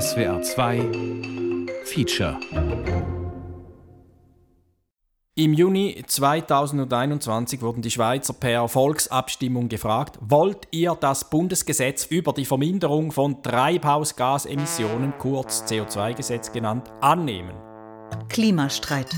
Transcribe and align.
SWR 0.00 0.40
2 0.40 0.80
Feature 1.84 2.40
Im 5.34 5.52
Juni 5.52 6.02
2021 6.06 7.60
wurden 7.60 7.82
die 7.82 7.90
Schweizer 7.90 8.32
per 8.32 8.68
Volksabstimmung 8.68 9.68
gefragt, 9.68 10.18
wollt 10.22 10.66
ihr 10.70 10.96
das 10.98 11.28
Bundesgesetz 11.28 12.06
über 12.06 12.32
die 12.32 12.46
Verminderung 12.46 13.12
von 13.12 13.42
Treibhausgasemissionen, 13.42 15.12
kurz 15.18 15.64
CO2-Gesetz 15.64 16.52
genannt, 16.52 16.90
annehmen? 17.02 17.52
Klimastreit 18.30 19.10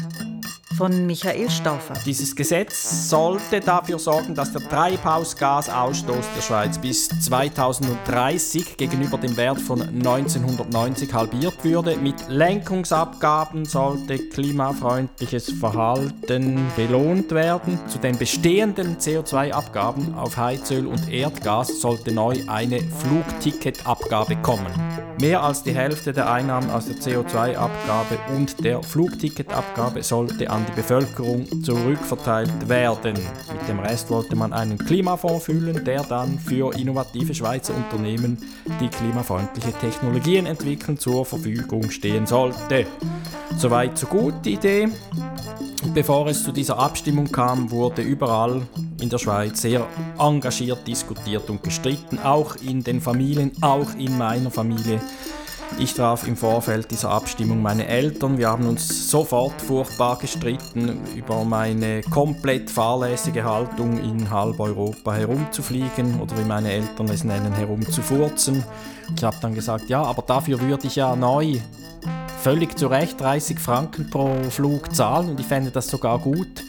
von 0.76 1.06
Michael 1.06 1.48
Stauffer. 1.50 1.94
Dieses 2.04 2.34
Gesetz 2.34 3.08
sollte 3.08 3.60
dafür 3.60 3.98
sorgen, 3.98 4.34
dass 4.34 4.52
der 4.52 4.62
Treibhausgasausstoß 4.68 6.24
der 6.36 6.42
Schweiz 6.42 6.78
bis 6.78 7.08
2030 7.08 8.76
gegenüber 8.76 9.18
dem 9.18 9.36
Wert 9.36 9.60
von 9.60 9.80
1990 9.80 11.12
halbiert 11.12 11.62
würde. 11.62 11.96
Mit 11.96 12.16
Lenkungsabgaben 12.28 13.64
sollte 13.64 14.18
klimafreundliches 14.18 15.52
Verhalten 15.52 16.66
belohnt 16.76 17.30
werden. 17.30 17.78
Zu 17.88 17.98
den 17.98 18.18
bestehenden 18.18 18.96
CO2-Abgaben 18.98 20.14
auf 20.14 20.36
Heizöl 20.36 20.86
und 20.86 21.08
Erdgas 21.10 21.80
sollte 21.80 22.12
neu 22.12 22.36
eine 22.48 22.80
Flugticketabgabe 22.80 24.36
kommen. 24.36 24.72
Mehr 25.20 25.44
als 25.44 25.62
die 25.62 25.74
Hälfte 25.74 26.12
der 26.12 26.30
Einnahmen 26.30 26.70
aus 26.70 26.86
der 26.86 26.96
CO2-Abgabe 26.96 28.18
und 28.34 28.64
der 28.64 28.82
Flugticketabgabe 28.82 30.02
sollte 30.02 30.50
an 30.50 30.63
die 30.64 30.72
Bevölkerung 30.72 31.46
zurückverteilt 31.62 32.68
werden. 32.68 33.14
Mit 33.14 33.68
dem 33.68 33.78
Rest 33.78 34.10
wollte 34.10 34.36
man 34.36 34.52
einen 34.52 34.78
Klimafonds 34.78 35.44
füllen, 35.44 35.84
der 35.84 36.02
dann 36.02 36.38
für 36.38 36.74
innovative 36.74 37.34
Schweizer 37.34 37.74
Unternehmen, 37.74 38.38
die 38.80 38.88
klimafreundliche 38.88 39.72
Technologien 39.72 40.46
entwickeln, 40.46 40.98
zur 40.98 41.24
Verfügung 41.24 41.90
stehen 41.90 42.26
sollte. 42.26 42.86
Soweit 43.56 43.96
so 43.98 44.06
gut 44.06 44.34
die 44.44 44.54
Idee. 44.54 44.88
Bevor 45.92 46.26
es 46.28 46.42
zu 46.42 46.50
dieser 46.50 46.78
Abstimmung 46.78 47.30
kam, 47.30 47.70
wurde 47.70 48.02
überall 48.02 48.62
in 49.00 49.10
der 49.10 49.18
Schweiz 49.18 49.60
sehr 49.60 49.86
engagiert 50.18 50.86
diskutiert 50.86 51.50
und 51.50 51.62
gestritten, 51.62 52.18
auch 52.18 52.56
in 52.56 52.82
den 52.82 53.00
Familien, 53.00 53.52
auch 53.60 53.94
in 53.98 54.16
meiner 54.16 54.50
Familie. 54.50 55.00
Ich 55.78 55.94
traf 55.94 56.26
im 56.26 56.36
Vorfeld 56.36 56.90
dieser 56.90 57.10
Abstimmung 57.10 57.60
meine 57.60 57.86
Eltern. 57.86 58.38
Wir 58.38 58.48
haben 58.48 58.66
uns 58.66 59.10
sofort 59.10 59.60
furchtbar 59.60 60.18
gestritten 60.18 61.00
über 61.14 61.44
meine 61.44 62.02
komplett 62.02 62.70
fahrlässige 62.70 63.44
Haltung, 63.44 63.98
in 63.98 64.30
halb 64.30 64.60
Europa 64.60 65.14
herumzufliegen 65.14 66.20
oder 66.20 66.38
wie 66.38 66.44
meine 66.44 66.72
Eltern 66.72 67.08
es 67.08 67.24
nennen, 67.24 67.52
herumzufurzen. 67.52 68.62
Ich 69.16 69.24
habe 69.24 69.36
dann 69.40 69.54
gesagt, 69.54 69.88
ja, 69.88 70.02
aber 70.02 70.22
dafür 70.22 70.60
würde 70.60 70.86
ich 70.86 70.96
ja 70.96 71.16
neu 71.16 71.58
völlig 72.42 72.78
zu 72.78 72.86
Recht 72.86 73.20
30 73.20 73.58
Franken 73.58 74.10
pro 74.10 74.30
Flug 74.50 74.94
zahlen 74.94 75.30
und 75.30 75.40
ich 75.40 75.46
fände 75.46 75.70
das 75.70 75.88
sogar 75.88 76.18
gut. 76.18 76.62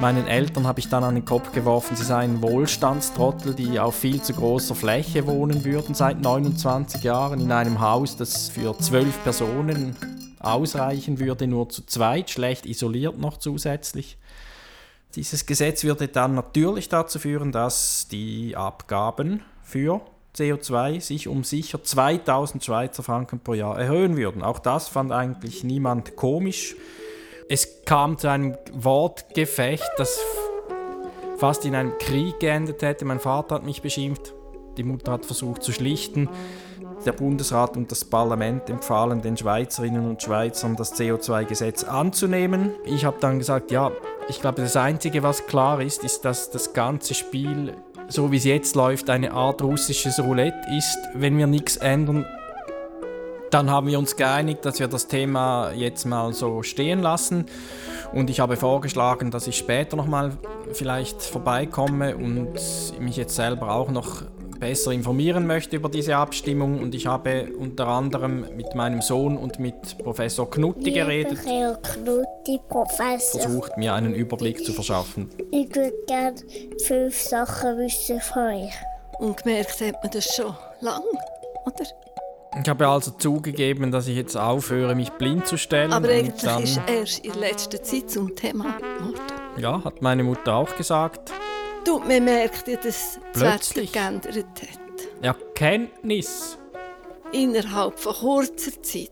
Meinen 0.00 0.26
Eltern 0.26 0.66
habe 0.66 0.80
ich 0.80 0.88
dann 0.88 1.04
an 1.04 1.14
den 1.14 1.24
Kopf 1.24 1.52
geworfen, 1.52 1.96
sie 1.96 2.04
seien 2.04 2.42
Wohlstandstrottel, 2.42 3.54
die 3.54 3.78
auf 3.78 3.94
viel 3.94 4.20
zu 4.20 4.32
großer 4.32 4.74
Fläche 4.74 5.26
wohnen 5.26 5.64
würden 5.64 5.94
seit 5.94 6.20
29 6.20 7.02
Jahren 7.02 7.40
in 7.40 7.52
einem 7.52 7.80
Haus, 7.80 8.16
das 8.16 8.48
für 8.48 8.76
zwölf 8.78 9.22
Personen 9.22 9.96
ausreichen 10.40 11.20
würde, 11.20 11.46
nur 11.46 11.68
zu 11.68 11.86
zweit, 11.86 12.30
schlecht 12.30 12.66
isoliert 12.66 13.18
noch 13.18 13.38
zusätzlich. 13.38 14.18
Dieses 15.14 15.46
Gesetz 15.46 15.84
würde 15.84 16.08
dann 16.08 16.34
natürlich 16.34 16.88
dazu 16.88 17.18
führen, 17.18 17.52
dass 17.52 18.08
die 18.10 18.56
Abgaben 18.56 19.42
für 19.62 20.00
CO2 20.34 21.00
sich 21.00 21.28
um 21.28 21.44
sicher 21.44 21.82
2000 21.82 22.64
Schweizer 22.64 23.02
Franken 23.02 23.40
pro 23.40 23.54
Jahr 23.54 23.78
erhöhen 23.78 24.16
würden. 24.16 24.42
Auch 24.42 24.58
das 24.58 24.88
fand 24.88 25.12
eigentlich 25.12 25.64
niemand 25.64 26.16
komisch. 26.16 26.74
Es 27.54 27.84
kam 27.84 28.16
zu 28.16 28.30
einem 28.30 28.56
Wortgefecht, 28.72 29.90
das 29.98 30.18
fast 31.36 31.66
in 31.66 31.74
einem 31.74 31.98
Krieg 31.98 32.40
geendet 32.40 32.80
hätte. 32.80 33.04
Mein 33.04 33.20
Vater 33.20 33.56
hat 33.56 33.62
mich 33.62 33.82
beschimpft, 33.82 34.32
die 34.78 34.82
Mutter 34.82 35.12
hat 35.12 35.26
versucht 35.26 35.62
zu 35.62 35.70
schlichten. 35.70 36.30
Der 37.04 37.12
Bundesrat 37.12 37.76
und 37.76 37.90
das 37.90 38.06
Parlament 38.06 38.70
empfahlen 38.70 39.20
den 39.20 39.36
Schweizerinnen 39.36 40.08
und 40.08 40.22
Schweizern, 40.22 40.76
das 40.76 40.98
CO2-Gesetz 40.98 41.84
anzunehmen. 41.84 42.70
Ich 42.86 43.04
habe 43.04 43.18
dann 43.20 43.38
gesagt, 43.38 43.70
ja, 43.70 43.92
ich 44.30 44.40
glaube, 44.40 44.62
das 44.62 44.76
Einzige, 44.76 45.22
was 45.22 45.46
klar 45.46 45.82
ist, 45.82 46.04
ist, 46.04 46.24
dass 46.24 46.50
das 46.50 46.72
ganze 46.72 47.12
Spiel 47.12 47.74
so 48.08 48.32
wie 48.32 48.36
es 48.36 48.44
jetzt 48.44 48.76
läuft, 48.76 49.10
eine 49.10 49.32
Art 49.32 49.62
russisches 49.62 50.20
Roulette 50.20 50.68
ist. 50.76 50.98
Wenn 51.14 51.36
wir 51.38 51.46
nichts 51.46 51.76
ändern, 51.76 52.26
dann 53.52 53.70
haben 53.70 53.86
wir 53.86 53.98
uns 53.98 54.16
geeinigt, 54.16 54.64
dass 54.64 54.80
wir 54.80 54.88
das 54.88 55.08
Thema 55.08 55.72
jetzt 55.72 56.06
mal 56.06 56.32
so 56.32 56.62
stehen 56.62 57.00
lassen. 57.00 57.46
Und 58.12 58.30
ich 58.30 58.40
habe 58.40 58.56
vorgeschlagen, 58.56 59.30
dass 59.30 59.46
ich 59.46 59.56
später 59.56 59.96
nochmal 59.96 60.32
vielleicht 60.72 61.22
vorbeikomme 61.22 62.16
und 62.16 62.54
mich 62.98 63.16
jetzt 63.16 63.36
selber 63.36 63.74
auch 63.74 63.90
noch 63.90 64.22
besser 64.58 64.92
informieren 64.92 65.46
möchte 65.46 65.76
über 65.76 65.90
diese 65.90 66.16
Abstimmung. 66.16 66.80
Und 66.80 66.94
ich 66.94 67.06
habe 67.06 67.48
unter 67.58 67.88
anderem 67.88 68.46
mit 68.56 68.74
meinem 68.74 69.02
Sohn 69.02 69.36
und 69.36 69.58
mit 69.58 69.98
Professor 69.98 70.50
Knutti 70.50 70.90
geredet. 70.90 71.38
Herr 71.44 71.76
Knutti, 71.76 72.58
Professor. 72.68 73.40
Versucht 73.40 73.76
mir 73.76 73.92
einen 73.92 74.14
Überblick 74.14 74.64
zu 74.64 74.72
verschaffen. 74.72 75.28
Ich 75.50 75.74
würde 75.74 75.92
gerne 76.06 76.36
fünf 76.86 77.20
Sachen 77.20 77.76
wissen 77.78 78.20
von 78.20 78.42
euch. 78.46 78.72
Und 79.18 79.36
gemerkt 79.42 79.78
hat 79.80 80.02
man 80.02 80.10
das 80.10 80.24
schon 80.34 80.54
lang, 80.80 81.02
oder? 81.66 81.84
Ich 82.60 82.68
habe 82.68 82.86
also 82.86 83.12
zugegeben, 83.12 83.90
dass 83.90 84.08
ich 84.08 84.16
jetzt 84.16 84.36
aufhöre, 84.36 84.94
mich 84.94 85.10
blind 85.10 85.46
zu 85.46 85.56
stellen. 85.56 85.92
Aber 85.92 86.08
eigentlich 86.08 86.44
ist 86.62 86.80
erst 86.86 87.24
in 87.24 87.34
letzter 87.34 87.82
Zeit 87.82 88.10
zum 88.10 88.36
Thema 88.36 88.76
geworden. 88.78 89.20
Ja, 89.56 89.82
hat 89.82 90.02
meine 90.02 90.22
Mutter 90.22 90.54
auch 90.54 90.76
gesagt. 90.76 91.32
Du, 91.84 91.98
man 91.98 92.24
merkt 92.24 92.68
ja, 92.68 92.76
dass 92.76 93.18
das 93.32 93.42
Plötzlich. 93.42 93.94
Wetter 93.94 94.20
geändert 94.20 94.62
hat. 94.62 95.22
Erkenntnis. 95.22 96.58
Innerhalb 97.32 97.98
von 97.98 98.14
kurzer 98.14 98.82
Zeit. 98.82 99.10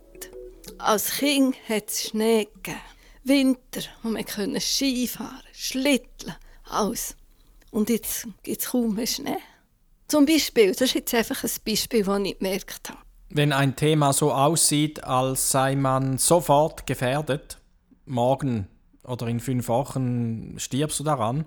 Als 0.78 1.18
Kind 1.18 1.56
hat 1.68 1.88
es 1.88 2.08
Schnee 2.08 2.46
gegeben. 2.62 2.80
Winter, 3.24 3.80
wo 4.02 4.10
wir 4.10 4.24
können 4.24 4.60
Skifahren, 4.60 5.42
Schlitteln, 5.52 6.34
alles. 6.64 7.16
Und 7.70 7.90
jetzt 7.90 8.26
gibt 8.42 8.60
es 8.60 8.70
kaum 8.70 8.94
mehr 8.94 9.06
Schnee. 9.06 9.38
Zum 10.08 10.26
Beispiel, 10.26 10.72
das 10.72 10.82
ist 10.82 10.94
jetzt 10.94 11.14
einfach 11.14 11.42
ein 11.42 11.50
Beispiel, 11.64 12.02
das 12.02 12.20
ich 12.20 12.38
gemerkt 12.38 12.88
habe. 12.88 12.98
Wenn 13.30 13.52
ein 13.52 13.76
Thema 13.76 14.12
so 14.12 14.32
aussieht, 14.32 15.04
als 15.04 15.52
sei 15.52 15.76
man 15.76 16.18
sofort 16.18 16.86
gefährdet, 16.86 17.58
morgen 18.04 18.66
oder 19.04 19.28
in 19.28 19.38
fünf 19.38 19.68
Wochen 19.68 20.54
stirbst 20.58 20.98
du 20.98 21.04
daran, 21.04 21.44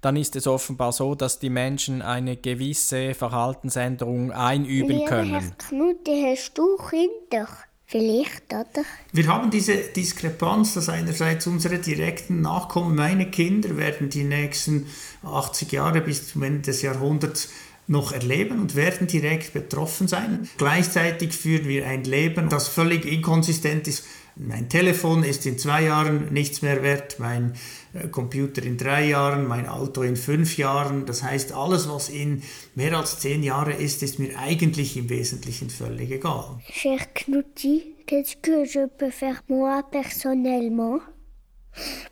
dann 0.00 0.16
ist 0.16 0.34
es 0.34 0.46
offenbar 0.46 0.92
so, 0.92 1.14
dass 1.14 1.38
die 1.38 1.50
Menschen 1.50 2.02
eine 2.02 2.36
gewisse 2.36 3.14
Verhaltensänderung 3.14 4.32
einüben 4.32 4.88
Lieber 4.88 5.10
Herr 5.10 5.22
können. 5.22 5.52
Knutti, 5.58 6.24
hast 6.26 6.58
du 6.58 6.76
Kinder? 6.76 7.48
Vielleicht, 7.86 8.44
oder? 8.52 8.84
Wir 9.12 9.26
haben 9.26 9.50
diese 9.50 9.76
Diskrepanz, 9.76 10.74
dass 10.74 10.88
einerseits 10.88 11.48
unsere 11.48 11.78
direkten 11.78 12.40
Nachkommen, 12.40 12.94
meine 12.94 13.30
Kinder, 13.30 13.76
werden 13.76 14.08
die 14.08 14.22
nächsten 14.22 14.86
80 15.24 15.72
Jahre 15.72 16.00
bis 16.00 16.28
zum 16.28 16.44
Ende 16.44 16.62
des 16.62 16.82
Jahrhunderts 16.82 17.48
noch 17.90 18.12
erleben 18.12 18.60
und 18.60 18.76
werden 18.76 19.08
direkt 19.08 19.52
betroffen 19.52 20.06
sein. 20.06 20.48
Gleichzeitig 20.58 21.32
führen 21.32 21.66
wir 21.66 21.86
ein 21.86 22.04
Leben, 22.04 22.48
das 22.48 22.68
völlig 22.68 23.04
inkonsistent 23.04 23.88
ist. 23.88 24.04
Mein 24.36 24.68
Telefon 24.68 25.24
ist 25.24 25.44
in 25.44 25.58
zwei 25.58 25.82
Jahren 25.82 26.32
nichts 26.32 26.62
mehr 26.62 26.82
wert, 26.84 27.18
mein 27.18 27.54
äh, 27.92 28.06
Computer 28.06 28.62
in 28.62 28.78
drei 28.78 29.08
Jahren, 29.08 29.46
mein 29.46 29.68
Auto 29.68 30.02
in 30.02 30.16
fünf 30.16 30.56
Jahren. 30.56 31.04
Das 31.04 31.24
heißt, 31.24 31.52
alles, 31.52 31.88
was 31.88 32.08
in 32.08 32.42
mehr 32.76 32.96
als 32.96 33.18
zehn 33.18 33.42
Jahren 33.42 33.76
ist, 33.76 34.04
ist 34.04 34.20
mir 34.20 34.38
eigentlich 34.38 34.96
im 34.96 35.10
Wesentlichen 35.10 35.68
völlig 35.68 36.12
egal. 36.12 36.60
Cher 36.70 37.00
Knutti, 37.12 37.96
qu'est-ce 38.06 38.36
que 38.40 38.64
je 38.64 38.86
peux 38.86 39.10
faire 39.10 39.42
moi 39.48 39.82
personnellement? 39.90 41.00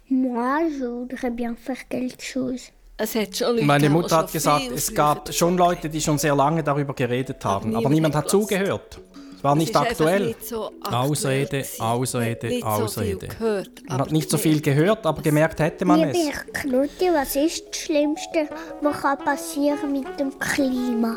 Moi, 0.08 0.68
je 0.78 0.86
voudrais 0.86 1.30
bien 1.30 1.56
faire 1.56 1.88
quelque 1.88 2.22
chose. 2.22 2.72
Es 3.00 3.14
hat 3.14 3.36
schon 3.36 3.54
Leute 3.54 3.64
Meine 3.64 3.88
Mutter 3.90 4.16
hat 4.16 4.26
schon 4.26 4.32
gesagt, 4.32 4.70
es 4.74 4.92
gab 4.92 5.32
schon 5.32 5.56
Leute, 5.56 5.88
die 5.88 6.00
schon 6.00 6.18
sehr 6.18 6.34
lange 6.34 6.64
darüber 6.64 6.94
geredet 6.94 7.44
haben, 7.44 7.74
aber 7.76 7.88
niemand 7.88 8.14
hat 8.16 8.28
zugehört. 8.28 9.00
Es 9.36 9.44
war 9.44 9.54
nicht 9.54 9.76
aktuell. 9.76 10.26
nicht 10.26 10.44
so 10.48 10.66
aktuell 10.82 10.94
Ausrede. 10.94 11.64
Ausrede, 11.78 12.46
Nicht 12.48 12.60
so 12.64 12.66
viel 12.66 12.82
Ausrede. 12.84 13.28
gehört, 13.28 13.70
Man 13.88 13.98
hat 14.00 14.10
nicht 14.10 14.28
so 14.28 14.36
viel 14.36 14.60
gehört, 14.60 15.06
aber 15.06 15.22
gemerkt 15.22 15.60
hätte 15.60 15.84
man 15.84 16.02
es. 16.02 16.16
Herr 16.16 16.42
Knutti, 16.52 17.08
was 17.12 17.36
ist 17.36 17.68
das 17.68 17.76
Schlimmste, 17.76 18.48
was 18.80 19.00
kann 19.00 19.18
passieren 19.18 19.92
mit 19.92 20.18
dem 20.18 20.36
Klima? 20.40 21.16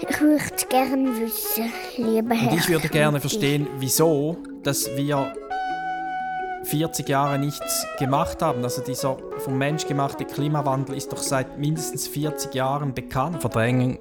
Ich 0.00 0.20
möchte 0.22 0.54
es 0.56 0.68
gerne 0.68 1.10
wissen, 1.20 1.70
lieber 1.98 2.34
Herr 2.34 2.52
Und 2.52 2.58
ich 2.58 2.68
würde 2.70 2.88
gerne 2.88 3.20
verstehen, 3.20 3.66
wieso, 3.78 4.38
dass 4.62 4.88
wir 4.96 5.34
40 6.66 7.08
Jahre 7.08 7.38
nichts 7.38 7.86
gemacht 7.98 8.42
haben. 8.42 8.64
Also 8.64 8.82
dieser 8.82 9.16
vom 9.38 9.56
Mensch 9.56 9.86
gemachte 9.86 10.24
Klimawandel 10.24 10.96
ist 10.96 11.12
doch 11.12 11.18
seit 11.18 11.58
mindestens 11.58 12.08
40 12.08 12.54
Jahren 12.54 12.92
bekannt. 12.92 13.40
Verdrängen 13.40 13.98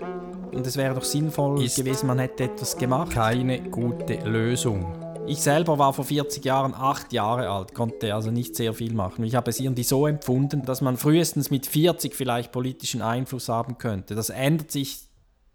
und 0.51 0.65
es 0.65 0.77
wäre 0.77 0.95
doch 0.95 1.03
sinnvoll 1.03 1.55
gewesen, 1.57 2.07
man 2.07 2.19
hätte 2.19 2.45
etwas 2.45 2.77
gemacht. 2.77 3.11
Keine 3.11 3.61
gute 3.61 4.15
Lösung. 4.15 4.95
Ich 5.27 5.41
selber 5.41 5.77
war 5.79 5.91
vor 5.93 6.05
40 6.05 6.45
Jahren 6.45 6.73
acht 6.73 7.11
Jahre 7.11 7.49
alt, 7.49 7.73
konnte 7.73 8.13
also 8.13 8.31
nicht 8.31 8.55
sehr 8.55 8.73
viel 8.73 8.93
machen. 8.93 9.25
Ich 9.25 9.35
habe 9.35 9.49
es 9.49 9.59
irgendwie 9.59 9.83
so 9.83 10.07
empfunden, 10.07 10.63
dass 10.63 10.81
man 10.81 10.97
frühestens 10.97 11.51
mit 11.51 11.65
40 11.65 12.15
vielleicht 12.15 12.51
politischen 12.51 13.01
Einfluss 13.01 13.49
haben 13.49 13.77
könnte. 13.77 14.15
Das 14.15 14.29
ändert 14.29 14.71
sich, 14.71 15.01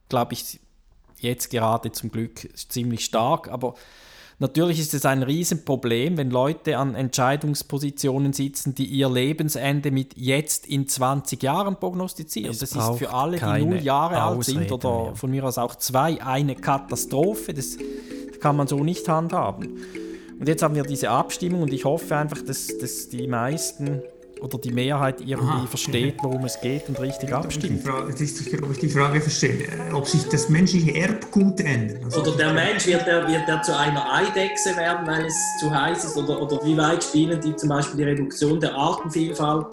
glaube 0.09 0.35
ich, 0.35 0.61
jetzt 1.19 1.51
gerade 1.51 1.93
zum 1.93 2.11
Glück 2.11 2.49
ziemlich 2.57 3.05
stark, 3.05 3.49
aber 3.49 3.75
Natürlich 4.41 4.81
ist 4.81 4.95
es 4.95 5.05
ein 5.05 5.23
Riesenproblem, 5.23 6.17
wenn 6.17 6.31
Leute 6.31 6.79
an 6.79 6.95
Entscheidungspositionen 6.95 8.33
sitzen, 8.33 8.75
die 8.75 8.87
ihr 8.87 9.11
Lebensende 9.11 9.91
mit 9.91 10.17
jetzt 10.17 10.67
in 10.67 10.89
20 10.89 11.43
Jahren 11.43 11.77
prognostizieren. 11.77 12.51
Es 12.51 12.61
das 12.61 12.73
ist 12.75 12.99
für 12.99 13.13
alle, 13.13 13.37
die 13.37 13.65
null 13.67 13.83
Jahre 13.83 14.23
alt 14.23 14.43
sind 14.45 14.73
oder 14.73 15.03
mehr. 15.05 15.15
von 15.15 15.31
mir 15.31 15.45
aus 15.45 15.59
auch 15.59 15.75
zwei, 15.75 16.23
eine 16.23 16.57
Katastrophe. 16.57 17.53
Das 17.53 17.77
kann 18.41 18.57
man 18.57 18.67
so 18.67 18.83
nicht 18.83 19.07
handhaben. 19.11 19.77
Und 20.39 20.49
jetzt 20.49 20.63
haben 20.63 20.75
wir 20.75 20.85
diese 20.85 21.11
Abstimmung 21.11 21.61
und 21.61 21.73
ich 21.75 21.85
hoffe 21.85 22.17
einfach, 22.17 22.41
dass, 22.43 22.67
dass 22.79 23.11
die 23.11 23.27
meisten 23.27 24.01
oder 24.41 24.59
die 24.59 24.73
Mehrheit 24.73 25.21
irgendwie 25.21 25.45
Aha. 25.45 25.67
versteht, 25.67 26.17
worum 26.23 26.45
es 26.45 26.61
geht 26.61 26.89
und 26.89 27.01
richtig 27.01 27.33
abstimmt. 27.33 27.87
Das 27.87 28.21
ist 28.21 28.63
ob 28.63 28.71
ich 28.73 28.79
die 28.79 28.89
Frage 28.89 29.21
verstehe, 29.21 29.69
ob 29.93 30.07
sich 30.07 30.25
das 30.29 30.49
menschliche 30.49 30.95
Erbgut 30.95 31.61
ändert. 31.61 32.05
Also 32.05 32.23
oder 32.23 32.37
der 32.37 32.53
Mensch, 32.53 32.87
wird 32.87 33.07
er, 33.07 33.27
wird 33.27 33.49
er 33.49 33.63
zu 33.63 33.77
einer 33.77 34.13
Eidechse 34.13 34.77
werden, 34.77 35.07
weil 35.07 35.27
es 35.27 35.37
zu 35.61 35.71
heiß 35.71 36.05
ist? 36.05 36.17
Oder, 36.17 36.41
oder 36.41 36.59
wie 36.65 36.77
weit 36.77 37.05
spielen 37.05 37.41
die 37.41 37.55
zum 37.57 37.69
Beispiel 37.69 37.99
die 37.99 38.05
Reduktion 38.05 38.61
der 38.61 38.75
Artenvielfalt, 38.75 39.67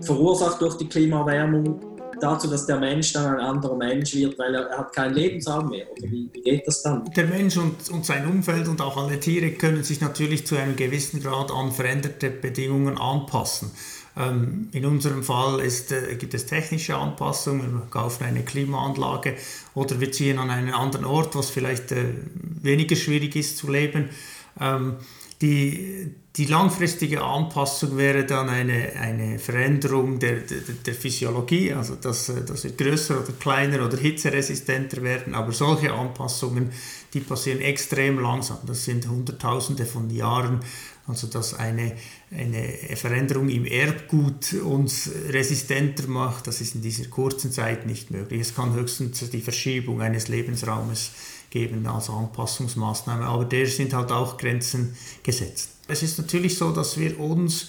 verursacht 0.00 0.60
durch 0.60 0.76
die 0.76 0.88
Klimaerwärmung, 0.88 1.80
dazu, 2.20 2.48
dass 2.48 2.66
der 2.66 2.78
Mensch 2.78 3.12
dann 3.12 3.34
ein 3.34 3.40
anderer 3.40 3.76
Mensch 3.76 4.14
wird, 4.14 4.38
weil 4.38 4.54
er, 4.54 4.70
hat 4.70 4.94
keinen 4.94 5.14
Lebensraum 5.14 5.70
mehr? 5.70 5.86
Oder 5.90 6.10
wie, 6.10 6.28
wie, 6.32 6.42
geht 6.42 6.66
das 6.66 6.82
dann? 6.82 7.04
Der 7.16 7.26
Mensch 7.26 7.56
und, 7.56 7.90
und 7.90 8.04
sein 8.06 8.26
Umfeld 8.26 8.68
und 8.68 8.80
auch 8.80 8.96
alle 8.96 9.20
Tiere 9.20 9.50
können 9.52 9.82
sich 9.82 10.00
natürlich 10.00 10.46
zu 10.46 10.56
einem 10.56 10.76
gewissen 10.76 11.22
Grad 11.22 11.50
an 11.50 11.72
veränderte 11.72 12.30
Bedingungen 12.30 12.98
anpassen. 12.98 13.70
Ähm, 14.16 14.68
in 14.72 14.86
unserem 14.86 15.24
Fall 15.24 15.60
ist, 15.60 15.90
äh, 15.90 16.14
gibt 16.16 16.34
es 16.34 16.46
technische 16.46 16.96
Anpassungen, 16.96 17.74
wir 17.74 17.86
kaufen 17.90 18.24
eine 18.24 18.44
Klimaanlage 18.44 19.34
oder 19.74 20.00
wir 20.00 20.12
ziehen 20.12 20.38
an 20.38 20.50
einen 20.50 20.72
anderen 20.72 21.04
Ort, 21.04 21.34
was 21.34 21.50
vielleicht 21.50 21.90
äh, 21.90 22.04
weniger 22.62 22.94
schwierig 22.94 23.34
ist 23.34 23.58
zu 23.58 23.70
leben. 23.70 24.10
Ähm, 24.60 24.94
die, 25.42 26.14
die 26.36 26.46
langfristige 26.46 27.22
Anpassung 27.22 27.96
wäre 27.96 28.24
dann 28.24 28.48
eine, 28.48 28.94
eine 28.96 29.38
Veränderung 29.38 30.18
der, 30.18 30.40
der, 30.40 30.58
der 30.84 30.94
Physiologie, 30.94 31.72
also 31.72 31.94
dass, 31.94 32.32
dass 32.44 32.64
wir 32.64 32.72
größer 32.72 33.20
oder 33.20 33.32
kleiner 33.38 33.86
oder 33.86 33.96
hitzeresistenter 33.96 35.02
werden. 35.02 35.34
Aber 35.34 35.52
solche 35.52 35.92
Anpassungen, 35.92 36.72
die 37.12 37.20
passieren 37.20 37.60
extrem 37.60 38.18
langsam. 38.18 38.58
Das 38.66 38.84
sind 38.84 39.08
Hunderttausende 39.08 39.86
von 39.86 40.10
Jahren. 40.10 40.58
Also 41.06 41.26
dass 41.26 41.54
eine, 41.54 41.92
eine 42.30 42.96
Veränderung 42.96 43.50
im 43.50 43.66
Erbgut 43.66 44.54
uns 44.54 45.10
resistenter 45.28 46.08
macht, 46.08 46.46
das 46.46 46.62
ist 46.62 46.74
in 46.74 46.80
dieser 46.80 47.04
kurzen 47.08 47.52
Zeit 47.52 47.86
nicht 47.86 48.10
möglich. 48.10 48.40
Es 48.40 48.54
kann 48.54 48.72
höchstens 48.72 49.28
die 49.30 49.42
Verschiebung 49.42 50.00
eines 50.00 50.28
Lebensraumes 50.28 51.10
geben 51.54 51.86
als 51.86 52.10
Anpassungsmaßnahme, 52.10 53.24
aber 53.24 53.44
der 53.44 53.66
sind 53.68 53.94
halt 53.94 54.10
auch 54.10 54.36
Grenzen 54.36 54.96
gesetzt. 55.22 55.70
Es 55.86 56.02
ist 56.02 56.18
natürlich 56.18 56.58
so, 56.58 56.72
dass 56.72 56.98
wir 56.98 57.18
uns 57.20 57.68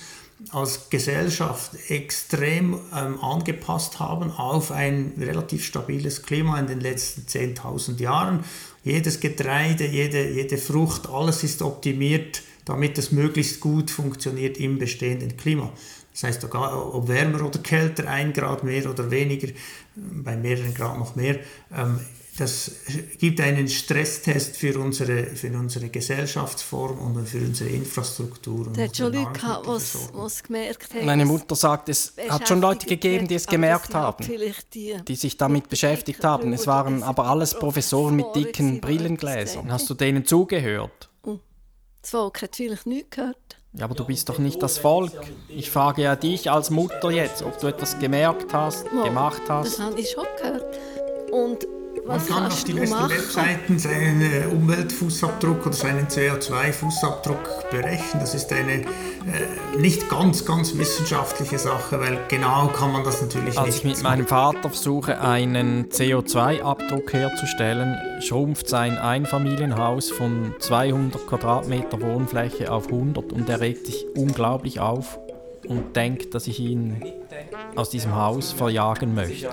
als 0.50 0.90
Gesellschaft 0.90 1.72
extrem 1.90 2.80
ähm, 2.94 3.24
angepasst 3.24 4.00
haben 4.00 4.32
auf 4.32 4.72
ein 4.72 5.14
relativ 5.20 5.64
stabiles 5.64 6.24
Klima 6.24 6.60
in 6.60 6.68
den 6.68 6.82
letzten 6.82 7.22
10.000 7.22 8.02
Jahren. 8.02 8.44
Jedes 8.84 9.20
Getreide, 9.20 9.86
jede, 9.86 10.30
jede 10.30 10.58
Frucht, 10.58 11.08
alles 11.08 11.44
ist 11.44 11.62
optimiert, 11.62 12.42
damit 12.66 12.98
es 12.98 13.12
möglichst 13.12 13.60
gut 13.60 13.92
funktioniert 13.92 14.58
im 14.58 14.80
bestehenden 14.80 15.38
Klima. 15.38 15.72
Das 16.12 16.24
heißt, 16.24 16.56
ob 16.56 17.08
wärmer 17.08 17.46
oder 17.46 17.60
kälter, 17.60 18.08
ein 18.10 18.34
Grad 18.34 18.64
mehr 18.64 18.90
oder 18.90 19.12
weniger, 19.12 19.50
bei 19.96 20.36
mehreren 20.36 20.74
Grad 20.74 20.98
noch 20.98 21.16
mehr, 21.16 21.40
ähm, 21.76 22.00
das 22.38 22.72
gibt 23.18 23.40
einen 23.40 23.68
Stresstest 23.70 24.58
für 24.58 24.78
unsere, 24.80 25.28
für 25.28 25.52
unsere 25.52 25.90
Gesellschaftsform 25.90 27.00
und 27.00 27.28
für 27.28 27.38
unsere 27.38 27.70
Infrastruktur. 27.70 28.72
Der 28.74 28.86
hat 28.86 28.98
schon 28.98 29.14
Leute 29.14 29.32
gehabt, 29.32 29.66
die 29.66 30.44
gemerkt 30.44 30.94
haben. 30.94 31.06
Meine 31.06 31.26
Mutter 31.26 31.56
sagt, 31.56 31.90
es 31.90 32.14
hat 32.28 32.48
schon 32.48 32.60
Leute 32.60 32.86
gegeben, 32.86 33.28
die 33.28 33.36
es 33.36 33.48
gemerkt 33.48 33.94
haben, 33.94 34.26
die, 34.74 34.96
die 35.08 35.16
sich 35.16 35.38
damit 35.38 35.70
beschäftigt 35.70 36.24
haben. 36.24 36.52
Es 36.52 36.68
waren 36.68 37.04
aber 37.04 37.26
alles 37.26 37.54
Professoren 37.54 38.16
mit 38.16 38.36
dicken 38.36 38.82
Brillengläsern. 38.82 39.72
Hast 39.72 39.90
du 39.90 39.94
denen 39.94 40.26
zugehört? 40.26 41.10
Das 42.02 42.12
Volk 42.12 42.42
hat 42.42 42.56
vielleicht 42.56 42.86
nichts 42.86 43.16
gehört. 43.16 43.58
Ja, 43.74 43.86
aber 43.86 43.96
du 43.96 44.06
bist 44.06 44.30
doch 44.30 44.40
nicht 44.40 44.62
das 44.62 44.78
Volk. 44.78 45.12
Ich 45.50 45.72
frage 45.72 46.04
ja 46.04 46.16
dich 46.16 46.52
als 46.52 46.70
Mutter 46.70 47.12
jetzt, 47.12 47.42
ob 47.42 47.60
du 47.60 47.68
etwas 47.68 47.98
gemerkt 47.98 48.54
hast, 48.54 48.90
gemacht 48.92 49.42
hast. 49.50 49.80
Das 49.80 49.80
habe 49.80 50.00
ich 50.00 50.12
schon 50.12 50.26
gehört. 50.38 50.80
Und 51.32 51.66
man 52.08 52.26
kann 52.26 52.46
auf 52.46 52.64
die 52.64 52.74
besten 52.74 53.10
Webseiten 53.10 53.80
seinen 53.80 54.22
äh, 54.22 54.46
Umweltfußabdruck 54.52 55.66
oder 55.66 55.76
seinen 55.76 56.08
CO2-Fußabdruck 56.08 57.70
berechnen. 57.72 58.20
Das 58.20 58.36
ist 58.36 58.52
eine 58.54 58.82
äh, 58.82 58.86
nicht 59.78 60.10
ganz, 60.10 60.46
ganz 60.46 60.78
wissenschaftliche 60.78 61.58
Sache, 61.58 62.00
weil 62.00 62.20
genau 62.28 62.68
kann 62.68 62.92
man 62.92 63.04
das 63.04 63.22
natürlich 63.22 63.58
Als 63.58 63.68
nicht. 63.68 63.76
Als 63.76 63.78
ich 63.78 63.84
mit 63.84 64.04
meinem 64.04 64.28
Vater 64.28 64.70
versuche, 64.70 65.20
einen 65.20 65.90
CO2-Abdruck 65.90 67.12
herzustellen, 67.14 67.98
schrumpft 68.22 68.70
sein 68.70 68.98
Einfamilienhaus 68.98 70.12
von 70.12 70.54
200 70.60 71.26
Quadratmeter 71.28 72.02
Wohnfläche 72.02 72.72
auf 72.72 72.88
100 72.88 73.34
und 73.34 73.50
er 73.50 73.62
regt 73.62 73.88
sich 73.88 74.06
unglaublich 74.16 74.80
auf 74.80 75.20
und 75.68 75.96
denkt, 75.96 76.34
dass 76.34 76.48
ich 76.48 76.60
ihn 76.60 77.02
aus 77.76 77.90
diesem 77.90 78.16
Haus 78.16 78.52
verjagen 78.52 79.14
möchte. 79.14 79.50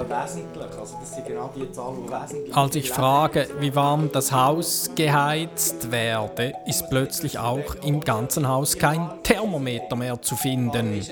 Als 2.52 2.76
ich 2.76 2.90
frage, 2.90 3.48
wie 3.60 3.74
warm 3.74 4.10
das 4.12 4.32
Haus 4.32 4.90
geheizt 4.94 5.90
werde, 5.90 6.52
ist 6.66 6.88
plötzlich 6.90 7.38
auch 7.38 7.74
im 7.84 8.00
ganzen 8.00 8.48
Haus 8.48 8.76
kein 8.76 9.08
Thermometer 9.22 9.96
mehr 9.96 10.20
zu 10.22 10.36
finden 10.36 11.02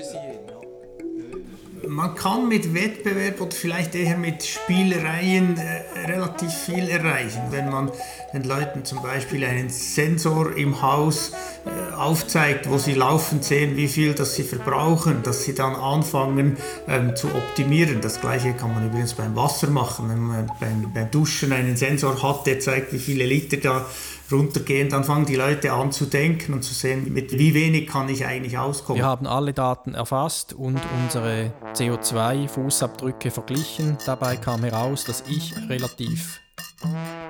man 1.87 2.15
kann 2.15 2.47
mit 2.47 2.73
Wettbewerb 2.73 3.41
oder 3.41 3.51
vielleicht 3.51 3.95
eher 3.95 4.17
mit 4.17 4.43
Spielereien 4.43 5.57
äh, 5.57 6.11
relativ 6.11 6.51
viel 6.51 6.89
erreichen. 6.89 7.41
Wenn 7.49 7.69
man 7.69 7.91
den 8.33 8.43
Leuten 8.43 8.85
zum 8.85 9.01
Beispiel 9.01 9.43
einen 9.43 9.69
Sensor 9.69 10.55
im 10.55 10.81
Haus 10.81 11.31
äh, 11.65 11.93
aufzeigt, 11.95 12.69
wo 12.69 12.77
sie 12.77 12.93
laufend 12.93 13.43
sehen, 13.43 13.75
wie 13.75 13.87
viel 13.87 14.13
das 14.13 14.35
sie 14.35 14.43
verbrauchen, 14.43 15.23
dass 15.23 15.43
sie 15.43 15.53
dann 15.53 15.75
anfangen 15.75 16.57
ähm, 16.87 17.15
zu 17.15 17.27
optimieren. 17.27 18.01
Das 18.01 18.21
gleiche 18.21 18.53
kann 18.53 18.73
man 18.73 18.87
übrigens 18.87 19.13
beim 19.13 19.35
Wasser 19.35 19.69
machen. 19.69 20.09
Wenn 20.09 20.19
man 20.19 20.51
beim, 20.59 20.93
beim 20.93 21.11
Duschen 21.11 21.51
einen 21.51 21.75
Sensor 21.75 22.21
hat, 22.21 22.47
der 22.47 22.59
zeigt, 22.59 22.93
wie 22.93 22.99
viele 22.99 23.25
Liter 23.25 23.57
da 23.57 23.85
runtergehen, 24.31 24.89
dann 24.89 25.03
fangen 25.03 25.25
die 25.25 25.35
Leute 25.35 25.71
an 25.73 25.91
zu 25.91 26.05
denken 26.05 26.53
und 26.53 26.63
zu 26.63 26.73
sehen, 26.73 27.13
mit 27.13 27.37
wie 27.37 27.53
wenig 27.53 27.87
kann 27.87 28.09
ich 28.09 28.25
eigentlich 28.25 28.57
auskommen. 28.57 29.01
Wir 29.01 29.05
haben 29.05 29.27
alle 29.27 29.53
Daten 29.53 29.93
erfasst 29.93 30.53
und 30.53 30.79
unsere 31.03 31.53
CO2-Fußabdrücke 31.73 33.31
verglichen. 33.31 33.97
Dabei 34.05 34.37
kam 34.37 34.63
heraus, 34.63 35.03
dass 35.03 35.23
ich 35.27 35.53
relativ 35.69 36.39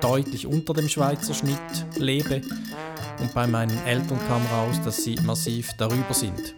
deutlich 0.00 0.46
unter 0.46 0.74
dem 0.74 0.88
Schweizer 0.88 1.34
Schnitt 1.34 1.58
lebe 1.96 2.42
und 3.20 3.34
bei 3.34 3.46
meinen 3.46 3.78
Eltern 3.86 4.18
kam 4.28 4.42
heraus, 4.42 4.80
dass 4.84 5.04
sie 5.04 5.16
massiv 5.22 5.70
darüber 5.78 6.12
sind. 6.12 6.54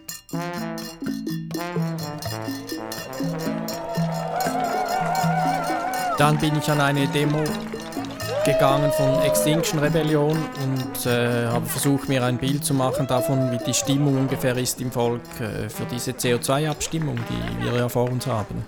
Dann 6.17 6.37
bin 6.37 6.57
ich 6.57 6.69
an 6.71 6.79
eine 6.79 7.07
Demo 7.07 7.43
gegangen 8.45 8.91
von 8.91 9.21
Extinction 9.23 9.79
Rebellion 9.79 10.37
und 10.63 11.05
äh, 11.07 11.47
habe 11.47 11.65
versucht, 11.65 12.07
mir 12.07 12.23
ein 12.23 12.37
Bild 12.37 12.63
zu 12.63 12.75
machen 12.75 13.07
davon, 13.07 13.51
wie 13.51 13.57
die 13.57 13.73
Stimmung 13.73 14.17
ungefähr 14.17 14.55
ist 14.55 14.79
im 14.79 14.91
Volk 14.91 15.21
äh, 15.39 15.67
für 15.67 15.85
diese 15.91 16.11
CO2-Abstimmung, 16.11 17.17
die 17.29 17.65
wir 17.65 17.73
ja 17.75 17.89
vor 17.89 18.09
uns 18.09 18.27
haben. 18.27 18.63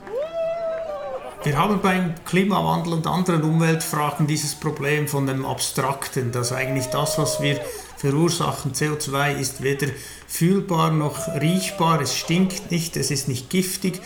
Wir 1.44 1.58
haben 1.58 1.80
beim 1.82 2.16
Klimawandel 2.26 2.94
und 2.94 3.06
anderen 3.06 3.44
Umweltfragen 3.44 4.26
dieses 4.26 4.56
Problem 4.56 5.08
von 5.08 5.28
dem 5.28 5.46
Abstrakten, 5.46 6.32
dass 6.32 6.52
eigentlich 6.52 6.88
das, 6.88 7.20
was 7.20 7.40
wir 7.40 7.62
verursachen, 7.98 8.74
CO2, 8.74 9.38
ist 9.38 9.62
weder 9.62 9.88
fühlbar 10.28 10.92
noch 10.92 11.28
riechbar, 11.40 12.02
es 12.02 12.16
stinkt 12.16 12.72
nicht, 12.72 12.98
es 12.98 13.12
ist 13.12 13.28
nicht 13.28 13.50
giftig 13.50 14.02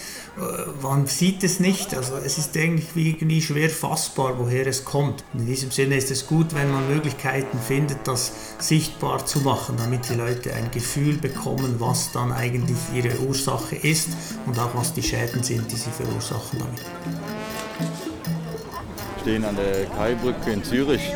man 0.81 1.07
sieht 1.07 1.43
es 1.43 1.59
nicht. 1.59 1.95
Also 1.95 2.15
es 2.15 2.37
ist 2.37 2.55
irgendwie 2.55 3.41
schwer 3.41 3.69
fassbar, 3.69 4.39
woher 4.39 4.65
es 4.67 4.85
kommt. 4.85 5.23
In 5.33 5.45
diesem 5.45 5.71
Sinne 5.71 5.97
ist 5.97 6.11
es 6.11 6.27
gut, 6.27 6.53
wenn 6.53 6.71
man 6.71 6.87
Möglichkeiten 6.87 7.59
findet, 7.59 8.07
das 8.07 8.31
sichtbar 8.59 9.25
zu 9.25 9.39
machen, 9.39 9.75
damit 9.77 10.09
die 10.09 10.15
Leute 10.15 10.53
ein 10.53 10.71
Gefühl 10.71 11.17
bekommen, 11.17 11.75
was 11.79 12.11
dann 12.11 12.31
eigentlich 12.31 12.77
ihre 12.93 13.19
Ursache 13.19 13.75
ist 13.75 14.09
und 14.45 14.57
auch 14.57 14.73
was 14.73 14.93
die 14.93 15.03
Schäden 15.03 15.43
sind, 15.43 15.71
die 15.71 15.75
sie 15.75 15.91
verursachen 15.91 16.59
damit. 16.59 16.81
stehen 19.21 19.45
an 19.45 19.55
der 19.55 19.85
Kaibrücke 19.85 20.51
in 20.51 20.63
Zürich. 20.63 21.13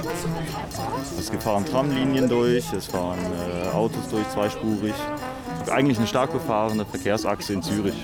Es 1.17 1.31
fahren 1.43 1.65
Tramlinien 1.65 2.29
durch, 2.29 2.71
es 2.73 2.85
fahren 2.85 3.19
äh, 3.19 3.69
Autos 3.69 4.07
durch, 4.09 4.27
zweispurig. 4.29 4.93
Eigentlich 5.69 5.97
eine 5.97 6.07
stark 6.07 6.31
befahrene 6.31 6.85
Verkehrsachse 6.85 7.53
in 7.53 7.61
Zürich. 7.63 7.95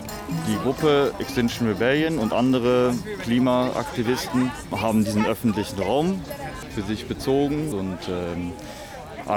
Die 0.48 0.56
Gruppe 0.64 1.14
Extinction 1.20 1.68
Rebellion 1.68 2.18
und 2.18 2.34
andere 2.34 2.94
Klimaaktivisten 3.24 4.52
haben 4.72 5.06
diesen 5.06 5.26
öffentlichen 5.26 5.80
Raum 5.80 6.22
für 6.74 6.82
sich 6.82 7.08
bezogen 7.08 7.74
und 7.74 8.00
ähm, 8.10 8.54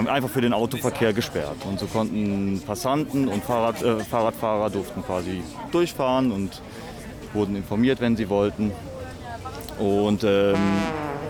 einfach 0.08 0.30
für 0.30 0.40
den 0.40 0.52
Autoverkehr 0.52 1.12
gesperrt. 1.12 1.56
Und 1.68 1.78
so 1.78 1.86
konnten 1.86 2.62
Passanten 2.66 3.28
und 3.28 3.44
Fahrrad, 3.44 3.82
äh, 3.82 4.00
Fahrradfahrer 4.00 4.70
durften 4.70 5.02
quasi 5.04 5.42
durchfahren 5.70 6.32
und 6.32 6.62
wurden 7.32 7.56
informiert, 7.56 8.00
wenn 8.00 8.16
sie 8.16 8.28
wollten. 8.28 8.72
Und 9.78 10.24
ähm, 10.24 10.56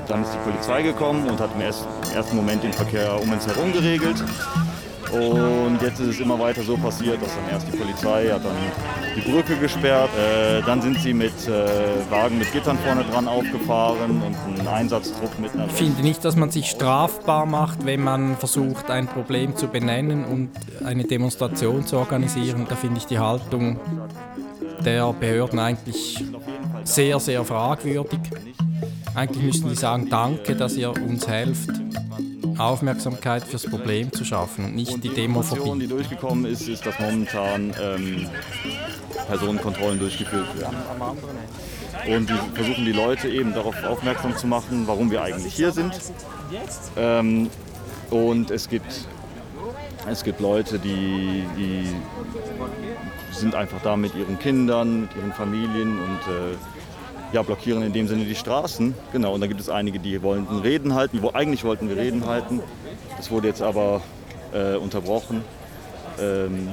dann 0.07 0.23
ist 0.23 0.33
die 0.33 0.51
Polizei 0.51 0.83
gekommen 0.83 1.29
und 1.29 1.41
hat 1.41 1.51
im 1.55 1.63
ersten 1.63 2.37
Moment 2.37 2.63
den 2.63 2.73
Verkehr 2.73 3.21
um 3.21 3.33
uns 3.33 3.47
herum 3.47 3.73
geregelt. 3.73 4.23
Und 5.15 5.81
jetzt 5.81 6.01
ist 6.01 6.09
es 6.09 6.21
immer 6.21 6.39
weiter 6.39 6.63
so 6.63 6.77
passiert, 6.77 7.23
dass 7.23 7.35
dann 7.35 7.49
erst 7.51 7.69
die 7.73 7.77
Polizei 7.77 8.29
hat 8.31 8.45
dann 8.45 8.57
die 9.15 9.21
Brücke 9.21 9.57
gesperrt. 9.57 10.11
Äh, 10.19 10.63
dann 10.63 10.83
sind 10.83 10.99
sie 10.99 11.15
mit 11.15 11.33
äh, 11.47 12.11
Wagen 12.11 12.39
mit 12.39 12.53
Gittern 12.53 12.77
vorne 12.79 13.05
dran 13.05 13.29
aufgefahren 13.29 14.23
und 14.23 14.61
ein 14.61 14.67
Einsatztrupp 14.67 15.39
mit 15.39 15.55
einer. 15.55 15.67
Ich 15.67 15.73
finde 15.73 16.03
nicht, 16.03 16.25
dass 16.25 16.35
man 16.35 16.51
sich 16.51 16.69
strafbar 16.69 17.47
macht, 17.47 17.87
wenn 17.87 18.03
man 18.03 18.37
versucht, 18.37 18.91
ein 18.91 19.07
Problem 19.07 19.57
zu 19.57 19.69
benennen 19.69 20.25
und 20.25 20.51
eine 20.85 21.05
Demonstration 21.05 21.87
zu 21.87 21.97
organisieren. 21.97 22.67
Da 22.69 22.75
finde 22.75 22.99
ich 22.99 23.07
die 23.07 23.19
Haltung 23.19 23.79
der 24.85 25.13
Behörden 25.13 25.59
eigentlich 25.59 26.25
sehr, 26.83 27.21
sehr 27.21 27.45
fragwürdig. 27.45 28.19
Eigentlich 29.15 29.45
müssten 29.45 29.69
die 29.69 29.77
sagen, 29.77 30.09
danke, 30.11 30.57
dass 30.57 30.77
ihr 30.77 30.91
uns 30.91 31.29
helft. 31.29 31.71
Aufmerksamkeit 32.59 33.45
fürs 33.45 33.65
Problem 33.65 34.13
zu 34.13 34.25
schaffen 34.25 34.65
und 34.65 34.75
nicht 34.75 34.93
und 34.93 35.05
die, 35.05 35.09
die 35.09 35.15
Demophobie. 35.15 35.81
die 35.81 35.87
durchgekommen 35.87 36.45
ist, 36.45 36.69
ist, 36.69 36.87
dass 36.87 36.99
momentan 36.99 37.75
ähm, 37.81 38.29
Personenkontrollen 39.27 39.99
durchgeführt 39.99 40.59
werden. 40.59 40.77
Und 42.09 42.29
die 42.29 42.55
versuchen 42.55 42.85
die 42.85 42.93
Leute 42.93 43.29
eben 43.29 43.55
darauf 43.55 43.83
aufmerksam 43.85 44.37
zu 44.37 44.47
machen, 44.47 44.87
warum 44.87 45.11
wir 45.11 45.23
eigentlich 45.23 45.55
hier 45.55 45.73
sind. 45.73 45.95
Ähm, 46.97 47.49
und 48.11 48.51
es 48.51 48.69
gibt, 48.69 49.07
es 50.09 50.25
gibt 50.25 50.41
Leute, 50.41 50.79
die, 50.79 51.45
die 51.57 51.89
sind 53.33 53.55
einfach 53.55 53.81
da 53.83 53.97
mit 53.97 54.15
ihren 54.15 54.39
Kindern, 54.39 55.03
mit 55.03 55.17
ihren 55.17 55.33
Familien 55.33 55.99
und 55.99 56.21
äh, 56.33 56.57
ja, 57.35 57.43
blockieren 57.43 57.83
in 57.83 57.93
dem 57.93 58.07
Sinne 58.07 58.25
die 58.25 58.37
Straßen. 58.37 58.95
Genau, 59.13 59.35
und 59.35 59.41
dann 59.41 59.49
gibt 59.49 59.61
es 59.61 59.69
einige, 59.69 59.99
die 59.99 60.23
wollten 60.23 60.59
Reden 60.59 60.95
halten. 60.95 61.21
Wo, 61.21 61.31
eigentlich 61.31 61.65
wollten 61.65 61.89
wir 61.89 61.97
Reden 61.97 62.27
halten. 62.27 62.61
Das 63.17 63.31
wurde 63.31 63.49
jetzt 63.49 63.61
aber 63.61 64.03
äh, 64.53 64.77
unterbrochen. 64.77 65.43
Ähm, 66.21 66.69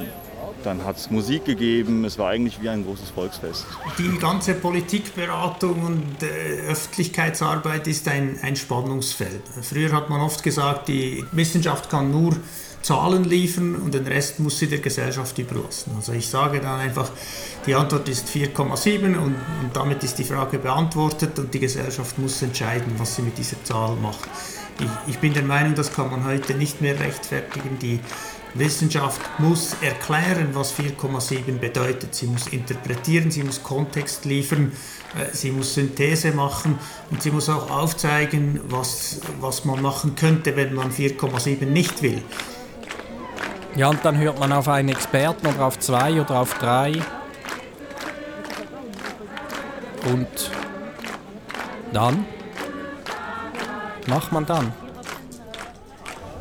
dann 0.64 0.86
hat 0.86 0.98
es 0.98 1.10
Musik 1.10 1.46
gegeben. 1.46 2.06
Es 2.06 2.20
war 2.20 2.30
eigentlich 2.30 2.62
wie 2.62 2.70
ein 2.70 2.86
großes 2.86 3.10
Volksfest. 3.10 3.66
Die 3.98 4.20
ganze 4.20 4.54
Politikberatung 4.54 5.82
und 5.82 6.22
äh, 6.22 6.70
Öffentlichkeitsarbeit 6.70 7.88
ist 7.88 8.08
ein, 8.08 8.38
ein 8.44 8.56
Spannungsfeld. 8.56 9.42
Früher 9.64 9.92
hat 9.92 10.10
man 10.10 10.22
oft 10.22 10.44
gesagt, 10.44 10.90
die 10.90 11.26
Wissenschaft 11.32 11.90
kann 11.90 12.12
nur 12.12 12.36
Zahlen 12.82 13.24
liefern 13.24 13.76
und 13.76 13.94
den 13.94 14.08
Rest 14.08 14.40
muss 14.40 14.60
sie 14.60 14.68
der 14.68 14.80
Gesellschaft 14.80 15.38
überlassen. 15.38 15.94
Also 15.96 16.14
ich 16.14 16.28
sage 16.28 16.60
dann 16.60 16.80
einfach, 16.80 17.12
die 17.66 17.76
Antwort 17.76 18.10
ist 18.10 18.28
4,7 18.28 19.06
und, 19.06 19.18
und, 19.18 19.36
damit 19.74 20.04
ist 20.04 20.18
die 20.18 20.24
Frage 20.24 20.58
beantwortet 20.58 21.38
und 21.38 21.54
die 21.54 21.60
Gesellschaft 21.60 22.18
muss 22.18 22.42
entscheiden, 22.42 22.94
was 22.98 23.16
sie 23.16 23.22
mit 23.22 23.38
dieser 23.38 23.64
Zahl 23.64 23.96
macht. 23.96 24.30
Ich, 24.80 25.14
ich 25.14 25.18
bin 25.20 25.34
der 25.34 25.44
Meinung, 25.44 25.76
das 25.76 25.94
kann 25.94 26.10
man 26.10 26.26
heute 26.26 26.56
nicht 26.56 26.82
mehr 26.82 27.00
rechtfertigen. 27.00 27.78
Die 27.80 28.00
Wissenschaft 28.54 29.22
muss 29.40 29.76
erklären, 29.82 30.50
was 30.54 30.74
4,7 30.74 31.60
bedeutet. 31.60 32.16
Sie 32.16 32.26
muss 32.26 32.48
interpretieren, 32.48 33.32
sie 33.32 33.44
muss 33.44 33.64
Kontext 33.64 34.26
liefern, 34.26 34.72
äh, 35.16 35.34
sie 35.34 35.52
muss 35.52 35.76
Synthese 35.76 36.32
machen 36.32 36.78
und 37.12 37.22
sie 37.22 37.32
muss 37.32 37.48
auch 37.48 37.70
aufzeigen, 37.70 38.60
was, 38.68 39.22
was 39.40 39.66
man 39.66 39.82
machen 39.82 40.16
könnte, 40.16 40.56
wenn 40.56 40.74
man 40.74 40.92
4,7 40.92 41.66
nicht 41.66 42.02
will. 42.02 42.22
Ja, 43.76 43.88
und 43.88 44.04
dann 44.04 44.18
hört 44.18 44.40
man 44.40 44.52
auf 44.52 44.68
einen 44.68 44.90
Experten 44.90 45.48
oder 45.48 45.66
auf 45.66 45.80
zwei 45.80 46.20
oder 46.20 46.40
auf 46.40 46.54
drei. 46.56 46.94
Und 50.12 50.52
dann? 51.94 52.26
Macht 54.08 54.32
man 54.32 54.46
dann? 54.46 54.74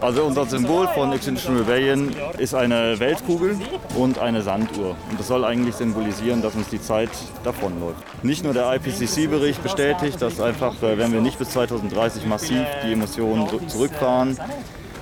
Also 0.01 0.25
unser 0.25 0.47
Symbol 0.47 0.89
von 0.89 1.13
Extinction 1.13 1.59
Rebellion 1.59 2.17
ist 2.39 2.55
eine 2.55 2.99
Weltkugel 2.99 3.59
und 3.97 4.19
eine 4.19 4.41
Sanduhr. 4.41 4.97
Und 5.11 5.21
das 5.21 5.29
soll 5.29 5.45
eigentlich 5.45 5.75
symbolisieren, 5.75 6.41
dass 6.41 6.55
uns 6.55 6.69
die 6.69 6.81
Zeit 6.81 7.11
davonläuft. 7.45 8.03
Nicht 8.25 8.43
nur 8.43 8.55
der 8.55 8.75
IPCC-Bericht 8.75 9.63
bestätigt, 9.63 10.23
dass 10.23 10.41
einfach, 10.41 10.83
äh, 10.83 10.97
wenn 10.97 11.13
wir 11.13 11.21
nicht 11.21 11.39
bis 11.39 11.51
2030 11.51 12.25
massiv 12.25 12.65
die 12.83 12.95
Emissionen 12.95 13.47
zurückfahren, 13.69 14.39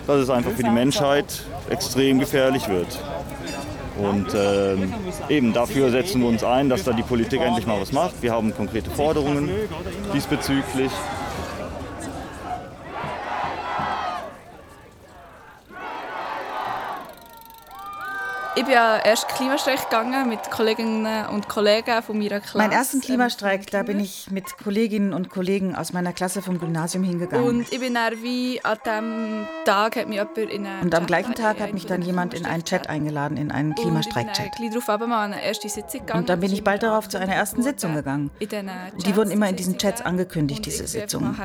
dass 0.08 0.22
es 0.22 0.30
einfach 0.30 0.52
für 0.52 0.62
die 0.62 0.70
Menschheit 0.70 1.44
extrem 1.68 2.18
gefährlich 2.18 2.68
wird. 2.68 2.98
Und 3.98 4.28
ähm, 4.34 4.94
eben 5.28 5.52
dafür 5.52 5.90
setzen 5.90 6.22
wir 6.22 6.28
uns 6.28 6.42
ein, 6.42 6.68
dass 6.68 6.84
da 6.84 6.92
die 6.92 7.02
Politik 7.02 7.40
endlich 7.42 7.66
mal 7.66 7.80
was 7.80 7.92
macht. 7.92 8.22
Wir 8.22 8.32
haben 8.32 8.54
konkrete 8.54 8.90
Forderungen 8.90 9.50
diesbezüglich. 10.14 10.90
Ich 18.58 18.64
bin 18.64 18.74
ja 18.74 18.98
erst 18.98 19.28
Klimastreik 19.28 19.88
gegangen 19.88 20.28
mit 20.28 20.50
Kolleginnen 20.50 21.26
und 21.28 21.48
Kollegen 21.48 22.02
von 22.02 22.18
meiner 22.18 22.40
Klasse. 22.40 22.58
Meinen 22.58 22.72
ersten 22.72 23.00
Klimastreik, 23.00 23.70
da 23.70 23.84
bin 23.84 24.00
ich 24.00 24.32
mit 24.32 24.58
Kolleginnen 24.58 25.12
und 25.12 25.30
Kollegen 25.30 25.76
aus 25.76 25.92
meiner 25.92 26.12
Klasse 26.12 26.42
vom 26.42 26.58
Gymnasium 26.58 27.04
hingegangen. 27.04 27.46
Und 27.46 27.72
ich 27.72 27.78
bin 27.78 27.94
dann 27.94 28.20
wie 28.20 28.60
an 28.64 28.78
dem 28.84 29.46
Tag 29.64 29.94
hat 29.94 30.08
mich 30.08 30.16
jemand 30.16 30.38
in 30.38 30.66
einen 30.66 30.82
Und 30.82 30.92
am 30.92 31.06
gleichen 31.06 31.36
Tag 31.36 31.60
hat 31.60 31.72
mich 31.72 31.86
dann 31.86 32.02
jemand 32.02 32.34
in 32.34 32.46
einen 32.46 32.64
Chat 32.64 32.88
eingeladen, 32.88 33.36
in 33.36 33.52
einen 33.52 33.76
Klimastreik-Chat. 33.76 34.46
Und 34.46 34.56
gegangen. 35.92 36.26
Dann 36.26 36.40
bin 36.40 36.52
ich 36.52 36.64
bald 36.64 36.82
darauf 36.82 37.08
zu 37.08 37.16
einer 37.16 37.36
ersten 37.36 37.62
Sitzung 37.62 37.94
gegangen. 37.94 38.32
Und 38.40 39.06
die 39.06 39.14
wurden 39.14 39.30
immer 39.30 39.48
in 39.48 39.54
diesen 39.54 39.78
Chats 39.78 40.02
angekündigt, 40.02 40.66
diese 40.66 40.84
Sitzungen. 40.84 41.36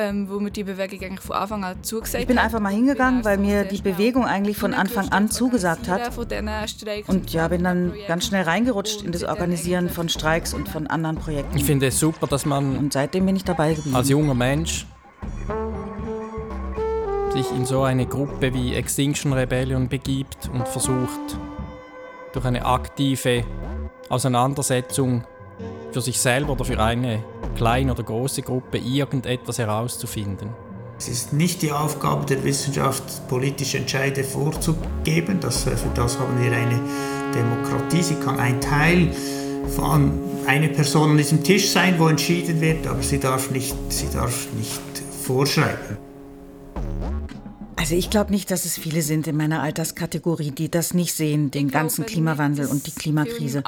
Ich 0.00 0.06
bin 0.06 0.16
hergegangen, 0.16 0.26
ähm, 0.26 0.30
wo 0.30 0.40
mir 0.40 0.50
die 0.50 0.64
Bewegung 0.64 1.02
eigentlich 1.02 1.20
von 1.20 1.36
Anfang 1.36 1.64
an 1.64 1.82
zugesagt 1.82 2.22
Ich 2.22 2.26
bin 2.26 2.38
einfach 2.38 2.60
mal 2.60 2.72
hingegangen, 2.72 3.24
weil 3.24 3.38
mir 3.38 3.64
die 3.64 3.82
Bewegung 3.82 4.24
eigentlich 4.24 4.56
von 4.56 4.74
Anfang 4.74 5.08
an 5.10 5.30
zugesagt 5.30 5.88
hat. 5.88 6.16
Und 7.06 7.32
ja, 7.32 7.48
bin 7.48 7.64
dann 7.64 7.92
ganz 8.08 8.26
schnell 8.26 8.42
reingerutscht 8.42 9.02
in 9.02 9.12
das 9.12 9.24
Organisieren 9.24 9.88
von 9.88 10.08
Streiks 10.08 10.54
und 10.54 10.68
von 10.68 10.86
anderen 10.86 11.16
Projekten. 11.16 11.56
Ich 11.56 11.64
finde 11.64 11.86
es 11.88 11.98
super, 11.98 12.26
dass 12.26 12.46
man 12.46 12.76
Und 12.76 12.92
seitdem 12.92 13.26
bin 13.26 13.36
ich 13.36 13.44
dabei 13.44 13.74
geblieben. 13.74 13.96
als 13.96 14.08
junger 14.08 14.34
Mensch 14.34 14.86
sich 17.32 17.50
in 17.52 17.64
so 17.64 17.82
eine 17.82 18.06
Gruppe 18.06 18.52
wie 18.52 18.74
Extinction 18.74 19.32
Rebellion 19.32 19.88
begibt 19.88 20.50
und 20.52 20.66
versucht, 20.66 21.38
durch 22.32 22.44
eine 22.44 22.64
aktive 22.64 23.44
Auseinandersetzung 24.08 25.24
für 25.92 26.00
sich 26.00 26.18
selber 26.18 26.52
oder 26.52 26.64
für 26.64 26.78
eine 26.80 27.24
kleine 27.56 27.92
oder 27.92 28.02
große 28.02 28.42
Gruppe 28.42 28.78
irgendetwas 28.78 29.58
herauszufinden. 29.58 30.50
Es 30.98 31.08
ist 31.08 31.32
nicht 31.32 31.62
die 31.62 31.72
Aufgabe 31.72 32.26
der 32.26 32.44
Wissenschaft, 32.44 33.26
politische 33.28 33.78
Entscheide 33.78 34.22
vorzugeben. 34.22 35.40
Das, 35.40 35.66
äh, 35.66 35.70
für 35.76 35.88
das 35.94 36.18
haben 36.18 36.38
wir 36.42 36.52
eine 36.52 36.78
Demokratie. 37.34 38.02
Sie 38.02 38.16
kann 38.16 38.38
ein 38.38 38.60
Teil 38.60 39.10
von 39.74 40.12
einer 40.46 40.68
Person 40.68 41.12
an 41.12 41.16
diesem 41.16 41.42
Tisch 41.42 41.70
sein, 41.70 41.94
wo 41.98 42.08
entschieden 42.08 42.60
wird, 42.60 42.86
aber 42.86 43.02
sie 43.02 43.18
darf 43.18 43.50
nicht, 43.50 43.74
sie 43.88 44.08
darf 44.12 44.48
nicht 44.52 44.80
vorschreiben. 45.26 46.09
Also 47.80 47.94
ich 47.94 48.10
glaube 48.10 48.30
nicht, 48.30 48.50
dass 48.50 48.66
es 48.66 48.76
viele 48.76 49.00
sind 49.00 49.26
in 49.26 49.38
meiner 49.38 49.62
Alterskategorie, 49.62 50.50
die 50.50 50.70
das 50.70 50.92
nicht 50.92 51.14
sehen, 51.14 51.50
den 51.50 51.70
ganzen 51.70 52.04
Klimawandel 52.04 52.66
und 52.66 52.86
die 52.86 52.90
Klimakrise. 52.90 53.62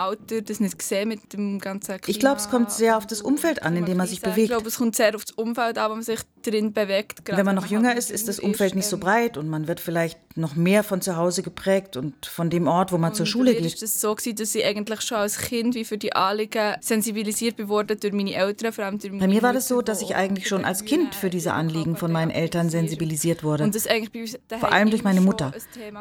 Ich 2.07 2.21
glaube, 2.21 2.37
es 2.37 2.50
kommt 2.50 2.71
sehr 2.71 2.99
auf 2.99 3.07
das 3.07 3.23
Umfeld 3.23 3.62
an, 3.62 3.75
in 3.75 3.87
dem 3.87 3.97
man 3.97 4.07
sich 4.07 4.19
Ich 4.19 4.23
bewegt. 4.23 4.49
glaube, 4.49 4.69
es 4.69 4.76
kommt 4.76 4.97
sehr 4.97 5.16
auf 5.16 5.25
das 5.25 5.35
Umfeld 5.35 5.78
an, 5.78 5.90
wo 5.90 5.95
man 5.95 6.02
sich 6.02 6.21
drin 6.42 6.75
bewegt. 6.75 7.21
Wenn 7.26 7.47
man 7.47 7.54
noch 7.54 7.64
jünger 7.64 7.97
ist, 7.97 8.11
ist 8.11 8.28
das 8.28 8.38
Umfeld 8.38 8.75
nicht 8.75 8.87
so 8.87 8.99
breit 8.99 9.38
und 9.38 9.49
man 9.49 9.66
wird 9.66 9.81
vielleicht 9.81 10.19
noch 10.37 10.57
mehr 10.57 10.85
von 10.85 11.00
zu 11.00 11.16
Hause 11.16 11.42
geprägt 11.42 11.97
und 11.97 12.26
von 12.26 12.50
dem 12.50 12.66
Ort, 12.66 12.92
wo 12.92 12.99
man 12.99 13.14
zur 13.14 13.26
Schule 13.26 13.52
Bei 13.54 13.61
geht. 13.61 13.76
war 13.76 13.83
es 13.83 14.00
so, 14.00 14.14
gewesen, 14.14 14.37
dass 14.37 14.54
ich 14.54 14.64
eigentlich 14.64 15.00
schon 15.00 15.19
als 15.19 15.38
Kind 15.38 15.75
wie 15.75 15.85
für 15.85 15.99
die 15.99 16.12
Anliegen 16.14 16.75
sensibilisiert 16.81 17.69
wurde 17.69 17.97
durch 17.97 18.12
meine 18.12 18.35
Eltern, 18.35 18.73
vor 18.73 18.85
allem 18.85 18.99
durch 18.99 19.12
Bei 19.12 19.21
meine 19.21 19.35
mir 19.35 19.42
war 19.42 19.52
das 19.52 19.69
so, 19.69 19.83
dass 19.83 20.02
ich 20.02 20.14
eigentlich 20.16 20.49
schon 20.49 20.64
als 20.64 20.85
Kind 20.85 21.14
für 21.14 21.31
diese 21.31 21.52
Anliegen 21.52 21.97
von 21.97 22.12
meinen 22.12 22.31
Eltern 22.31 22.71
sensibilisiert 22.71 23.42
wurde. 23.42 23.64
Und 23.64 23.75
das 23.75 23.87
Vor 24.59 24.73
allem 24.73 24.90
durch 24.90 25.04
meine 25.04 25.21
Mutter, 25.21 25.52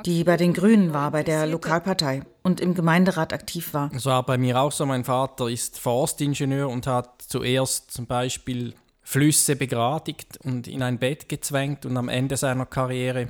die 0.06 0.24
bei 0.24 0.38
den 0.38 0.54
Grünen 0.54 0.94
war, 0.94 1.12
bei 1.12 1.24
der 1.24 1.46
Lokalpartei 1.48 2.24
und 2.44 2.60
im 2.60 2.74
Gemeinderat 2.74 3.34
aktiv 3.34 3.74
war. 3.74 3.90
Das 3.94 4.06
war 4.06 4.24
bei 4.26 4.38
mir 4.38 4.60
auch 4.60 4.72
so. 4.72 4.86
Mein 4.86 5.04
Vater 5.04 5.50
ist 5.50 5.80
Forstingenieur 5.80 6.70
und 6.70 6.88
hat 6.88 7.22
zuerst 7.22 7.92
zum 7.92 8.08
Beispiel 8.08 8.74
Flüsse 9.02 9.56
begradigt 9.56 10.38
und 10.44 10.68
in 10.68 10.84
ein 10.84 10.98
Bett 11.00 11.28
gezwängt 11.28 11.86
und 11.86 11.98
am 11.98 12.10
Ende 12.10 12.38
seiner 12.38 12.66
Karriere 12.66 13.28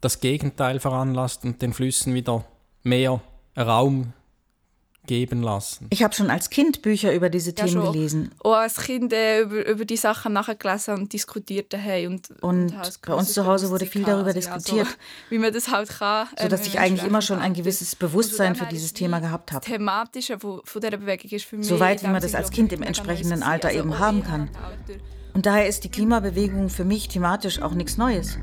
das 0.00 0.20
Gegenteil 0.20 0.80
veranlasst 0.80 1.44
und 1.44 1.62
den 1.62 1.72
Flüssen 1.72 2.14
wieder 2.14 2.44
mehr 2.82 3.20
Raum 3.56 4.12
geben 5.06 5.42
lassen. 5.42 5.86
Ich 5.90 6.02
habe 6.02 6.14
schon 6.14 6.30
als 6.30 6.50
Kind 6.50 6.82
Bücher 6.82 7.12
über 7.12 7.30
diese 7.30 7.50
Ja, 7.50 7.64
Themen 7.64 7.82
schon. 7.84 7.92
gelesen. 7.92 8.30
Auch 8.40 8.54
als 8.54 8.76
Kind 8.76 9.12
äh, 9.12 9.40
über, 9.40 9.66
über 9.66 9.84
die 9.84 9.96
Sachen 9.96 10.32
nachgelesen 10.32 10.94
und 10.94 11.12
diskutiert 11.12 11.72
daheim. 11.72 12.12
Und, 12.12 12.42
Und 12.42 12.76
halt 12.76 12.86
das 12.88 12.98
bei 12.98 13.14
uns 13.14 13.32
zu 13.32 13.44
Hause 13.46 13.70
wurde 13.70 13.86
viel 13.86 14.04
darüber. 14.04 14.28
Also, 14.28 14.38
diskutiert. 14.40 14.86
Ja, 14.86 14.92
so, 14.92 14.96
wie 15.30 15.38
man 15.38 15.52
das 15.52 15.68
halt 15.70 15.88
kann. 15.88 16.28
So 16.40 16.48
dass 16.48 16.60
ähm, 16.60 16.66
ich 16.68 16.78
eigentlich 16.78 17.06
immer 17.06 17.22
schon 17.22 17.38
ein 17.38 17.54
gewisses 17.54 17.94
Und 17.94 17.98
Bewusstsein 17.98 18.54
für 18.54 18.66
dieses 18.66 18.92
Thema 18.92 19.18
wie 19.18 19.22
gehabt 19.22 19.52
habe. 19.52 19.64
Thematische 19.64 20.38
von, 20.38 20.60
von 20.64 20.80
dieser 20.80 20.96
Bewegung 20.96 21.30
ist 21.30 21.44
für 21.44 21.56
mich... 21.56 21.66
Soweit, 21.66 22.02
wie 22.02 22.08
man 22.08 22.20
das 22.20 22.34
als 22.34 22.50
Kind 22.50 22.72
im 22.72 22.82
entsprechenden 22.82 23.42
Alter 23.42 23.68
gewesen. 23.68 23.88
eben 23.88 23.92
Also 23.92 24.04
haben 24.04 24.22
kann. 24.22 24.40
Alter. 24.62 25.00
Und 25.34 25.46
daher 25.46 25.66
ist 25.68 25.84
die 25.84 25.90
Klimabewegung 25.90 26.68
für 26.68 26.84
mich 26.84 27.08
thematisch 27.08 27.62
auch 27.62 27.72
nichts 27.72 27.96
Neues. 27.96 28.38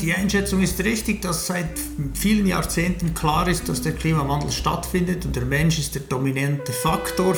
Die 0.00 0.12
Einschätzung 0.12 0.62
ist 0.62 0.82
richtig, 0.84 1.22
dass 1.22 1.46
seit 1.46 1.68
vielen 2.14 2.46
Jahrzehnten 2.46 3.14
klar 3.14 3.48
ist, 3.48 3.68
dass 3.68 3.82
der 3.82 3.92
Klimawandel 3.92 4.50
stattfindet 4.50 5.24
und 5.24 5.36
der 5.36 5.44
Mensch 5.44 5.78
ist 5.78 5.94
der 5.94 6.02
dominante 6.02 6.72
Faktor, 6.72 7.34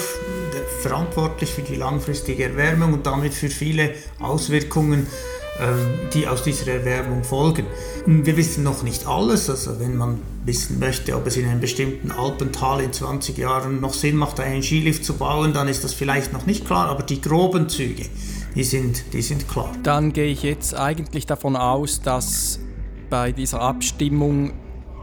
verantwortlich 0.80 1.50
für 1.50 1.62
die 1.62 1.76
langfristige 1.76 2.44
Erwärmung 2.44 2.92
und 2.92 3.06
damit 3.06 3.34
für 3.34 3.48
viele 3.48 3.94
Auswirkungen, 4.20 5.06
ähm, 5.60 6.10
die 6.12 6.26
aus 6.28 6.42
dieser 6.42 6.68
Erwärmung 6.68 7.25
folgen. 7.25 7.66
Wir 8.06 8.36
wissen 8.36 8.62
noch 8.62 8.82
nicht 8.82 9.06
alles, 9.06 9.48
also 9.48 9.80
wenn 9.80 9.96
man 9.96 10.20
wissen 10.44 10.78
möchte, 10.78 11.16
ob 11.16 11.26
es 11.26 11.36
in 11.36 11.46
einem 11.46 11.60
bestimmten 11.60 12.10
Alpental 12.10 12.80
in 12.80 12.92
20 12.92 13.36
Jahren 13.38 13.80
noch 13.80 13.94
Sinn 13.94 14.16
macht, 14.16 14.38
einen 14.38 14.62
Skilift 14.62 15.04
zu 15.04 15.14
bauen, 15.14 15.52
dann 15.52 15.68
ist 15.68 15.82
das 15.82 15.92
vielleicht 15.92 16.32
noch 16.32 16.46
nicht 16.46 16.66
klar, 16.66 16.88
aber 16.88 17.02
die 17.02 17.20
groben 17.20 17.68
Züge, 17.68 18.04
die 18.56 18.64
sind, 18.64 19.12
die 19.12 19.20
sind 19.20 19.46
klar. 19.48 19.70
Dann 19.82 20.12
gehe 20.12 20.26
ich 20.26 20.42
jetzt 20.42 20.75
eigentlich 20.75 21.26
davon 21.26 21.56
aus, 21.56 22.00
dass 22.00 22.58
bei 23.10 23.30
dieser 23.30 23.60
Abstimmung 23.60 24.54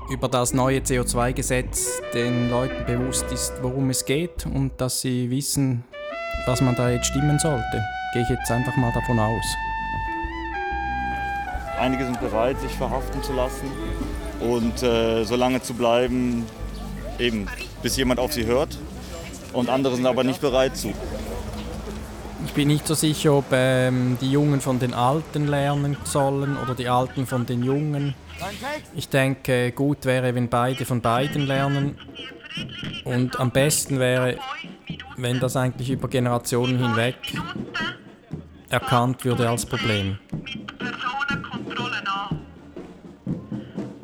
über 0.10 0.28
das 0.28 0.54
neue 0.54 0.80
CO2-Gesetz 0.80 2.02
den 2.14 2.50
Leuten 2.50 2.86
bewusst 2.86 3.32
ist, 3.32 3.54
worum 3.62 3.92
es 3.92 4.06
geht 4.06 4.46
und 4.48 4.72
dass 4.82 5.02
sie 5.02 5.30
wissen, 5.30 5.84
was 6.48 6.62
man 6.62 6.76
da 6.76 6.90
jetzt 6.90 7.06
stimmen 7.06 7.38
sollte. 7.40 7.84
Gehe 8.14 8.24
ich 8.24 8.30
jetzt 8.30 8.50
einfach 8.52 8.76
mal 8.76 8.92
davon 8.92 9.20
aus. 9.20 9.46
Einige 11.80 12.06
sind 12.06 12.20
bereit, 12.20 12.60
sich 12.60 12.72
verhaften 12.72 13.22
zu 13.22 13.34
lassen 13.34 13.68
und 14.40 14.82
äh, 14.82 15.24
so 15.26 15.36
lange 15.36 15.62
zu 15.62 15.74
bleiben, 15.76 16.46
eben 17.20 17.48
bis 17.84 17.98
jemand 17.98 18.20
auf 18.20 18.34
sie 18.34 18.46
hört. 18.46 18.78
Und 19.54 19.70
andere 19.70 19.96
sind 19.96 20.08
aber 20.08 20.24
nicht 20.24 20.42
bereit 20.42 20.76
zu. 20.76 20.94
Ich 22.46 22.54
bin 22.54 22.68
nicht 22.68 22.88
so 22.88 22.94
sicher, 22.94 23.34
ob 23.34 23.46
ähm, 23.52 24.18
die 24.22 24.32
Jungen 24.32 24.62
von 24.62 24.80
den 24.80 24.94
Alten 24.94 25.48
lernen 25.48 25.98
sollen 26.04 26.58
oder 26.58 26.76
die 26.76 26.88
Alten 26.88 27.26
von 27.26 27.46
den 27.46 27.64
Jungen. 27.64 28.14
Ich 28.96 29.10
denke, 29.10 29.72
gut 29.72 30.06
wäre, 30.06 30.36
wenn 30.36 30.50
beide 30.50 30.86
von 30.86 31.02
beiden 31.02 31.48
lernen. 31.48 31.98
Und 33.06 33.40
am 33.40 33.52
besten 33.52 34.00
wäre, 34.00 34.38
wenn 35.18 35.40
das 35.40 35.56
eigentlich 35.56 35.90
über 35.90 36.08
Generationen 36.08 36.78
hinweg 36.78 37.16
erkannt 38.70 39.24
würde 39.26 39.50
als 39.50 39.66
Problem. 39.66 40.18
Personenkontrollen 40.78 42.08
an. 42.08 42.40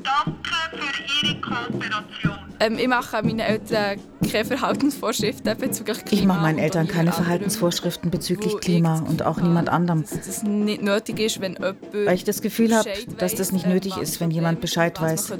Danke 0.03 0.55
für 0.72 1.27
Ihre 1.27 1.41
Kooperation. 1.41 2.38
Ähm, 2.60 2.78
ich 2.78 2.88
mache 2.88 3.24
meinen 3.24 3.39
Eltern 3.39 4.00
keine 4.30 4.46
Verhaltensvorschriften 4.46 5.58
bezüglich 5.58 6.04
Klima. 6.06 6.22
Ich 6.22 6.28
mache 6.28 6.42
meinen 6.42 6.60
Eltern 6.60 6.88
keine 6.88 7.12
Verhaltensvorschriften 7.12 8.12
bezüglich 8.12 8.58
Klima 8.60 9.00
und 9.08 9.25
auch 9.25 9.38
niemand 9.38 9.70
anderem. 9.70 10.04
Dass 10.04 10.25
das 10.25 10.44
nicht 10.44 10.82
nötig 10.82 11.20
ist, 11.20 11.39
wenn 11.39 11.56
jemand 11.56 11.78
Weil 11.94 12.16
ich 12.16 12.25
das 12.25 12.42
Gefühl 12.42 12.75
habe, 12.75 12.89
dass 13.18 13.36
das 13.36 13.51
nicht 13.51 13.65
ähm, 13.65 13.74
nötig 13.74 13.98
ist, 13.98 14.19
wenn 14.19 14.32
jemand 14.32 14.60
Problem 14.60 14.62
Bescheid 14.62 15.00
weiß, 15.00 15.32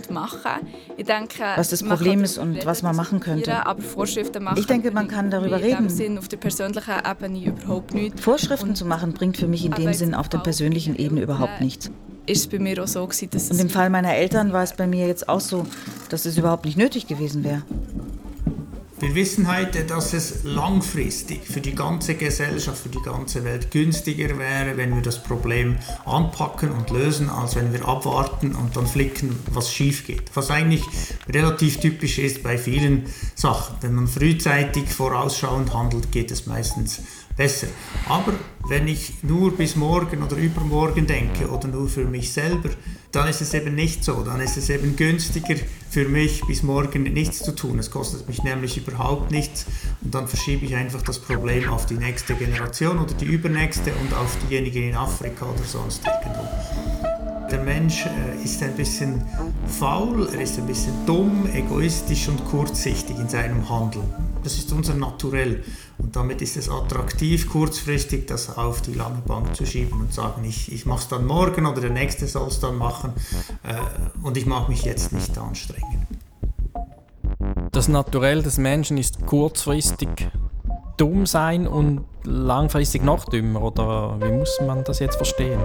denke, 1.08 1.44
was 1.56 1.70
das 1.70 1.84
Problem 1.84 2.24
ist 2.24 2.38
und 2.38 2.66
was 2.66 2.84
man 2.84 2.96
machen 2.96 3.20
könnte. 3.20 3.64
Ich 4.56 4.66
denke, 4.66 4.92
man 4.92 5.08
kann 5.08 5.30
darüber 5.30 5.62
reden. 5.62 5.90
Vorschriften 8.18 8.76
zu 8.76 8.86
machen 8.86 9.14
bringt 9.14 9.38
für 9.38 9.48
mich 9.48 9.66
in 9.66 9.72
dem 9.74 9.94
Sinn 9.94 10.16
auf 10.16 10.30
der 10.30 10.40
persönlichen 10.40 10.96
Ebene 10.96 11.22
überhaupt 11.22 11.60
nichts. 11.60 11.92
Ist 12.26 12.42
es 12.42 12.48
bei 12.48 12.60
mir 12.60 12.84
auch 12.84 12.88
so 12.88 13.06
gewesen, 13.06 13.30
dass 13.32 13.50
Und 13.50 13.58
es 13.58 13.62
im 13.62 13.70
Fall 13.70 13.90
meiner 13.90 14.14
Eltern 14.16 14.54
war 14.54 14.64
es 14.64 14.74
bei 14.74 14.88
mir 14.88 15.08
jetzt 15.08 15.28
auch 15.30 15.42
so, 15.42 15.66
dass 16.10 16.26
es 16.26 16.38
überhaupt 16.38 16.66
nicht 16.66 16.78
nötig 16.78 17.08
gewesen 17.08 17.44
wäre. 17.44 17.64
Wir 19.02 19.16
wissen 19.16 19.50
heute, 19.50 19.86
dass 19.86 20.12
es 20.12 20.44
langfristig 20.44 21.48
für 21.48 21.62
die 21.62 21.74
ganze 21.74 22.16
Gesellschaft, 22.16 22.84
für 22.84 22.90
die 22.90 23.02
ganze 23.02 23.46
Welt 23.46 23.72
günstiger 23.72 24.38
wäre, 24.38 24.76
wenn 24.76 24.94
wir 24.94 25.02
das 25.02 25.24
Problem 25.24 25.78
anpacken 26.04 26.72
und 26.72 26.90
lösen, 26.90 27.30
als 27.30 27.56
wenn 27.56 27.72
wir 27.72 27.88
abwarten 27.88 28.54
und 28.56 28.76
dann 28.76 28.86
flicken, 28.86 29.40
was 29.52 29.72
schief 29.72 30.06
geht. 30.06 30.24
Was 30.34 30.52
eigentlich 30.52 30.84
relativ 31.34 31.78
typisch 31.80 32.20
ist 32.20 32.44
bei 32.44 32.58
vielen 32.58 33.06
Sachen. 33.36 33.78
Wenn 33.80 33.94
man 33.94 34.08
frühzeitig 34.08 34.90
vorausschauend 34.90 35.74
handelt, 35.74 36.12
geht 36.12 36.30
es 36.30 36.46
meistens 36.46 37.00
besser. 37.40 37.68
Aber 38.10 38.34
wenn 38.68 38.88
ich 38.90 39.24
nur 39.24 39.56
bis 39.56 39.78
morgen 39.78 40.22
oder 40.22 40.36
übermorgen 40.36 41.08
denke 41.08 41.48
oder 41.48 41.70
nur 41.70 41.88
für 41.88 42.04
mich 42.04 42.34
selber, 42.34 42.70
dann 43.14 43.30
ist 43.30 43.40
es 43.40 43.54
eben 43.54 43.76
nicht 43.76 44.04
so. 44.04 44.24
Dann 44.24 44.42
ist 44.42 44.58
es 44.58 44.70
eben 44.70 44.98
günstiger 44.98 45.56
für 45.90 46.08
mich, 46.10 46.42
bis 46.46 46.64
morgen 46.64 47.04
nichts 47.04 47.40
zu 47.40 47.56
tun. 47.56 47.80
Es 47.80 47.90
kostet 47.92 48.28
mich 48.28 48.44
nämlich 48.44 48.78
überhaupt 48.78 49.32
nichts 49.32 49.66
und 50.02 50.14
dann 50.14 50.28
verschiebe 50.28 50.66
ich 50.66 50.76
einfach 50.76 51.02
das 51.02 51.18
Problem 51.18 51.70
auf 51.70 51.86
die 51.86 51.96
nächste 51.96 52.36
Generation 52.36 53.00
oder 53.00 53.14
die 53.14 53.26
übernächste 53.26 53.94
und 54.02 54.14
auf 54.14 54.36
diejenigen 54.50 54.90
in 54.90 54.96
Afrika 54.96 55.46
oder 55.46 55.64
sonst 55.64 56.02
irgendwo. 56.06 56.46
Der 57.50 57.64
Mensch 57.64 58.06
äh, 58.06 58.44
ist 58.44 58.62
ein 58.62 58.76
bisschen 58.76 59.24
faul, 59.80 60.28
er 60.34 60.42
ist 60.42 60.60
ein 60.60 60.68
bisschen 60.68 60.94
dumm, 61.08 61.48
egoistisch 61.52 62.28
und 62.28 62.46
kurzsichtig 62.46 63.18
in 63.18 63.30
seinem 63.30 63.68
Handeln. 63.68 64.14
Das 64.44 64.58
ist 64.58 64.72
unser 64.72 64.94
Naturell. 64.94 65.64
Und 66.00 66.16
damit 66.16 66.42
ist 66.42 66.58
es 66.58 66.70
attraktiv, 66.70 67.50
kurzfristig 67.50 68.26
das 68.28 68.58
auf 68.58 68.82
die 68.82 68.94
lange 68.94 69.22
Bank 69.26 69.56
zu 69.56 69.66
schieben 69.66 70.00
und 70.00 70.14
sagen, 70.14 70.44
ich, 70.44 70.72
ich 70.72 70.86
mache 70.86 71.02
es 71.02 71.08
dann 71.08 71.26
morgen 71.26 71.66
oder 71.66 71.82
der 71.82 71.90
Nächste 71.92 72.28
soll 72.28 72.48
es 72.48 72.60
dann 72.60 72.78
machen 72.78 73.14
äh, 73.64 73.76
und 74.24 74.38
ich 74.38 74.46
mag 74.46 74.70
mich 74.70 74.84
jetzt 74.84 75.12
nicht 75.12 75.38
anstrengen. 75.38 76.08
Das 77.72 77.88
Naturell 77.88 78.42
des 78.42 78.58
Menschen 78.58 78.98
ist 78.98 79.26
kurzfristig 79.26 80.10
dumm 81.00 81.26
sein 81.26 81.68
und 81.68 82.06
langfristig 82.24 83.04
noch 83.04 83.26
dümmer, 83.26 83.62
oder 83.62 84.18
wie 84.20 84.32
muss 84.32 84.60
man 84.66 84.84
das 84.84 85.00
jetzt 85.00 85.16
verstehen? 85.16 85.60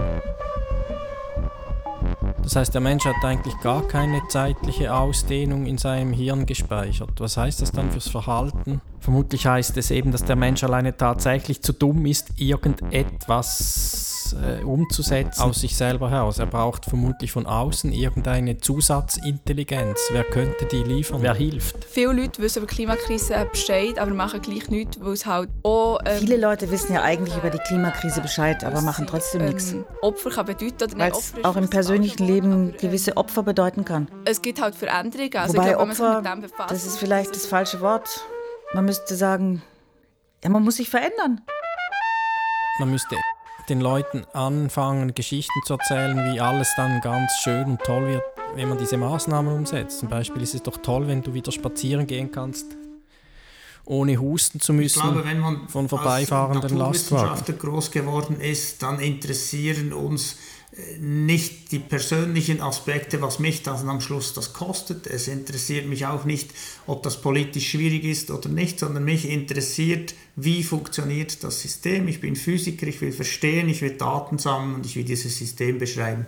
Das 2.43 2.57
heißt, 2.57 2.75
der 2.75 2.81
Mensch 2.83 3.05
hat 3.05 3.25
eigentlich 3.25 3.59
gar 3.61 3.83
keine 3.89 4.21
zeitliche 4.29 4.95
Ausdehnung 4.95 5.67
in 5.67 5.79
seinem 5.79 6.13
Hirn 6.13 6.47
gespeichert. 6.47 7.19
Was 7.19 7.37
heißt 7.37 7.63
das 7.63 7.73
dann 7.73 7.91
fürs 7.91 8.09
Verhalten? 8.09 8.83
Vermutlich 9.05 9.47
heißt 9.47 9.77
es 9.77 9.91
eben, 9.91 10.13
dass 10.13 10.25
der 10.25 10.35
Mensch 10.35 10.65
alleine 10.65 10.97
tatsächlich 10.97 11.61
zu 11.61 11.75
dumm 11.75 12.07
ist, 12.07 12.29
irgendetwas 12.39 14.35
äh, 14.43 14.65
umzusetzen 14.65 15.43
aus 15.43 15.61
sich 15.61 15.77
selber 15.77 16.11
heraus. 16.11 16.39
Er 16.39 16.47
braucht 16.47 16.87
vermutlich 16.87 17.31
von 17.31 17.45
außen 17.45 17.93
irgendeine 17.93 18.57
Zusatzintelligenz. 18.57 20.01
Wer 20.11 20.25
könnte 20.25 20.65
die 20.65 20.83
liefern? 20.83 21.21
Wer 21.21 21.35
hilft? 21.35 21.85
Viele 21.85 22.15
Leute 22.15 22.41
wissen 22.41 22.61
über 22.61 22.67
die 22.67 22.75
Klimakrise 22.75 23.47
Bescheid, 23.51 23.99
aber 23.99 24.15
machen 24.15 24.41
gleich 24.41 24.71
nichts, 24.71 24.99
weil 24.99 25.13
es 25.13 25.27
halt 25.27 25.51
auch... 25.65 25.99
ähm, 26.07 26.21
Viele 26.21 26.39
Leute 26.39 26.71
wissen 26.71 26.95
ja 26.95 27.03
eigentlich 27.03 27.37
über 27.37 27.51
die 27.51 27.59
Klimakrise 27.59 28.23
Bescheid, 28.23 28.65
aber 28.65 28.81
machen 28.81 29.07
trotzdem 29.07 29.43
ähm, 29.43 29.49
nichts. 29.49 29.75
Opfer 30.01 30.31
kann 30.31 30.47
bedeuten 30.47 30.83
oder 30.83 30.99
Weil 30.99 31.11
nicht 31.11 31.21
es 31.21 31.35
Opfer 31.35 31.51
auch 31.51 31.57
im 31.57 31.69
persönlichen 31.69 32.27
Leben 32.27 32.53
aber, 32.53 32.63
ähm, 32.71 32.75
gewisse 32.81 33.19
Opfer 33.19 33.43
bedeuten 33.43 33.85
kann. 33.85 34.09
Es 34.25 34.41
gibt 34.41 34.63
halt 34.63 34.75
Veränderungen. 34.75 35.37
Also 35.37 35.59
Wobei 35.59 35.69
sich 35.69 35.77
Opfer, 35.77 36.23
mit 36.23 36.33
dem 36.33 36.41
befasst, 36.41 36.71
das 36.71 36.87
ist 36.87 36.97
vielleicht 36.97 37.35
das 37.37 37.45
falsche 37.45 37.83
Wort. 37.83 38.25
Man 38.75 38.87
müsste 38.87 39.15
sagen, 39.15 39.63
ja, 40.43 40.51
man 40.51 40.65
muss 40.65 40.77
sich 40.77 40.91
verändern. 40.91 41.43
Man 42.81 42.91
müsste 42.91 43.15
den 43.69 43.81
Leuten 43.81 44.25
anfangen, 44.33 45.15
Geschichten 45.15 45.61
zu 45.65 45.75
erzählen, 45.75 46.33
wie 46.33 46.41
alles 46.41 46.69
dann 46.77 47.01
ganz 47.01 47.31
schön 47.45 47.65
und 47.67 47.81
toll 47.83 48.09
wird, 48.09 48.23
wenn 48.57 48.69
man 48.69 48.77
diese 48.77 48.97
Maßnahmen 48.97 49.55
umsetzt. 49.55 50.01
Zum 50.01 50.09
Beispiel 50.09 50.43
ist 50.43 50.55
es 50.57 50.63
doch 50.65 50.79
toll, 50.79 51.07
wenn 51.07 51.23
du 51.23 51.35
wieder 51.35 51.53
spazieren 51.53 52.09
gehen 52.09 52.33
kannst, 52.33 52.67
ohne 53.85 54.19
husten 54.19 54.59
zu 54.59 54.73
Ich 54.73 54.79
müssen 54.81 55.03
glaube, 55.03 55.25
wenn 55.25 55.39
man 55.39 55.69
von 55.69 55.89
vorbeifahrenden 55.89 56.63
als 56.65 56.73
Lastwagen. 56.73 57.57
Groß 57.57 57.93
geworden 57.93 58.41
ist, 58.41 58.83
dann 58.83 58.99
interessieren 58.99 59.93
uns 59.93 60.37
nicht 60.99 61.71
die 61.71 61.79
persönlichen 61.79 62.61
Aspekte, 62.61 63.23
was 63.23 63.39
mich 63.39 63.63
dann 63.63 63.89
am 63.89 64.01
Schluss 64.01 64.35
das 64.35 64.53
kostet. 64.53 65.07
Es 65.07 65.29
interessiert 65.29 65.87
mich 65.87 66.07
auch 66.07 66.25
nicht, 66.25 66.51
ob 66.87 67.03
das 67.03 67.21
politisch 67.21 67.71
schwierig 67.71 68.05
ist 68.05 68.31
oder 68.31 68.49
nicht, 68.49 68.81
sondern 68.81 69.05
mich 69.05 69.29
interessiert, 69.29 70.15
wie 70.35 70.65
funktioniert 70.65 71.45
das 71.45 71.61
System. 71.61 72.09
Ich 72.09 72.21
bin 72.21 72.35
Physiker, 72.35 72.89
ich 72.89 73.01
will 73.01 73.13
verstehen, 73.13 73.69
ich 73.69 73.83
will 73.83 73.93
Daten 73.93 74.39
sammeln 74.39 74.77
und 74.77 74.87
ich 74.87 74.97
will 74.97 75.05
dieses 75.05 75.39
System 75.39 75.79
beschreiben. 75.79 76.27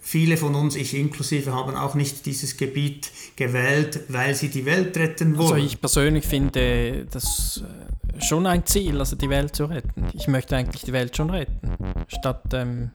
Viele 0.00 0.36
von 0.36 0.54
uns, 0.54 0.74
ich 0.74 0.94
inklusive, 0.94 1.52
haben 1.52 1.76
auch 1.76 1.94
nicht 1.94 2.26
dieses 2.26 2.56
Gebiet 2.56 3.10
gewählt, 3.36 4.00
weil 4.08 4.34
sie 4.34 4.48
die 4.48 4.64
Welt 4.64 4.96
retten 4.96 5.36
wollen. 5.36 5.52
Also 5.52 5.66
ich 5.66 5.80
persönlich 5.80 6.24
finde 6.24 7.06
das 7.10 7.62
äh, 7.62 8.20
schon 8.20 8.46
ein 8.46 8.66
Ziel, 8.66 8.98
also 8.98 9.16
die 9.16 9.28
Welt 9.28 9.54
zu 9.54 9.66
retten. 9.66 10.06
Ich 10.14 10.26
möchte 10.26 10.56
eigentlich 10.56 10.82
die 10.82 10.92
Welt 10.92 11.16
schon 11.16 11.30
retten, 11.30 11.76
statt 12.08 12.42
ähm, 12.52 12.90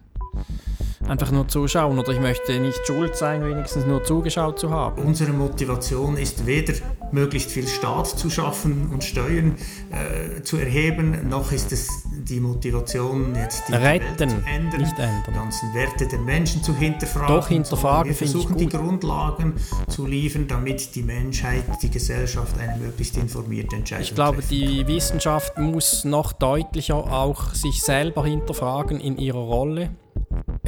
einfach 1.08 1.32
nur 1.32 1.48
zuschauen 1.48 1.98
oder 1.98 2.12
ich 2.12 2.20
möchte 2.20 2.60
nicht 2.60 2.86
schuld 2.86 3.16
sein, 3.16 3.44
wenigstens 3.44 3.86
nur 3.86 4.04
zugeschaut 4.04 4.60
zu 4.60 4.70
haben. 4.70 5.02
Unsere 5.04 5.32
Motivation 5.32 6.18
ist 6.18 6.46
weder 6.46 6.74
möglichst 7.12 7.52
viel 7.52 7.68
Staat 7.68 8.08
zu 8.08 8.30
schaffen 8.30 8.90
und 8.92 9.04
Steuern 9.04 9.56
äh, 9.92 10.42
zu 10.42 10.58
erheben, 10.58 11.30
noch 11.30 11.52
ist 11.52 11.72
es 11.72 11.88
die 12.12 12.40
Motivation, 12.40 13.34
jetzt 13.36 13.70
die 13.70 13.74
Retten, 13.74 14.20
Welt 14.20 14.30
zu 14.30 14.36
ändern, 14.46 14.82
nicht 14.82 15.00
ändern. 15.00 15.24
die 15.28 15.34
ganzen 15.34 15.74
Werte 15.74 16.08
der 16.08 16.20
Menschen 16.20 16.62
zu 16.64 16.76
hinterfragen. 16.76 17.36
Doch, 17.36 17.48
hinterfragen 17.48 18.10
Wir 18.10 18.16
versuchen 18.16 18.58
die. 18.58 18.68
Grundlagen 18.68 19.54
zu 19.88 20.06
liefern, 20.06 20.48
damit 20.48 20.94
die 20.96 21.04
Menschheit, 21.04 21.64
die 21.82 21.90
Gesellschaft 21.90 22.60
eine 22.60 22.78
möglichst 22.78 23.16
informierte 23.18 23.78
Entscheidung 23.78 24.04
Ich 24.04 24.16
glaube, 24.16 24.42
die 24.42 24.86
Wissenschaft 24.88 25.58
muss 25.58 26.04
noch 26.04 26.34
deutlicher 26.34 26.96
auch 26.96 27.54
sich 27.54 27.82
selber 27.82 28.26
hinterfragen 28.26 29.00
in 29.00 29.18
ihrer 29.18 29.40
Rolle. 29.40 29.90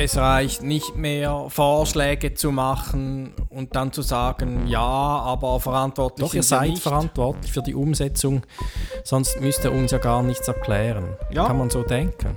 Es 0.02 0.16
reicht 0.16 0.64
nicht 0.64 0.96
mehr, 0.96 1.48
Vorschläge 1.50 2.34
zu 2.34 2.54
machen 2.54 3.34
und 3.50 3.76
dann 3.76 3.92
zu 3.92 4.02
sagen, 4.02 4.66
ja, 4.66 4.80
aber 4.80 5.60
verantwortlich 5.60 6.26
Doch, 6.26 6.34
ihr 6.34 6.42
seid 6.42 6.70
nicht. 6.70 6.82
verantwortlich 6.82 7.52
für 7.52 7.62
die 7.62 7.76
Umsetzung, 7.76 8.44
sonst 9.04 9.42
müsst 9.42 9.66
ihr 9.66 9.74
uns 9.74 9.92
ja 9.92 9.98
gar 9.98 10.24
nichts 10.24 10.48
erklären. 10.48 11.18
Ja. 11.32 11.48
Kann 11.48 11.58
man 11.58 11.70
so 11.70 11.84
denken? 11.84 12.34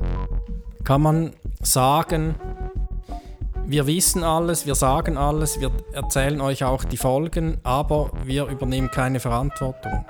Kann 0.82 1.02
man 1.02 1.34
sagen, 1.60 2.34
wir 3.64 3.86
wissen 3.86 4.24
alles, 4.24 4.66
wir 4.66 4.74
sagen 4.74 5.16
alles, 5.16 5.60
wir 5.60 5.70
erzählen 5.92 6.40
euch 6.40 6.64
auch 6.64 6.82
die 6.82 6.96
Folgen, 6.96 7.58
aber 7.62 8.10
wir 8.24 8.46
übernehmen 8.46 8.90
keine 8.90 9.20
Verantwortung. 9.20 10.04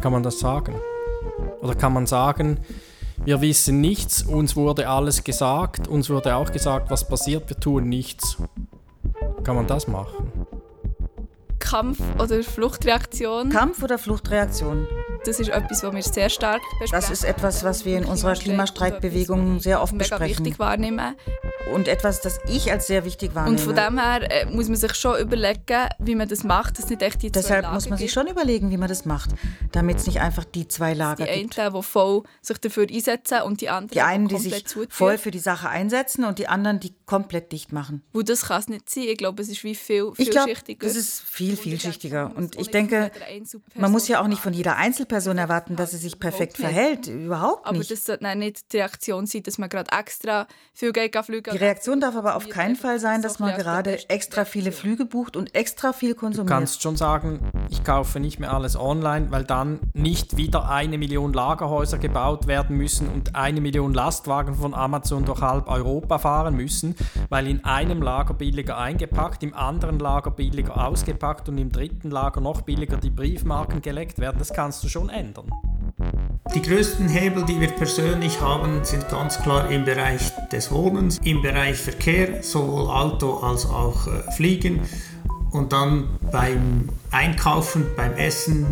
Kann 0.00 0.12
man 0.12 0.22
das 0.22 0.38
sagen? 0.38 0.76
Oder 1.60 1.74
kann 1.74 1.92
man 1.92 2.06
sagen, 2.06 2.60
wir 3.24 3.40
wissen 3.40 3.80
nichts, 3.80 4.22
uns 4.22 4.56
wurde 4.56 4.88
alles 4.88 5.24
gesagt, 5.24 5.88
uns 5.88 6.10
wurde 6.10 6.36
auch 6.36 6.52
gesagt, 6.52 6.90
was 6.90 7.06
passiert, 7.06 7.48
wir 7.48 7.58
tun 7.58 7.88
nichts. 7.88 8.36
Kann 9.44 9.56
man 9.56 9.66
das 9.66 9.86
machen? 9.86 10.32
Kampf- 11.58 12.00
oder 12.18 12.42
Fluchtreaktion. 12.42 13.50
Kampf- 13.50 13.82
oder 13.82 13.98
Fluchtreaktion. 13.98 14.86
Das 15.24 15.40
ist 15.40 15.48
etwas, 15.48 15.82
was 15.82 15.94
wir 15.94 16.02
sehr 16.02 16.28
stark 16.28 16.60
besprechen. 16.78 16.92
Das 16.92 17.10
ist 17.10 17.24
etwas, 17.24 17.64
was 17.64 17.84
wir 17.84 17.96
in 17.98 18.04
unserer 18.04 18.34
Klimastreikbewegung 18.34 19.60
sehr 19.60 19.80
oft 19.82 19.92
mega 19.92 20.16
besprechen. 20.16 20.44
wichtig 20.44 20.58
wahrnehmen. 20.58 21.14
Und 21.72 21.88
etwas, 21.88 22.20
das 22.20 22.40
ich 22.46 22.70
als 22.70 22.86
sehr 22.86 23.04
wichtig 23.06 23.34
wahrnehme. 23.34 23.56
Und 23.56 23.60
von 23.60 23.74
dem 23.74 23.98
her 23.98 24.30
äh, 24.30 24.44
muss 24.46 24.68
man 24.68 24.76
sich 24.76 24.94
schon 24.94 25.18
überlegen, 25.18 25.88
wie 25.98 26.14
man 26.14 26.28
das 26.28 26.44
macht, 26.44 26.78
dass 26.78 26.90
nicht 26.90 27.00
echt 27.00 27.22
die 27.22 27.32
zwei 27.32 27.40
Deshalb 27.40 27.62
Lager 27.62 27.74
muss 27.74 27.88
man 27.88 27.98
sich 27.98 28.06
gibt. 28.08 28.14
schon 28.14 28.26
überlegen, 28.26 28.70
wie 28.70 28.76
man 28.76 28.88
das 28.88 29.06
macht, 29.06 29.30
damit 29.72 29.96
es 29.98 30.06
nicht 30.06 30.20
einfach 30.20 30.44
die 30.44 30.68
zwei 30.68 30.92
Lager 30.92 31.24
Die 31.24 31.30
einen, 31.30 31.48
gibt. 31.48 31.56
die 31.56 31.82
voll 31.82 32.22
sich 32.42 32.58
dafür 32.58 32.86
einsetzen 32.90 33.42
und 33.42 33.60
die 33.62 33.70
anderen, 33.70 33.88
Die 33.94 34.00
einen, 34.02 34.28
die 34.28 34.36
sich 34.36 34.66
zutun. 34.66 34.90
voll 34.90 35.16
für 35.16 35.30
die 35.30 35.38
Sache 35.38 35.68
einsetzen 35.70 36.24
und 36.24 36.38
die 36.38 36.48
anderen, 36.48 36.80
die 36.80 36.94
komplett 37.06 37.50
dicht 37.50 37.72
machen. 37.72 38.02
Wo 38.12 38.20
das 38.22 38.42
kann 38.42 38.60
es 38.60 38.68
nicht 38.68 38.90
sein. 38.90 39.04
Ich 39.04 39.16
glaube, 39.16 39.40
es 39.42 39.48
ist 39.48 39.64
wie 39.64 39.74
viel, 39.74 40.10
Ich 40.18 40.30
glaube, 40.30 40.46
vielschichtiger. 40.48 40.86
das 40.86 40.96
ist 40.96 41.22
viel 41.22 41.56
vielschichtiger. 41.56 42.30
Und 42.36 42.56
ich 42.58 42.70
denke, 42.70 43.10
man 43.74 43.90
muss 43.90 44.06
ja 44.06 44.20
auch 44.20 44.26
nicht 44.28 44.42
von 44.42 44.52
jeder 44.52 44.76
Einzelperson 44.76 45.13
erwarten, 45.14 45.76
dass 45.76 45.92
sie 45.92 45.98
sich 45.98 46.18
perfekt 46.18 46.56
verhält. 46.56 47.06
Überhaupt 47.06 47.66
Aber 47.66 47.78
nicht. 47.78 47.90
das 47.90 48.04
sollte 48.04 48.36
nicht 48.36 48.72
die 48.72 48.78
Reaktion 48.78 49.26
sein, 49.26 49.42
dass 49.42 49.58
man 49.58 49.68
gerade 49.68 49.90
extra 49.92 50.46
viel 50.72 50.92
Geld 50.92 51.16
fliegen 51.24 51.50
Die 51.52 51.58
Reaktion 51.58 52.00
darf 52.00 52.16
aber 52.16 52.36
auf 52.36 52.48
keinen 52.48 52.76
Fall 52.76 52.98
sein, 52.98 53.22
dass 53.22 53.38
man 53.38 53.56
gerade 53.56 54.08
extra 54.08 54.44
viele 54.44 54.72
Flüge 54.72 55.04
bucht 55.04 55.36
und 55.36 55.54
extra 55.54 55.92
viel 55.92 56.14
Du 56.14 56.20
konsumiert. 56.20 56.50
kannst 56.50 56.82
schon 56.82 56.96
sagen, 56.96 57.40
ich 57.70 57.84
kaufe 57.84 58.20
nicht 58.20 58.40
mehr 58.40 58.52
alles 58.52 58.76
online, 58.76 59.30
weil 59.30 59.44
dann 59.44 59.80
nicht 59.92 60.36
wieder 60.36 60.68
eine 60.68 60.98
Million 60.98 61.32
Lagerhäuser 61.32 61.98
gebaut 61.98 62.46
werden 62.46 62.76
müssen 62.76 63.08
und 63.08 63.34
eine 63.34 63.60
Million 63.60 63.94
Lastwagen 63.94 64.54
von 64.54 64.74
Amazon 64.74 65.24
durch 65.24 65.40
halb 65.40 65.68
Europa 65.68 66.18
fahren 66.18 66.56
müssen, 66.56 66.94
weil 67.28 67.46
in 67.46 67.64
einem 67.64 68.02
Lager 68.02 68.34
billiger 68.34 68.78
eingepackt, 68.78 69.42
im 69.42 69.54
anderen 69.54 69.98
Lager 69.98 70.30
billiger 70.30 70.86
ausgepackt 70.86 71.48
und 71.48 71.58
im 71.58 71.70
dritten 71.70 72.10
Lager 72.10 72.40
noch 72.40 72.62
billiger 72.62 72.96
die 72.96 73.10
Briefmarken 73.10 73.82
geleckt 73.82 74.18
werden. 74.18 74.38
Das 74.38 74.52
kannst 74.52 74.82
du 74.84 74.88
schon 74.88 75.03
ändern. 75.08 75.50
Die 76.54 76.62
größten 76.62 77.08
Hebel, 77.08 77.44
die 77.44 77.60
wir 77.60 77.68
persönlich 77.68 78.40
haben, 78.40 78.84
sind 78.84 79.08
ganz 79.08 79.38
klar 79.38 79.70
im 79.70 79.84
Bereich 79.84 80.20
des 80.52 80.70
Wohnens, 80.70 81.18
im 81.24 81.42
Bereich 81.42 81.76
Verkehr, 81.76 82.42
sowohl 82.42 82.88
Auto 82.90 83.38
als 83.38 83.66
auch 83.66 84.06
äh, 84.06 84.30
Fliegen. 84.32 84.80
Und 85.54 85.72
dann 85.72 86.08
beim 86.32 86.88
Einkaufen, 87.12 87.86
beim 87.96 88.14
Essen, 88.14 88.66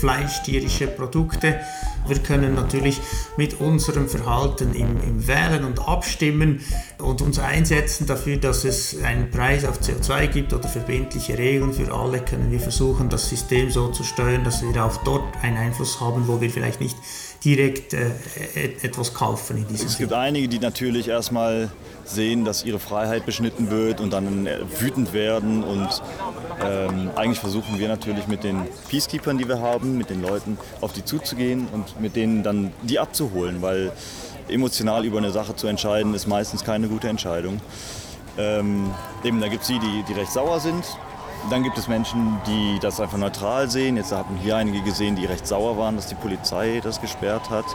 Fleisch, 0.00 0.42
tierische 0.42 0.86
Produkte. 0.86 1.60
Wir 2.06 2.18
können 2.18 2.54
natürlich 2.54 2.98
mit 3.36 3.60
unserem 3.60 4.08
Verhalten 4.08 4.74
im, 4.74 5.02
im 5.02 5.26
Wählen 5.26 5.64
und 5.64 5.86
Abstimmen 5.86 6.62
und 6.96 7.20
uns 7.20 7.38
einsetzen 7.38 8.06
dafür, 8.06 8.38
dass 8.38 8.64
es 8.64 9.02
einen 9.02 9.30
Preis 9.30 9.66
auf 9.66 9.80
CO2 9.80 10.26
gibt 10.28 10.54
oder 10.54 10.66
verbindliche 10.66 11.36
Regeln 11.36 11.74
für 11.74 11.92
alle, 11.92 12.20
können 12.20 12.50
wir 12.50 12.60
versuchen, 12.60 13.10
das 13.10 13.28
System 13.28 13.70
so 13.70 13.88
zu 13.88 14.02
steuern, 14.02 14.44
dass 14.44 14.62
wir 14.62 14.82
auch 14.82 14.96
dort 15.04 15.24
einen 15.42 15.58
Einfluss 15.58 16.00
haben, 16.00 16.26
wo 16.26 16.40
wir 16.40 16.48
vielleicht 16.48 16.80
nicht 16.80 16.96
direkt 17.44 17.92
äh, 17.94 18.10
et- 18.54 18.84
etwas 18.84 19.12
kaufen 19.14 19.58
in 19.58 19.66
diesem 19.68 19.86
Es 19.86 19.98
gibt 19.98 20.12
einige, 20.12 20.48
die 20.48 20.58
natürlich 20.58 21.08
erstmal 21.08 21.70
sehen, 22.04 22.44
dass 22.44 22.64
ihre 22.64 22.78
Freiheit 22.78 23.24
beschnitten 23.26 23.70
wird 23.70 24.00
und 24.00 24.12
dann 24.12 24.46
äh, 24.46 24.58
wütend 24.78 25.12
werden. 25.12 25.62
Und 25.62 25.88
ähm, 26.64 27.10
eigentlich 27.16 27.38
versuchen 27.40 27.78
wir 27.78 27.88
natürlich 27.88 28.26
mit 28.26 28.44
den 28.44 28.62
Peacekeepers, 28.88 29.36
die 29.36 29.48
wir 29.48 29.60
haben, 29.60 29.96
mit 29.98 30.10
den 30.10 30.22
Leuten 30.22 30.58
auf 30.80 30.92
die 30.92 31.04
zuzugehen 31.04 31.66
und 31.72 32.00
mit 32.00 32.16
denen 32.16 32.42
dann 32.42 32.72
die 32.82 32.98
abzuholen, 32.98 33.62
weil 33.62 33.92
emotional 34.48 35.04
über 35.04 35.18
eine 35.18 35.30
Sache 35.30 35.56
zu 35.56 35.66
entscheiden 35.66 36.14
ist 36.14 36.26
meistens 36.26 36.64
keine 36.64 36.88
gute 36.88 37.08
Entscheidung. 37.08 37.60
Ähm, 38.36 38.90
eben, 39.22 39.40
da 39.40 39.48
gibt 39.48 39.62
es 39.62 39.68
die, 39.68 39.78
die, 39.78 40.04
die 40.08 40.12
recht 40.12 40.32
sauer 40.32 40.60
sind. 40.60 40.84
Dann 41.50 41.62
gibt 41.62 41.76
es 41.76 41.88
Menschen, 41.88 42.38
die 42.46 42.78
das 42.80 43.00
einfach 43.00 43.18
neutral 43.18 43.70
sehen. 43.70 43.96
Jetzt 43.96 44.12
haben 44.12 44.36
hier 44.36 44.56
einige 44.56 44.80
gesehen, 44.80 45.14
die 45.14 45.26
recht 45.26 45.46
sauer 45.46 45.76
waren, 45.76 45.96
dass 45.96 46.06
die 46.06 46.14
Polizei 46.14 46.80
das 46.82 47.00
gesperrt 47.00 47.50
hat. 47.50 47.66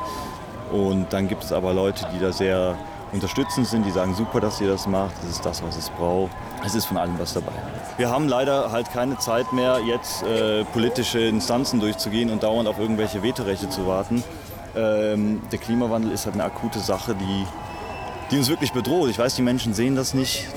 Und 0.72 1.14
dann 1.14 1.28
gibt 1.28 1.44
es 1.44 1.52
aber 1.52 1.74
Leute, 1.74 2.08
die 2.14 2.20
da 2.20 2.32
sehr 2.32 2.76
unterstützend 3.12 3.68
sind, 3.68 3.86
die 3.86 3.92
sagen, 3.92 4.14
super, 4.14 4.40
dass 4.40 4.62
ihr 4.62 4.68
das 4.68 4.86
macht, 4.88 5.14
das 5.24 5.32
ist 5.32 5.46
das, 5.46 5.64
was 5.64 5.78
es 5.78 5.90
braucht. 5.90 6.32
Es 6.66 6.76
ist 6.76 6.86
von 6.86 6.98
allem 6.98 7.18
was 7.18 7.34
dabei. 7.34 7.52
Wir 7.98 8.10
haben 8.10 8.28
leider 8.28 8.72
halt 8.72 8.92
keine 8.92 9.18
Zeit 9.18 9.52
mehr, 9.54 9.80
jetzt 9.86 10.24
äh, 10.24 10.64
politische 10.66 11.20
Instanzen 11.20 11.80
durchzugehen 11.80 12.30
und 12.30 12.44
dauernd 12.44 12.68
auf 12.68 12.78
irgendwelche 12.78 13.24
Vetorechte 13.24 13.70
zu 13.70 13.88
warten. 13.88 14.24
Ähm, 14.76 15.42
der 15.52 15.60
Klimawandel 15.60 16.12
ist 16.12 16.26
halt 16.26 16.36
eine 16.36 16.44
akute 16.44 16.80
Sache, 16.80 17.16
die, 17.16 17.46
die 18.32 18.38
uns 18.38 18.50
wirklich 18.50 18.74
bedroht. 18.74 19.10
Ich 19.10 19.18
weiß, 19.18 19.36
die 19.36 19.42
Menschen 19.42 19.74
sehen 19.74 19.96
das 19.96 20.14
nicht. 20.14 20.48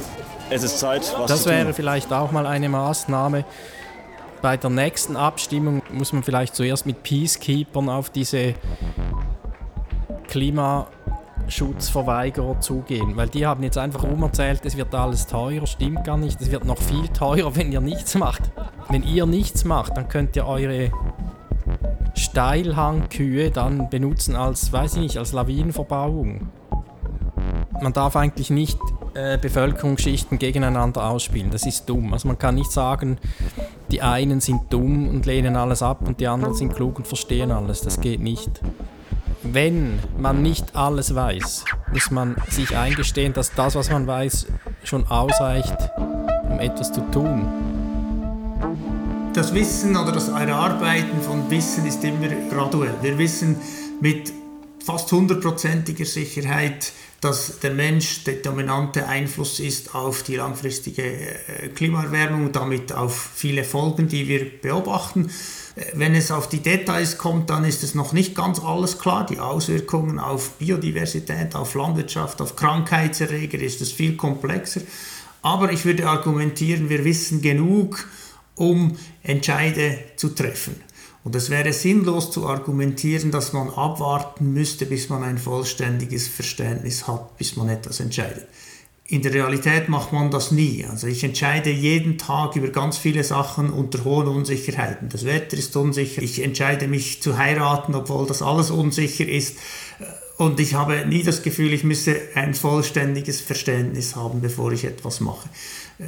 Es 0.54 0.62
ist 0.62 0.78
Zeit, 0.78 1.00
was 1.16 1.28
Das 1.28 1.44
zu 1.44 1.48
tun. 1.48 1.58
wäre 1.58 1.72
vielleicht 1.72 2.12
auch 2.12 2.30
mal 2.30 2.46
eine 2.46 2.68
Maßnahme. 2.68 3.46
Bei 4.42 4.58
der 4.58 4.68
nächsten 4.68 5.16
Abstimmung 5.16 5.80
muss 5.90 6.12
man 6.12 6.22
vielleicht 6.22 6.54
zuerst 6.54 6.84
mit 6.84 7.02
Peacekeepern 7.02 7.88
auf 7.88 8.10
diese 8.10 8.52
Klimaschutzverweigerer 10.28 12.60
zugehen, 12.60 13.16
weil 13.16 13.28
die 13.28 13.46
haben 13.46 13.62
jetzt 13.62 13.78
einfach 13.78 14.02
rumerzählt, 14.02 14.60
es 14.64 14.76
wird 14.76 14.94
alles 14.94 15.26
teurer, 15.26 15.66
stimmt 15.66 16.04
gar 16.04 16.18
nicht, 16.18 16.38
es 16.40 16.50
wird 16.50 16.64
noch 16.66 16.78
viel 16.78 17.08
teurer, 17.08 17.56
wenn 17.56 17.72
ihr 17.72 17.80
nichts 17.80 18.14
macht. 18.14 18.50
Wenn 18.90 19.02
ihr 19.04 19.24
nichts 19.26 19.64
macht, 19.64 19.96
dann 19.96 20.08
könnt 20.08 20.36
ihr 20.36 20.46
eure 20.46 20.92
Steilhangkühe 22.14 23.50
dann 23.50 23.88
benutzen 23.88 24.36
als, 24.36 24.70
weiß 24.72 24.94
ich 24.94 25.00
nicht, 25.00 25.16
als 25.18 25.32
Lawinenverbauung. 25.32 26.48
Man 27.80 27.92
darf 27.94 28.16
eigentlich 28.16 28.50
nicht 28.50 28.78
äh, 29.14 29.38
Bevölkerungsschichten 29.38 30.38
gegeneinander 30.38 31.04
ausspielen. 31.04 31.50
Das 31.50 31.66
ist 31.66 31.88
dumm. 31.88 32.12
Also 32.12 32.28
man 32.28 32.38
kann 32.38 32.54
nicht 32.54 32.72
sagen, 32.72 33.18
die 33.90 34.02
einen 34.02 34.40
sind 34.40 34.72
dumm 34.72 35.08
und 35.08 35.26
lehnen 35.26 35.56
alles 35.56 35.82
ab 35.82 36.06
und 36.06 36.20
die 36.20 36.26
anderen 36.26 36.54
sind 36.54 36.74
klug 36.74 36.98
und 36.98 37.06
verstehen 37.06 37.50
alles. 37.50 37.82
Das 37.82 38.00
geht 38.00 38.20
nicht. 38.20 38.60
Wenn 39.42 39.98
man 40.18 40.42
nicht 40.42 40.76
alles 40.76 41.14
weiß, 41.14 41.64
muss 41.92 42.10
man 42.10 42.36
sich 42.48 42.76
eingestehen, 42.76 43.32
dass 43.32 43.52
das, 43.52 43.74
was 43.74 43.90
man 43.90 44.06
weiß, 44.06 44.46
schon 44.84 45.06
ausreicht, 45.08 45.76
um 46.48 46.60
etwas 46.60 46.92
zu 46.92 47.00
tun. 47.10 47.46
Das 49.34 49.52
Wissen 49.54 49.96
oder 49.96 50.12
das 50.12 50.28
Erarbeiten 50.28 51.20
von 51.22 51.50
Wissen 51.50 51.86
ist 51.86 52.04
immer 52.04 52.28
graduell. 52.50 52.94
Wir 53.00 53.18
wissen 53.18 53.56
mit 54.00 54.32
fast 54.84 55.10
hundertprozentiger 55.12 56.04
Sicherheit, 56.04 56.92
dass 57.20 57.60
der 57.60 57.72
Mensch 57.72 58.24
der 58.24 58.34
dominante 58.34 59.06
Einfluss 59.06 59.60
ist 59.60 59.94
auf 59.94 60.24
die 60.24 60.36
langfristige 60.36 61.02
äh, 61.04 61.68
Klimaerwärmung 61.68 62.46
und 62.46 62.56
damit 62.56 62.92
auf 62.92 63.30
viele 63.34 63.62
Folgen, 63.62 64.08
die 64.08 64.26
wir 64.26 64.60
beobachten. 64.60 65.30
Äh, 65.76 65.84
Wenn 65.94 66.16
es 66.16 66.32
auf 66.32 66.48
die 66.48 66.58
Details 66.58 67.18
kommt, 67.18 67.48
dann 67.50 67.64
ist 67.64 67.84
es 67.84 67.94
noch 67.94 68.12
nicht 68.12 68.34
ganz 68.34 68.58
alles 68.58 68.98
klar. 68.98 69.24
Die 69.24 69.38
Auswirkungen 69.38 70.18
auf 70.18 70.50
Biodiversität, 70.58 71.54
auf 71.54 71.74
Landwirtschaft, 71.74 72.40
auf 72.40 72.56
Krankheitserreger 72.56 73.58
ist 73.60 73.80
es 73.80 73.92
viel 73.92 74.16
komplexer. 74.16 74.80
Aber 75.42 75.72
ich 75.72 75.84
würde 75.84 76.08
argumentieren, 76.08 76.88
wir 76.88 77.04
wissen 77.04 77.40
genug, 77.40 78.08
um 78.56 78.96
Entscheide 79.22 79.98
zu 80.16 80.30
treffen. 80.30 80.74
Und 81.24 81.36
es 81.36 81.50
wäre 81.50 81.72
sinnlos 81.72 82.30
zu 82.30 82.48
argumentieren, 82.48 83.30
dass 83.30 83.52
man 83.52 83.70
abwarten 83.70 84.52
müsste, 84.52 84.86
bis 84.86 85.08
man 85.08 85.22
ein 85.22 85.38
vollständiges 85.38 86.26
Verständnis 86.26 87.06
hat, 87.06 87.38
bis 87.38 87.56
man 87.56 87.68
etwas 87.68 88.00
entscheidet. 88.00 88.46
In 89.04 89.22
der 89.22 89.34
Realität 89.34 89.88
macht 89.88 90.12
man 90.12 90.30
das 90.30 90.52
nie. 90.52 90.86
Also 90.88 91.06
ich 91.06 91.22
entscheide 91.22 91.70
jeden 91.70 92.18
Tag 92.18 92.56
über 92.56 92.68
ganz 92.68 92.96
viele 92.96 93.22
Sachen 93.24 93.70
unter 93.70 94.04
hohen 94.04 94.26
Unsicherheiten. 94.26 95.10
Das 95.10 95.24
Wetter 95.24 95.56
ist 95.56 95.76
unsicher. 95.76 96.22
Ich 96.22 96.42
entscheide 96.42 96.88
mich 96.88 97.22
zu 97.22 97.36
heiraten, 97.36 97.94
obwohl 97.94 98.26
das 98.26 98.42
alles 98.42 98.70
unsicher 98.70 99.28
ist. 99.28 99.58
Und 100.38 100.58
ich 100.60 100.74
habe 100.74 101.04
nie 101.06 101.22
das 101.22 101.42
Gefühl, 101.42 101.72
ich 101.72 101.84
müsse 101.84 102.16
ein 102.34 102.54
vollständiges 102.54 103.40
Verständnis 103.40 104.16
haben, 104.16 104.40
bevor 104.40 104.72
ich 104.72 104.84
etwas 104.84 105.20
mache. 105.20 105.48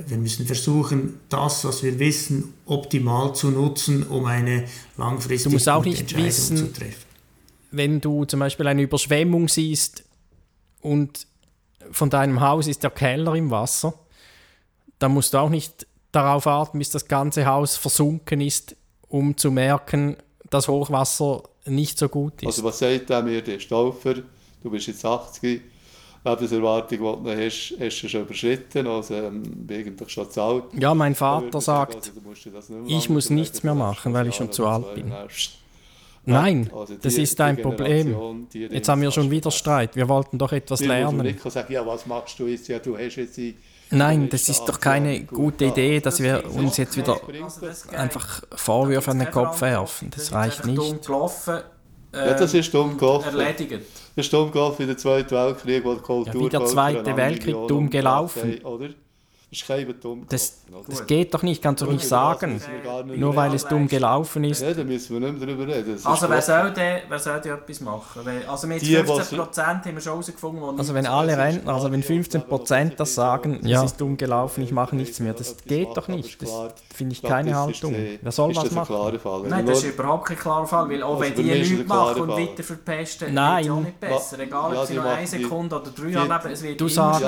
Wir 0.06 0.16
müssen 0.16 0.46
versuchen, 0.46 1.20
das, 1.28 1.64
was 1.64 1.82
wir 1.82 1.98
wissen, 1.98 2.54
optimal 2.66 3.34
zu 3.34 3.50
nutzen, 3.50 4.02
um 4.04 4.24
eine 4.24 4.64
langfristige 4.96 5.50
Du 5.50 5.54
musst 5.54 5.68
auch 5.68 5.84
nicht 5.84 6.00
Entscheidung 6.00 6.26
wissen, 6.26 6.56
zu 6.56 6.72
treffen. 6.72 7.04
wenn 7.70 8.00
du 8.00 8.24
zum 8.24 8.40
Beispiel 8.40 8.66
eine 8.66 8.82
Überschwemmung 8.82 9.48
siehst 9.48 10.04
und 10.80 11.26
von 11.90 12.10
deinem 12.10 12.40
Haus 12.40 12.66
ist 12.66 12.82
der 12.82 12.90
Keller 12.90 13.34
im 13.34 13.50
Wasser, 13.50 13.94
dann 14.98 15.12
musst 15.12 15.34
du 15.34 15.38
auch 15.38 15.50
nicht 15.50 15.86
darauf 16.12 16.46
warten, 16.46 16.78
bis 16.78 16.90
das 16.90 17.06
ganze 17.08 17.46
Haus 17.46 17.76
versunken 17.76 18.40
ist, 18.40 18.76
um 19.08 19.36
zu 19.36 19.50
merken, 19.50 20.16
dass 20.50 20.68
Hochwasser 20.68 21.42
nicht 21.66 21.98
so 21.98 22.08
gut 22.08 22.42
ist. 22.42 22.46
Also 22.46 22.64
was 22.64 22.78
sagt 22.78 23.10
der 23.10 23.22
mir, 23.22 23.42
der 23.42 23.58
Stauffer, 23.58 24.14
du 24.62 24.70
bist 24.70 24.86
jetzt 24.86 25.04
80, 25.04 25.60
Lebenserwartung, 26.24 26.98
die 26.98 27.04
du 27.04 27.30
noch 27.30 27.36
hast, 27.36 27.74
hast 27.78 28.02
du 28.02 28.08
schon 28.08 28.22
überschritten, 28.22 28.86
also 28.86 29.14
ähm, 29.14 29.66
eigentlich 29.70 30.08
schon 30.10 30.30
zu 30.30 30.40
alt. 30.40 30.64
Ja, 30.72 30.94
mein 30.94 31.14
Vater 31.14 31.60
sagt, 31.60 32.04
sagen, 32.04 32.54
also, 32.56 32.84
ich 32.86 33.08
muss 33.10 33.30
nichts 33.30 33.62
mehr 33.62 33.74
machen, 33.74 34.12
weil 34.14 34.26
ich 34.28 34.34
schon 34.34 34.50
zu 34.50 34.66
alt 34.66 34.94
bin. 34.94 35.12
Nein, 36.26 36.70
Also 36.74 36.94
die- 36.94 37.00
das 37.02 37.14
ist 37.18 37.38
ein 37.40 37.60
Problem. 37.60 38.46
Jetzt 38.52 38.88
haben 38.88 39.02
wir 39.02 39.10
schon 39.10 39.30
wieder 39.30 39.50
Streit. 39.50 39.94
Wir 39.94 40.08
wollten 40.08 40.38
doch 40.38 40.52
etwas 40.52 40.80
lernen. 40.80 41.38
sagen, 41.46 41.72
ja, 41.72 41.86
was 41.86 42.06
machst 42.06 42.38
du 42.38 42.46
jetzt? 42.46 42.66
Ja, 42.68 42.78
du 42.78 42.96
hast 42.96 43.16
jetzt 43.16 43.36
die 43.36 43.54
Nein, 43.90 44.28
das 44.30 44.48
ist 44.48 44.64
doch 44.64 44.80
keine 44.80 45.22
gute 45.24 45.66
Idee, 45.66 46.00
dass 46.00 46.20
wir 46.20 46.42
uns 46.56 46.78
jetzt 46.78 46.96
wieder 46.96 47.20
einfach 47.92 48.42
Vorwürfe 48.56 49.10
an 49.10 49.18
den 49.18 49.30
Kopf 49.30 49.60
werfen. 49.60 50.10
Das 50.16 50.32
reicht 50.32 50.64
nicht. 50.64 50.80
Ja, 52.12 52.32
das 52.34 52.54
ist 52.54 52.72
dumm 52.72 52.96
gelaufen. 52.96 53.26
Erledigt. 53.38 53.80
Das 54.16 54.26
ist 54.26 54.32
dumm 54.32 54.52
gelaufen 54.52 54.82
in 54.82 54.88
der 54.88 54.96
Zweiten 54.96 55.34
Weltkrieg, 55.34 55.84
wo 55.84 55.94
die 55.94 56.00
Kultur 56.00 56.34
Ja, 56.34 56.40
wie 56.40 56.48
der 56.48 56.64
Zweite 56.66 57.16
Weltkrieg 57.16 57.56
dumm 57.66 57.90
gelaufen. 57.90 58.64
Oder? 58.64 58.90
Das 59.54 59.60
ist 59.62 59.68
kein 59.68 60.00
dumm 60.00 60.26
Das, 60.28 60.58
das 60.88 61.06
geht 61.06 61.32
doch 61.32 61.42
nicht, 61.44 61.62
kannst 61.62 61.80
du 61.80 61.86
doch 61.86 61.92
nicht 61.92 62.06
sagen. 62.08 62.54
nicht 63.06 63.20
Nur 63.20 63.36
weil 63.36 63.54
es 63.54 63.64
dumm 63.64 63.86
gelaufen 63.86 64.42
ist. 64.42 64.62
Ja, 64.62 64.74
da 64.74 64.82
müssen 64.82 65.20
wir 65.20 65.30
nicht 65.30 65.38
mehr 65.38 65.54
drüber 65.54 65.72
reden. 65.72 65.92
Das 65.94 66.04
Also 66.04 66.28
wer 66.28 66.42
soll 66.42 66.72
denn, 66.72 67.02
wer 67.08 67.18
soll 67.20 67.40
denn 67.40 67.54
etwas 67.54 67.80
machen? 67.80 68.22
Also 68.48 68.66
mit 68.66 68.82
Die, 68.82 68.96
15 68.96 69.16
was- 69.18 69.28
Prozent 69.30 69.84
haben 69.84 69.94
wir 69.94 70.00
schon 70.00 70.12
herausgefunden, 70.14 70.60
wo 70.60 70.70
Also 70.76 70.92
wenn 70.94 71.06
alle 71.06 71.38
Rentner, 71.38 71.72
also 71.72 71.92
wenn 71.92 72.02
15% 72.02 72.98
das 72.98 73.14
sagen, 73.14 73.60
Ja. 73.62 73.78
es 73.84 73.92
ist 73.92 74.00
dumm 74.00 74.16
gelaufen, 74.16 74.64
ich 74.64 74.72
mache 74.72 74.96
nichts 74.96 75.20
mehr, 75.20 75.34
das 75.34 75.56
geht 75.64 75.96
doch 75.96 76.08
nicht. 76.08 76.42
Das 76.42 76.50
finde 76.92 77.12
ich 77.12 77.22
keine 77.22 77.54
Haltung. 77.56 77.94
Wer 78.20 78.32
soll 78.32 78.50
ist 78.50 78.56
was 78.56 78.64
das 78.64 78.72
ein 78.72 78.76
machen? 78.76 78.86
klarer 78.96 79.18
Fall. 79.20 79.42
Wenn 79.44 79.50
Nein, 79.50 79.66
das 79.66 79.78
ist 79.78 79.84
nur- 79.84 79.92
überhaupt 79.94 80.24
kein 80.26 80.38
klarer 80.38 80.66
Fall, 80.66 80.90
weil 80.90 81.02
auch 81.04 81.10
Also 81.10 81.20
wenn 81.22 81.34
die 81.36 81.42
nichts 81.44 81.86
machen 81.88 82.22
und 82.22 82.28
weiter 82.30 82.62
verpesten, 82.64 83.28
wird 83.34 83.38
es 83.64 83.70
auch 83.70 83.80
nicht 83.80 84.00
besser. 84.00 84.38
Egal, 84.40 84.76
ob 84.76 84.86
sie 84.86 84.94
machen 84.94 85.08
eine 85.10 85.26
Sekunde 85.28 85.76
oder 85.80 85.90
drei 85.92 86.06
leben, 86.06 86.52
es 86.52 86.62
wird 86.62 86.80
immer 86.80 87.18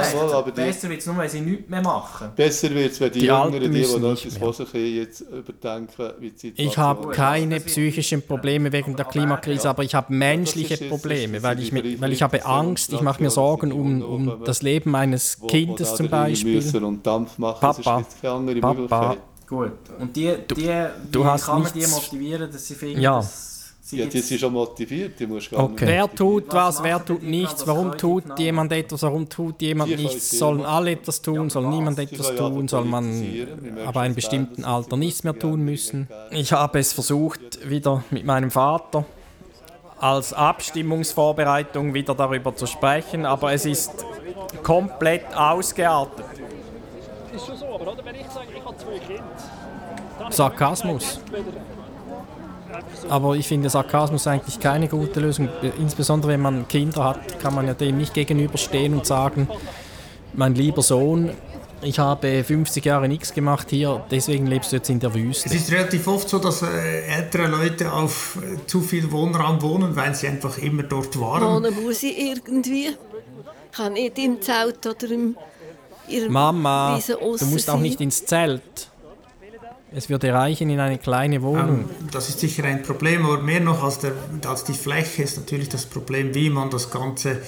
die- 0.44 0.50
Besser 0.56 0.88
wird 0.88 1.00
es 1.00 1.06
nur, 1.06 1.18
wenn 1.18 1.28
sie 1.28 1.40
nichts 1.40 1.70
mehr 1.70 1.82
machen. 1.82 2.15
Besser 2.36 2.70
wird 2.70 2.92
es, 2.92 3.00
wenn 3.00 3.12
die, 3.12 3.18
Die 3.20 3.26
Jüngeren, 3.26 3.42
Alten 3.54 3.60
die, 3.60 3.68
die 3.70 3.78
müssen 3.78 4.02
noch 4.02 4.10
nicht 4.10 4.26
etwas 4.26 4.38
vor 4.38 4.52
sich 4.52 4.96
jetzt 4.96 5.20
überdenken, 5.20 6.10
wie 6.20 6.30
die 6.30 6.38
Situation 6.38 6.68
Ich 6.68 6.78
habe 6.78 7.08
ist. 7.10 7.16
keine 7.16 7.60
psychischen 7.60 8.22
Probleme 8.22 8.72
wegen 8.72 8.96
der 8.96 9.04
Klimakrise, 9.06 9.68
aber 9.68 9.82
ich 9.84 9.94
habe 9.94 10.12
menschliche 10.12 10.76
Probleme, 10.88 11.42
weil 11.42 11.60
ich, 11.60 11.72
mit, 11.72 12.00
weil 12.00 12.12
ich 12.12 12.22
habe 12.22 12.44
Angst, 12.44 12.92
ich 12.92 13.00
mache 13.00 13.22
mir 13.22 13.30
Sorgen 13.30 13.72
um, 13.72 14.02
um 14.02 14.44
das 14.44 14.62
Leben 14.62 14.90
meines 14.90 15.38
Kindes 15.46 15.94
zum 15.94 16.08
Beispiel. 16.08 16.62
machen, 17.38 17.60
Papa, 17.60 18.04
Papa. 18.60 19.16
Gut. 19.48 19.72
Und 20.00 20.16
die, 20.16 20.34
die, 20.56 20.86
du 21.12 21.20
wie 21.20 21.24
hast 21.24 21.46
kann 21.46 21.62
man 21.62 21.72
die 21.72 21.86
motivieren, 21.86 22.50
dass 22.50 22.66
sie 22.66 22.74
finden, 22.74 23.00
Ja. 23.00 23.18
dass 23.18 23.55
sie 23.86 23.98
Ja, 24.00 24.06
die 24.06 24.18
sind 24.20 24.40
schon 24.40 24.52
motiviert, 24.52 25.18
die 25.18 25.26
musst 25.26 25.50
gar 25.50 25.64
Okay. 25.64 25.84
nicht 25.84 25.94
Wer 25.94 26.14
tut 26.14 26.46
was, 26.52 26.76
Was 26.78 26.82
wer 26.82 27.04
tut 27.04 27.22
nichts, 27.22 27.66
warum 27.66 27.96
tut 27.96 28.38
jemand 28.38 28.72
etwas, 28.72 29.02
warum 29.02 29.28
tut 29.28 29.62
jemand 29.62 29.90
Die 29.92 29.96
nichts, 29.96 30.38
sollen 30.38 30.64
alle 30.64 30.90
etwas 30.92 31.22
tun, 31.22 31.50
soll 31.50 31.66
niemand 31.68 31.98
etwas 31.98 32.34
tun, 32.34 32.66
soll 32.68 32.84
man 32.84 33.22
aber 33.86 34.00
einem 34.00 34.14
bestimmten 34.14 34.64
Alter 34.64 34.96
nichts 34.96 35.22
mehr 35.24 35.38
tun 35.38 35.60
müssen. 35.64 36.08
Ich 36.30 36.52
habe 36.52 36.78
es 36.78 36.92
versucht, 36.92 37.68
wieder 37.68 38.02
mit 38.10 38.24
meinem 38.24 38.50
Vater 38.50 39.04
als 39.98 40.32
Abstimmungsvorbereitung 40.34 41.94
wieder 41.94 42.14
darüber 42.14 42.54
zu 42.54 42.66
sprechen, 42.66 43.24
aber 43.24 43.52
es 43.52 43.64
ist 43.64 44.04
komplett 44.62 45.24
ausgeartet. 45.34 46.24
ist 47.34 47.46
schon 47.46 47.56
so, 47.56 47.66
aber 47.66 47.92
oder, 47.92 48.04
wenn 48.04 48.14
ich 48.16 48.26
sage, 48.26 48.48
ich 48.54 48.64
habe 48.64 48.76
zwei 48.76 48.98
Kinder, 48.98 49.24
dann 50.18 50.32
Sarkasmus. 50.32 51.20
Aber 53.08 53.36
ich 53.36 53.46
finde 53.46 53.70
Sarkasmus 53.70 54.26
eigentlich 54.26 54.58
keine 54.60 54.88
gute 54.88 55.20
Lösung. 55.20 55.48
Insbesondere 55.78 56.32
wenn 56.32 56.40
man 56.40 56.68
Kinder 56.68 57.04
hat, 57.04 57.38
kann 57.40 57.54
man 57.54 57.66
ja 57.66 57.74
dem 57.74 57.98
nicht 57.98 58.14
gegenüberstehen 58.14 58.94
und 58.94 59.06
sagen, 59.06 59.48
mein 60.34 60.54
lieber 60.54 60.82
Sohn, 60.82 61.30
ich 61.82 61.98
habe 61.98 62.42
50 62.42 62.84
Jahre 62.84 63.08
nichts 63.08 63.32
gemacht 63.34 63.68
hier, 63.70 64.04
deswegen 64.10 64.46
lebst 64.46 64.72
du 64.72 64.76
jetzt 64.76 64.90
in 64.90 64.98
der 64.98 65.14
Wüste. 65.14 65.48
Es 65.48 65.54
ist 65.54 65.72
relativ 65.72 66.06
oft 66.08 66.28
so, 66.28 66.38
dass 66.38 66.62
äh, 66.62 67.02
ältere 67.06 67.48
Leute 67.48 67.92
auf 67.92 68.38
äh, 68.42 68.66
zu 68.66 68.80
viel 68.80 69.10
Wohnraum 69.12 69.60
wohnen, 69.62 69.94
weil 69.94 70.14
sie 70.14 70.28
einfach 70.28 70.58
immer 70.58 70.82
dort 70.82 71.18
waren. 71.20 71.42
Wohnen 71.42 71.82
muss 71.82 72.02
ich 72.02 72.18
irgendwie. 72.18 72.88
Ich 72.88 73.76
kann 73.76 73.92
nicht 73.92 74.18
im 74.18 74.40
Zelt 74.40 74.86
oder 74.86 75.10
im, 75.10 75.36
Mama, 76.28 76.98
du 77.06 77.46
musst 77.46 77.68
auch 77.68 77.80
nicht 77.80 78.00
ins 78.00 78.24
Zelt. 78.24 78.90
Es 79.96 80.10
würde 80.10 80.30
reichen 80.30 80.68
in 80.68 80.78
eine 80.78 80.98
kleine 80.98 81.40
Wohnung. 81.40 81.86
Ähm, 81.88 82.08
Das 82.12 82.28
ist 82.28 82.38
sicher 82.38 82.64
ein 82.64 82.82
Problem, 82.82 83.24
aber 83.24 83.38
mehr 83.38 83.60
noch 83.60 83.82
als, 83.82 83.98
der, 83.98 84.12
als 84.46 84.62
die 84.64 84.74
Fläche 84.74 85.22
ist 85.22 85.38
natürlich 85.38 85.70
das 85.70 85.86
Problem, 85.86 86.34
wie 86.34 86.50
man 86.50 86.68
das 86.68 86.90
Ganze 86.90 87.30
äh, 87.30 87.38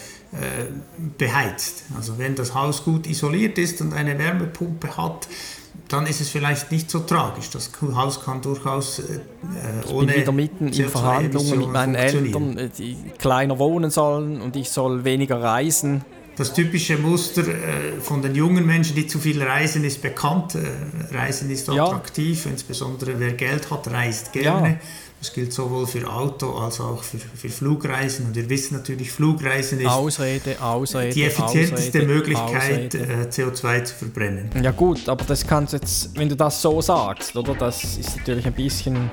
beheizt. 1.19 1.85
Also 1.95 2.17
wenn 2.17 2.37
das 2.37 2.55
Haus 2.55 2.85
gut 2.85 3.07
isoliert 3.07 3.59
ist 3.59 3.83
und 3.83 3.93
eine 3.93 4.19
Wärmepumpe 4.19 4.97
hat, 4.97 5.29
dann 5.89 6.07
ist 6.07 6.23
es 6.23 6.31
vielleicht 6.31 6.73
nicht 6.73 6.91
so 6.91 7.01
tragisch. 7.01 7.51
Das 7.51 7.71
Haus 7.95 8.25
kann 8.25 8.41
durchaus 8.41 9.01
äh, 9.01 9.21
Ich 9.85 9.91
ohne 9.93 10.07
bin 10.07 10.17
wieder 10.23 10.33
mitten 10.33 10.69
in 10.69 10.89
Verhandlungen 10.89 11.59
mit 11.59 11.69
meinen 11.71 11.95
Eltern, 11.97 12.71
die 12.79 12.97
kleiner 13.19 13.59
wohnen 13.59 13.91
sollen 13.91 14.41
und 14.41 14.57
ich 14.57 14.71
soll 14.71 15.05
weniger 15.05 15.43
reisen. 15.43 16.03
Das 16.39 16.53
typische 16.55 16.97
Muster 16.97 17.43
äh, 17.49 18.01
von 18.01 18.23
den 18.23 18.35
jungen 18.37 18.65
Menschen, 18.65 18.95
die 18.95 19.07
zu 19.09 19.19
viel 19.19 19.43
reisen, 19.43 19.83
ist 19.85 20.01
bekannt. 20.01 20.55
Äh, 20.55 21.15
reisen 21.15 21.51
ist 21.51 21.67
Ja. 21.69 21.85
attraktiv, 21.85 22.47
insbesondere 22.47 23.19
wer 23.19 23.33
Geld 23.33 23.71
hat, 23.71 23.89
reist 23.91 24.33
gerne. 24.33 24.69
Ja. 24.69 24.77
Das 25.21 25.33
gilt 25.33 25.53
sowohl 25.53 25.85
für 25.89 26.09
Auto 26.09 26.53
als 26.59 26.79
auch 26.81 27.03
für, 27.03 27.19
für 27.19 27.49
Flugreisen. 27.49 28.27
Und 28.27 28.37
wir 28.37 28.49
wissen 28.49 28.77
natürlich, 28.77 29.11
Flugreisen 29.11 29.81
ist 29.81 29.89
Ausrede, 29.89 30.63
Ausrede, 30.63 31.13
die 31.13 31.25
effizienteste 31.25 31.89
Ausrede, 31.99 32.07
Möglichkeit, 32.07 32.95
Ausrede. 32.95 32.99
äh, 32.99 33.29
CO2 33.29 33.83
zu 33.85 33.95
verbrennen. 33.97 34.49
Ja 34.63 34.71
gut, 34.71 35.09
aber 35.09 35.25
das 35.25 35.45
kannst 35.45 35.73
jetzt, 35.73 36.17
wenn 36.17 36.29
du 36.29 36.37
das 36.37 36.63
so 36.63 36.81
sagst, 36.81 37.35
oder? 37.35 37.55
Das 37.55 37.83
ist 37.83 38.17
natürlich 38.17 38.47
ein 38.47 38.53
bisschen 38.53 39.11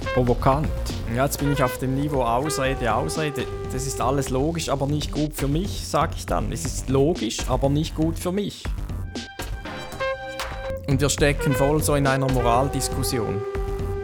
provokant. 0.00 0.68
Ja, 1.14 1.24
jetzt 1.24 1.38
bin 1.38 1.52
ich 1.52 1.62
auf 1.62 1.78
dem 1.78 1.94
Niveau 1.94 2.22
Ausrede, 2.22 2.94
Ausrede. 2.94 3.46
Das 3.72 3.86
ist 3.86 4.00
alles 4.00 4.30
logisch, 4.30 4.68
aber 4.68 4.86
nicht 4.86 5.12
gut 5.12 5.34
für 5.34 5.48
mich, 5.48 5.86
sage 5.86 6.14
ich 6.16 6.26
dann. 6.26 6.52
Es 6.52 6.64
ist 6.64 6.88
logisch, 6.88 7.38
aber 7.48 7.68
nicht 7.68 7.94
gut 7.94 8.18
für 8.18 8.32
mich. 8.32 8.64
Und 10.86 11.00
wir 11.00 11.10
stecken 11.10 11.52
voll 11.52 11.82
so 11.82 11.94
in 11.94 12.06
einer 12.06 12.30
Moraldiskussion. 12.32 13.42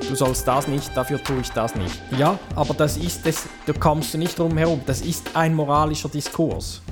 Du 0.07 0.15
sollst 0.15 0.47
das 0.47 0.69
nicht, 0.69 0.95
dafür 0.95 1.23
tue 1.23 1.41
ich 1.41 1.51
das 1.51 1.75
nicht. 1.75 1.99
Ja, 2.19 2.39
aber 2.55 2.75
das 2.75 2.99
ist 2.99 3.27
es, 3.27 3.49
da 3.67 3.73
kommst 3.73 4.13
du 4.13 4.19
nicht 4.19 4.39
drum 4.39 4.57
herum. 4.59 4.83
Das 4.85 5.01
ist 5.01 5.35
ein 5.35 5.55
moralischer 5.55 6.11
Diskurs. 6.11 6.83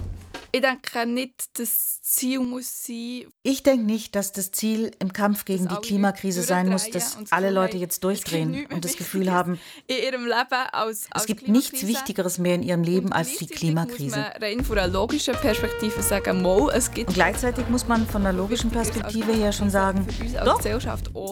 Ich 0.50 0.62
denke 0.62 1.06
nicht, 1.06 1.58
das 1.58 1.91
Ziel 2.12 2.40
muss 2.40 2.84
sein, 2.84 3.24
Ich 3.42 3.62
denke 3.62 3.84
nicht, 3.84 4.14
dass 4.14 4.32
das 4.32 4.50
Ziel 4.52 4.90
im 4.98 5.12
Kampf 5.12 5.44
gegen 5.44 5.66
die 5.66 5.76
Klimakrise 5.76 6.42
sein 6.42 6.68
muss, 6.68 6.90
dass 6.90 7.16
alle 7.30 7.50
Leute 7.50 7.78
jetzt 7.78 8.04
durchdrehen 8.04 8.66
und 8.72 8.84
das 8.84 8.96
Gefühl 8.96 9.32
haben, 9.32 9.58
es 9.88 11.26
gibt 11.26 11.48
nichts 11.48 11.86
Wichtigeres 11.86 12.38
mehr 12.38 12.54
in 12.54 12.62
ihrem 12.62 12.82
Leben 12.82 13.12
als 13.12 13.36
die 13.38 13.46
Klimakrise. 13.46 14.16
man 14.16 14.42
rein 14.42 14.64
von 14.64 14.78
einer 14.78 14.92
logischen 14.92 15.34
Perspektive 15.34 16.02
sagen, 16.02 16.42
mal, 16.42 16.70
es 16.74 16.90
gibt 16.90 17.08
Und 17.08 17.14
gleichzeitig 17.14 17.68
muss 17.68 17.88
man 17.88 18.06
von 18.06 18.22
der 18.22 18.32
logischen 18.32 18.70
Perspektive 18.70 19.32
her 19.32 19.52
schon 19.52 19.70
sagen, 19.70 20.06
doch, 20.44 20.62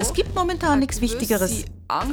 es 0.01 0.13
gibt 0.15 0.35
momentan 0.35 0.79
nichts 0.79 1.01
Wichtigeres 1.01 1.65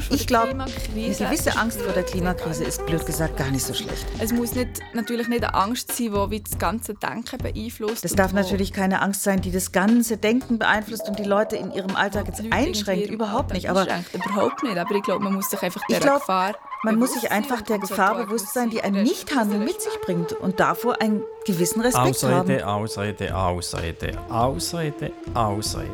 Ich 0.09 0.27
glaube, 0.27 0.51
eine 0.51 0.65
gewisse 1.13 1.55
Angst 1.57 1.79
vor 1.81 1.93
der 1.93 2.03
Klimakrise 2.03 2.63
ist 2.63 2.85
blöd 2.85 3.05
gesagt 3.05 3.37
gar 3.37 3.51
nicht 3.51 3.65
so 3.65 3.73
schlecht. 3.73 4.05
Es 4.19 4.33
muss 4.33 4.53
nicht, 4.55 4.79
natürlich 4.93 5.27
nicht 5.27 5.43
eine 5.43 5.53
Angst 5.53 5.95
sein, 5.95 6.11
die 6.31 6.43
das 6.43 6.57
ganze 6.57 6.95
Denken 6.95 7.37
beeinflusst. 7.37 8.03
Das 8.03 8.13
darf 8.13 8.33
wo 8.33 8.56
natürlich 8.57 8.73
keine 8.73 9.03
Angst 9.03 9.21
sein, 9.21 9.41
die 9.41 9.51
das 9.51 9.71
ganze 9.71 10.17
Denken 10.17 10.57
beeinflusst 10.57 11.07
und 11.07 11.19
die 11.19 11.23
Leute 11.23 11.55
in 11.55 11.71
ihrem 11.71 11.95
Alltag 11.95 12.25
jetzt 12.27 12.41
einschränkt. 12.49 13.11
Überhaupt 13.11 13.53
nicht. 13.53 13.69
Aber 13.69 13.83
überhaupt 14.13 14.63
nicht. 14.63 14.77
Aber 14.77 14.95
ich 14.95 15.03
glaube, 15.03 15.23
man 15.23 15.35
muss 15.35 15.51
sich 15.51 15.61
einfach 15.61 15.81
der 15.87 15.99
glaub, 15.99 16.19
Gefahr 16.21 16.55
man 16.83 16.95
muss 16.97 17.09
bewusst 17.09 17.21
sich 17.21 17.31
sein 17.31 17.31
einfach 17.31 17.61
der 17.61 17.79
Gefahr 17.79 18.15
bewusst 18.23 18.53
sein, 18.53 18.69
die 18.69 18.81
ein 18.81 18.93
Nichthandeln 18.93 19.63
mit 19.63 19.81
sich 19.81 19.99
bringt 20.01 20.33
und 20.33 20.59
davor 20.59 21.01
einen 21.01 21.23
gewissen 21.45 21.81
Respekt 21.81 22.23
haben. 22.23 22.41
Ausrede, 22.41 22.67
Ausrede, 22.67 23.35
Ausrede, 23.35 24.17
Ausrede, 24.29 25.11
Ausrede. 25.33 25.89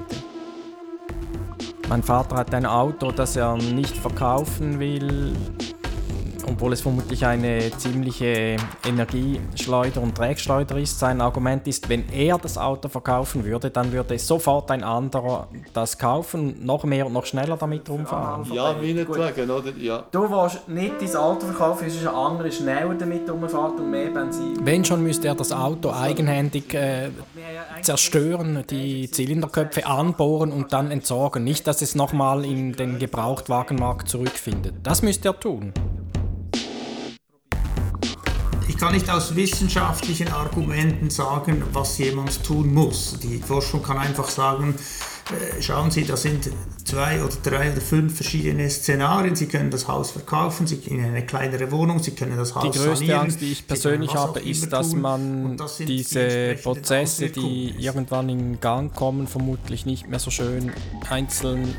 Mein 1.89 2.03
Vater 2.03 2.35
hat 2.35 2.53
ein 2.53 2.65
Auto, 2.65 3.11
das 3.11 3.35
er 3.35 3.55
nicht 3.57 3.97
verkaufen 3.97 4.79
will, 4.79 5.33
obwohl 6.47 6.73
es 6.73 6.81
vermutlich 6.81 7.25
eine 7.25 7.71
ziemliche 7.77 8.57
Energieschleuder 8.85 10.01
und 10.01 10.15
Trägschleuder 10.15 10.77
ist. 10.77 10.99
Sein 10.99 11.21
Argument 11.21 11.67
ist, 11.67 11.89
wenn 11.89 12.09
er 12.09 12.37
das 12.37 12.57
Auto 12.57 12.89
verkaufen 12.89 13.43
würde, 13.45 13.69
dann 13.69 13.91
würde 13.91 14.17
sofort 14.19 14.71
ein 14.71 14.83
anderer 14.83 15.47
das 15.73 15.97
kaufen, 15.97 16.65
noch 16.65 16.83
mehr 16.83 17.05
und 17.05 17.13
noch 17.13 17.25
schneller 17.25 17.57
damit 17.57 17.89
rumfahren. 17.89 18.51
Ja, 18.53 18.73
meinetwegen, 18.73 19.49
oder? 19.49 19.77
Ja. 19.77 20.03
Du 20.11 20.29
willst 20.29 20.67
nicht 20.67 20.93
dein 21.01 21.15
Auto 21.15 21.45
verkaufen, 21.45 21.87
es 21.87 21.95
ist 21.95 22.07
ein 22.07 22.13
anderer 22.13 22.51
schneller 22.51 22.93
damit 22.93 23.29
rumfährt 23.29 23.79
und 23.79 23.89
mehr 23.89 24.09
Benzin. 24.09 24.57
Wenn 24.63 24.85
schon, 24.85 25.03
müsste 25.03 25.27
er 25.27 25.35
das 25.35 25.51
Auto 25.51 25.91
eigenhändig 25.91 26.73
äh, 26.73 27.09
zerstören, 27.81 28.63
die 28.69 29.09
Zylinderköpfe 29.09 29.85
anbohren 29.85 30.51
und 30.51 30.73
dann 30.73 30.91
entsorgen. 30.91 31.43
Nicht, 31.43 31.67
dass 31.67 31.81
es 31.81 31.95
nochmal 31.95 32.45
in 32.45 32.73
den 32.73 32.99
Gebrauchtwagenmarkt 32.99 34.09
zurückfindet. 34.09 34.75
Das 34.83 35.01
müsste 35.01 35.29
er 35.29 35.39
tun. 35.39 35.73
Ich 38.83 38.85
kann 38.85 38.95
nicht 38.95 39.09
aus 39.09 39.33
wissenschaftlichen 39.33 40.27
Argumenten 40.27 41.09
sagen, 41.09 41.63
was 41.71 41.97
jemand 41.99 42.43
tun 42.43 42.73
muss. 42.73 43.17
Die 43.23 43.37
Forschung 43.37 43.81
kann 43.81 43.97
einfach 43.97 44.27
sagen, 44.27 44.75
äh, 45.31 45.61
schauen 45.61 45.89
Sie, 45.89 46.03
da 46.03 46.17
sind 46.17 46.49
zwei 46.83 47.23
oder 47.23 47.33
drei 47.41 47.71
oder 47.71 47.79
fünf 47.79 48.13
verschiedene 48.13 48.69
Szenarien. 48.69 49.37
Sie 49.37 49.45
können 49.45 49.71
das 49.71 49.87
Haus 49.87 50.11
verkaufen, 50.11 50.67
Sie 50.67 50.75
in 50.75 51.01
eine 51.01 51.25
kleinere 51.25 51.71
Wohnung, 51.71 51.99
Sie 51.99 52.11
können 52.11 52.35
das 52.35 52.55
Haus 52.55 52.63
Die 52.63 52.77
größte 52.77 53.05
sanieren, 53.05 53.21
Angst, 53.21 53.39
die 53.39 53.53
ich 53.53 53.65
persönlich 53.65 54.13
habe, 54.15 54.41
ist, 54.41 54.73
dass 54.73 54.93
man 54.93 55.55
das 55.55 55.77
die 55.77 55.85
diese 55.85 56.19
entsprechenden 56.19 56.63
Prozesse, 56.63 57.29
die 57.29 57.75
irgendwann 57.77 58.27
in 58.27 58.59
Gang 58.59 58.93
kommen, 58.93 59.27
vermutlich 59.27 59.85
nicht 59.85 60.09
mehr 60.09 60.19
so 60.19 60.29
schön 60.29 60.73
einzeln 61.09 61.73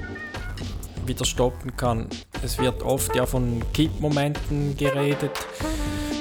wieder 1.05 1.27
stoppen 1.27 1.77
kann. 1.77 2.09
Es 2.43 2.57
wird 2.57 2.83
oft 2.83 3.15
ja 3.15 3.27
von 3.27 3.63
Kippmomenten 3.75 4.75
geredet. 4.79 5.33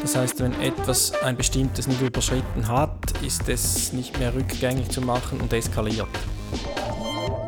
Das 0.04 0.16
heißt, 0.16 0.40
wenn 0.42 0.54
etwas 0.62 1.14
ein 1.24 1.36
bestimmtes 1.38 1.88
Niveau 1.88 2.06
überschritten 2.06 2.68
hat, 2.68 2.92
ist 3.26 3.48
es 3.50 3.94
nicht 3.94 4.20
mehr 4.20 4.34
rückgängig 4.36 4.90
zu 4.90 5.02
machen 5.02 5.40
und 5.42 5.52
eskaliert. 5.54 6.08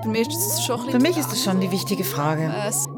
Für 0.01 0.09
mich 0.09 0.27
ist 0.29 0.37
das 0.37 0.65
schon 0.65 0.79
ein 0.85 0.91
Für 0.91 0.99
mich 0.99 1.17
ist 1.17 1.31
das 1.31 1.43
schon 1.43 1.59
die 1.59 1.69
wichtige 1.71 2.03
Frage. 2.03 2.53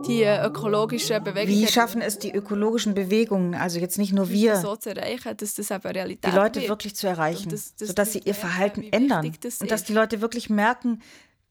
Die 0.07 0.23
ökologischen 0.23 1.23
Bewegungen 1.23 1.47
Wie 1.61 1.67
schaffen 1.67 2.01
es 2.01 2.19
die 2.19 2.31
ökologischen 2.33 2.93
Bewegungen, 2.93 3.55
also 3.55 3.79
jetzt 3.79 3.97
nicht 3.97 4.13
nur 4.13 4.29
wir, 4.29 4.57
so 4.57 4.75
zu 4.75 4.89
erreichen, 4.95 5.35
dass 5.37 5.55
das 5.55 5.71
eben 5.71 5.81
Realität 5.81 6.31
die 6.31 6.35
Leute 6.35 6.59
wird. 6.59 6.69
wirklich 6.69 6.95
zu 6.95 7.07
erreichen, 7.07 7.49
das- 7.49 7.75
das 7.75 7.89
sodass 7.89 8.13
sie 8.13 8.19
ihr 8.19 8.35
Verhalten 8.35 8.83
ändern 8.91 9.31
das 9.41 9.59
und 9.61 9.71
dass 9.71 9.83
die 9.85 9.93
Leute 9.93 10.21
wirklich 10.21 10.49
merken, 10.49 11.01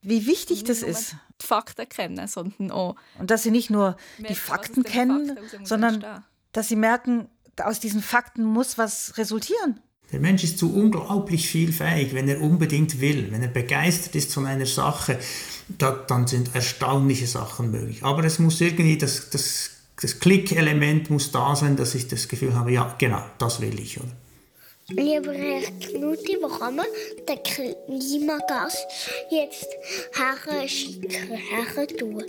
wie 0.03 0.27
wichtig 0.27 0.62
das 0.64 0.83
ist. 0.83 1.16
Die 1.42 1.47
Fakten 1.47 1.88
kennen, 1.88 2.27
sondern 2.29 2.71
auch 2.71 2.95
Und 3.19 3.31
dass 3.31 3.42
sie 3.42 3.51
nicht 3.51 3.71
nur 3.71 3.97
die 4.29 4.35
Fakten 4.35 4.85
kennen, 4.85 5.37
Fakten 5.37 5.66
sondern 5.66 6.05
dass 6.53 6.69
sie 6.69 6.77
merken, 6.77 7.29
aus 7.62 7.81
diesen 7.81 8.03
Fakten 8.03 8.45
muss 8.45 8.79
was 8.79 9.16
resultieren. 9.16 9.81
Der 10.12 10.21
Mensch 10.21 10.45
ist 10.45 10.59
so 10.59 10.69
unglaublich 10.69 11.49
vielfähig, 11.49 12.14
wenn 12.14 12.29
er 12.29 12.40
unbedingt 12.40 13.01
will, 13.01 13.33
wenn 13.33 13.42
er 13.42 13.49
begeistert 13.49 14.14
ist 14.14 14.33
von 14.33 14.47
einer 14.47 14.66
Sache, 14.66 15.19
da, 15.69 15.90
dann 15.90 16.29
sind 16.29 16.55
erstaunliche 16.55 17.27
Sachen 17.27 17.73
möglich. 17.73 18.05
Aber 18.05 18.23
es 18.25 18.38
muss 18.38 18.61
irgendwie, 18.61 18.97
das, 18.99 19.31
das, 19.31 19.71
das 20.01 20.21
Klickelement 20.21 21.11
muss 21.11 21.33
da 21.33 21.57
sein, 21.57 21.77
dass 21.77 21.97
ich 21.97 22.07
das 22.07 22.29
Gefühl 22.29 22.55
habe, 22.55 22.71
ja, 22.71 22.95
genau, 22.99 23.25
das 23.38 23.61
will 23.61 23.81
ich. 23.81 23.99
Oder? 23.99 24.12
Lieber 24.88 25.33
Herr 25.33 25.62
Knutti, 25.81 26.38
wo 26.40 26.47
kann 26.47 26.77
man 26.77 26.87
den 27.29 27.42
Klimagas 27.42 28.77
jetzt 29.31 29.66
her 30.14 31.87
tun? 31.99 32.25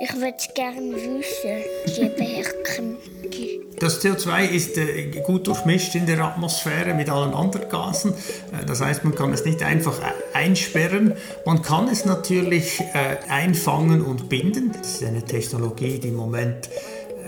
Ich 0.00 0.14
würde 0.14 0.36
es 0.36 0.54
gerne 0.54 0.92
wissen, 0.96 1.62
lieber 1.96 2.24
Herr 2.24 2.62
Knutti. 2.64 3.65
Das 3.78 4.02
CO2 4.02 4.48
ist 4.48 4.78
äh, 4.78 5.10
gut 5.22 5.46
durchmischt 5.46 5.94
in 5.94 6.06
der 6.06 6.24
Atmosphäre 6.24 6.94
mit 6.94 7.10
allen 7.10 7.34
anderen 7.34 7.68
Gasen. 7.68 8.12
Äh, 8.12 8.64
das 8.64 8.80
heißt, 8.80 9.04
man 9.04 9.14
kann 9.14 9.32
es 9.34 9.44
nicht 9.44 9.62
einfach 9.62 10.00
e- 10.00 10.36
einsperren. 10.36 11.14
Man 11.44 11.60
kann 11.60 11.88
es 11.88 12.06
natürlich 12.06 12.80
äh, 12.80 13.18
einfangen 13.28 14.00
und 14.00 14.30
binden. 14.30 14.72
Das 14.72 14.94
ist 14.94 15.04
eine 15.04 15.22
Technologie, 15.22 15.98
die 15.98 16.08
im 16.08 16.16
Moment 16.16 16.70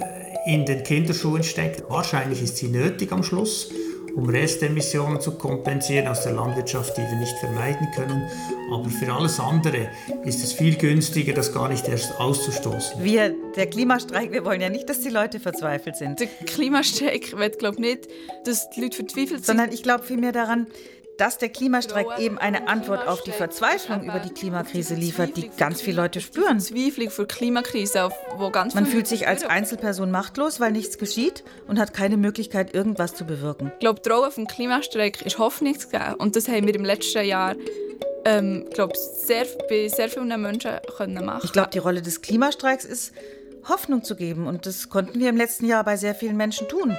äh, 0.00 0.54
in 0.54 0.64
den 0.64 0.82
Kinderschuhen 0.84 1.42
steckt. 1.42 1.84
Wahrscheinlich 1.90 2.42
ist 2.42 2.56
sie 2.56 2.68
nötig 2.68 3.12
am 3.12 3.22
Schluss, 3.22 3.70
um 4.16 4.30
Restemissionen 4.30 5.20
zu 5.20 5.32
kompensieren 5.32 6.08
aus 6.08 6.22
der 6.22 6.32
Landwirtschaft, 6.32 6.96
die 6.96 7.02
wir 7.02 7.16
nicht 7.16 7.36
vermeiden 7.40 7.88
können. 7.94 8.22
Aber 8.70 8.88
für 8.88 9.12
alles 9.12 9.40
andere 9.40 9.90
ist 10.24 10.42
es 10.42 10.52
viel 10.52 10.76
günstiger, 10.76 11.32
das 11.32 11.52
gar 11.52 11.68
nicht 11.68 11.88
erst 11.88 12.18
auszustoßen. 12.20 13.02
Wir, 13.02 13.34
der 13.56 13.66
Klimastreik, 13.68 14.32
wir 14.32 14.44
wollen 14.44 14.60
ja 14.60 14.68
nicht, 14.68 14.88
dass 14.88 15.00
die 15.00 15.10
Leute 15.10 15.40
verzweifelt 15.40 15.96
sind. 15.96 16.20
Der 16.20 16.26
Klimastreik 16.26 17.36
wird, 17.36 17.58
glaube 17.58 17.80
nicht, 17.80 18.08
dass 18.44 18.70
die 18.70 18.82
Leute 18.82 18.96
verzweifelt 18.96 19.44
sind. 19.44 19.46
Sondern 19.46 19.72
ich 19.72 19.82
glaube 19.82 20.04
vielmehr 20.04 20.32
daran, 20.32 20.66
dass 21.18 21.36
der 21.36 21.48
Klimastreik 21.48 22.06
eben 22.18 22.38
eine 22.38 22.68
Antwort 22.68 23.06
auf 23.06 23.22
die 23.22 23.32
Verzweiflung 23.32 24.04
über 24.04 24.20
die 24.20 24.32
Klimakrise 24.32 24.94
liefert, 24.94 25.36
die 25.36 25.50
ganz 25.56 25.82
viele 25.82 26.02
Leute 26.02 26.20
spüren. 26.20 26.60
Verzweiflung 26.60 27.10
für 27.10 27.26
Klimakrise, 27.26 28.04
auf 28.04 28.12
wo 28.36 28.50
ganz 28.50 28.74
Man 28.74 28.86
fühlt 28.86 29.06
sich 29.06 29.26
als. 29.26 29.44
Einzelperson 29.48 30.10
machtlos, 30.10 30.60
weil 30.60 30.72
nichts 30.72 30.98
geschieht 30.98 31.42
und 31.66 31.78
hat 31.78 31.94
keine 31.94 32.16
Möglichkeit, 32.16 32.74
irgendwas 32.74 33.14
zu 33.14 33.24
bewirken. 33.24 33.72
Ich 33.74 33.80
glaube, 33.80 34.00
die 34.04 34.08
Rolle 34.08 34.30
vom 34.30 34.46
Klimastreik 34.46 35.22
ist 35.22 35.38
Hoffnung 35.38 35.78
zu 35.78 35.88
geben. 35.88 36.14
Und 36.18 36.36
das 36.36 36.48
haben 36.48 36.66
wir 36.66 36.74
im 36.74 36.84
letzten 36.84 37.24
Jahr 37.24 37.56
ähm, 38.24 38.66
glaub, 38.72 38.96
sehr, 38.96 39.46
bei 39.68 39.88
sehr 39.88 40.08
vielen 40.08 40.40
Menschen 40.40 40.72
können 40.96 41.24
machen 41.24 41.42
Ich 41.44 41.52
glaube, 41.52 41.70
die 41.72 41.78
Rolle 41.78 42.02
des 42.02 42.22
Klimastreiks 42.22 42.84
ist, 42.84 43.12
Hoffnung 43.68 44.02
zu 44.02 44.16
geben. 44.16 44.46
Und 44.46 44.66
das 44.66 44.88
konnten 44.88 45.18
wir 45.18 45.28
im 45.28 45.36
letzten 45.36 45.66
Jahr 45.66 45.84
bei 45.84 45.96
sehr 45.96 46.14
vielen 46.14 46.36
Menschen 46.36 46.68
tun. 46.68 46.96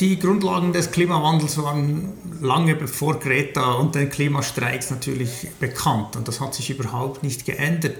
Die 0.00 0.18
Grundlagen 0.20 0.72
des 0.72 0.92
Klimawandels 0.92 1.60
waren 1.60 2.12
lange 2.40 2.76
bevor 2.76 3.18
Greta 3.18 3.72
und 3.72 3.96
den 3.96 4.08
Klimastreiks 4.10 4.90
natürlich 4.90 5.48
bekannt 5.58 6.14
und 6.14 6.28
das 6.28 6.40
hat 6.40 6.54
sich 6.54 6.70
überhaupt 6.70 7.24
nicht 7.24 7.44
geändert. 7.44 7.96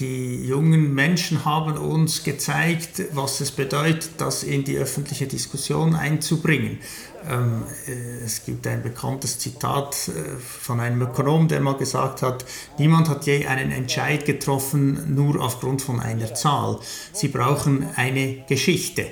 Die 0.00 0.46
jungen 0.46 0.94
Menschen 0.94 1.44
haben 1.44 1.76
uns 1.76 2.24
gezeigt, 2.24 3.02
was 3.12 3.42
es 3.42 3.50
bedeutet, 3.50 4.12
das 4.16 4.42
in 4.42 4.64
die 4.64 4.78
öffentliche 4.78 5.26
Diskussion 5.26 5.94
einzubringen. 5.94 6.78
Ähm, 7.28 7.64
äh, 7.86 8.24
es 8.24 8.46
gibt 8.46 8.66
ein 8.66 8.82
bekanntes 8.82 9.38
Zitat 9.38 10.08
äh, 10.08 10.38
von 10.38 10.80
einem 10.80 11.02
Ökonom, 11.02 11.48
der 11.48 11.60
mal 11.60 11.76
gesagt 11.76 12.22
hat, 12.22 12.46
niemand 12.78 13.10
hat 13.10 13.26
je 13.26 13.44
einen 13.44 13.72
Entscheid 13.72 14.24
getroffen 14.24 15.14
nur 15.14 15.38
aufgrund 15.38 15.82
von 15.82 16.00
einer 16.00 16.34
Zahl. 16.34 16.78
Sie 17.12 17.28
brauchen 17.28 17.86
eine 17.94 18.46
Geschichte. 18.48 19.04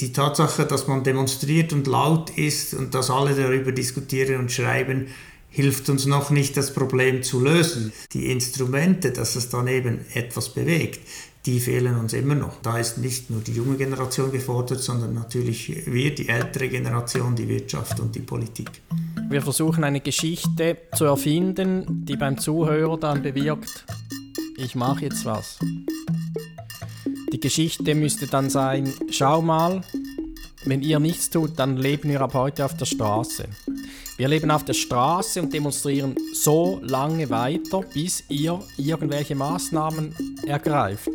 Die 0.00 0.12
Tatsache, 0.12 0.66
dass 0.66 0.88
man 0.88 1.04
demonstriert 1.04 1.72
und 1.72 1.86
laut 1.86 2.30
ist 2.30 2.74
und 2.74 2.94
dass 2.94 3.10
alle 3.10 3.36
darüber 3.36 3.70
diskutieren 3.70 4.40
und 4.40 4.50
schreiben, 4.50 5.06
hilft 5.52 5.88
uns 5.90 6.06
noch 6.06 6.30
nicht, 6.30 6.56
das 6.56 6.72
Problem 6.72 7.22
zu 7.22 7.40
lösen. 7.40 7.92
Die 8.12 8.30
Instrumente, 8.30 9.12
dass 9.12 9.36
es 9.36 9.50
dann 9.50 9.68
eben 9.68 10.00
etwas 10.14 10.48
bewegt, 10.48 11.00
die 11.44 11.60
fehlen 11.60 11.98
uns 11.98 12.12
immer 12.12 12.34
noch. 12.34 12.62
Da 12.62 12.78
ist 12.78 12.98
nicht 12.98 13.28
nur 13.28 13.40
die 13.40 13.52
junge 13.52 13.76
Generation 13.76 14.32
gefordert, 14.32 14.80
sondern 14.80 15.14
natürlich 15.14 15.86
wir, 15.86 16.14
die 16.14 16.28
ältere 16.28 16.68
Generation, 16.68 17.34
die 17.34 17.48
Wirtschaft 17.48 18.00
und 18.00 18.14
die 18.14 18.20
Politik. 18.20 18.70
Wir 19.28 19.42
versuchen 19.42 19.84
eine 19.84 20.00
Geschichte 20.00 20.78
zu 20.96 21.04
erfinden, 21.04 22.04
die 22.06 22.16
beim 22.16 22.38
Zuhörer 22.38 22.96
dann 22.96 23.22
bewirkt, 23.22 23.84
ich 24.56 24.74
mache 24.74 25.04
jetzt 25.04 25.24
was. 25.24 25.58
Die 27.32 27.40
Geschichte 27.40 27.94
müsste 27.94 28.26
dann 28.26 28.48
sein, 28.48 28.92
schau 29.10 29.42
mal, 29.42 29.82
wenn 30.64 30.80
ihr 30.82 31.00
nichts 31.00 31.28
tut, 31.28 31.58
dann 31.58 31.76
leben 31.76 32.08
wir 32.08 32.20
ab 32.20 32.34
heute 32.34 32.64
auf 32.64 32.76
der 32.76 32.84
Straße. 32.84 33.48
Wir 34.18 34.28
leben 34.28 34.50
auf 34.50 34.64
der 34.64 34.74
Straße 34.74 35.40
und 35.40 35.52
demonstrieren 35.52 36.14
so 36.34 36.80
lange 36.82 37.30
weiter, 37.30 37.80
bis 37.80 38.22
ihr 38.28 38.60
irgendwelche 38.76 39.34
Maßnahmen 39.34 40.14
ergreift. 40.46 41.08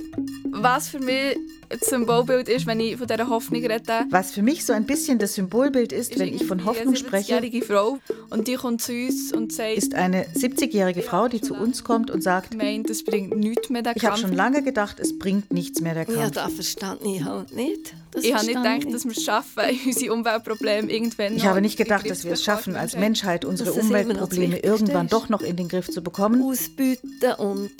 Was 0.52 0.90
für 0.90 1.00
mich 1.00 1.38
Symbolbild 1.82 2.50
ist, 2.50 2.66
wenn 2.66 2.80
ich 2.80 2.98
von 2.98 3.08
dieser 3.08 3.30
Hoffnung 3.30 3.62
rede. 3.62 4.06
Was 4.10 4.32
für 4.32 4.42
mich 4.42 4.66
so 4.66 4.74
ein 4.74 4.86
bisschen 4.86 5.20
das 5.20 5.36
Symbolbild 5.36 5.92
ist, 5.92 6.12
ist 6.12 6.20
wenn 6.20 6.34
ich 6.34 6.46
von 6.46 6.66
Hoffnung 6.66 6.96
spreche, 6.96 7.36
eine 7.38 7.48
70-jährige 7.48 7.66
Frau 7.66 8.00
und 8.30 8.48
die 8.48 8.56
kommt 8.56 8.82
zu 8.82 8.94
uns 8.94 9.34
und 9.34 9.52
sagt, 9.52 9.78
ist 9.78 9.94
eine 9.96 10.26
70-jährige 10.28 11.02
Frau, 11.02 11.28
die 11.28 11.42
zu 11.42 11.54
uns 11.54 11.84
kommt 11.84 12.10
und 12.10 12.22
sagt, 12.22 12.56
meint, 12.56 12.90
es 12.90 13.04
bringt 13.04 13.36
nichts 13.38 13.70
mehr 13.70 13.82
der 13.82 13.96
Ich 13.96 14.06
habe 14.06 14.18
schon 14.18 14.34
lange 14.34 14.64
gedacht, 14.64 15.00
es 15.00 15.18
bringt 15.18 15.52
nichts 15.52 15.82
mehr 15.82 15.94
der 15.94 16.06
Kampf. 16.06 16.20
Ja, 16.20 16.30
das 16.30 16.54
verstand 16.54 17.02
ich 17.04 17.24
halt 17.24 17.54
nicht. 17.54 17.94
Das 18.12 18.24
ich 18.24 18.34
habe 18.34 18.46
nicht 18.46 18.56
gedacht, 18.56 18.94
dass 18.94 19.06
wir 19.06 19.12
es 19.12 19.24
schaffen, 19.24 19.64
unsere 19.86 20.14
Umweltprobleme 20.14 20.92
irgendwann 20.92 21.36
Ich 21.36 21.46
habe 21.46 21.62
nicht 21.62 21.78
gedacht, 21.78 22.10
dass 22.10 22.24
wir 22.24 22.32
es 22.32 22.44
schaffen, 22.44 22.76
als 22.76 22.96
Menschheit 22.96 23.46
unsere 23.46 23.74
Umweltprobleme 23.74 24.60
irgendwann 24.60 25.08
doch 25.08 25.30
noch 25.30 25.42
in 25.42 25.56
den 25.56 25.68
Griff 25.68 25.90
zu 25.90 26.02
bekommen. 26.02 26.42
Ausbieten 26.44 27.34
und... 27.38 27.72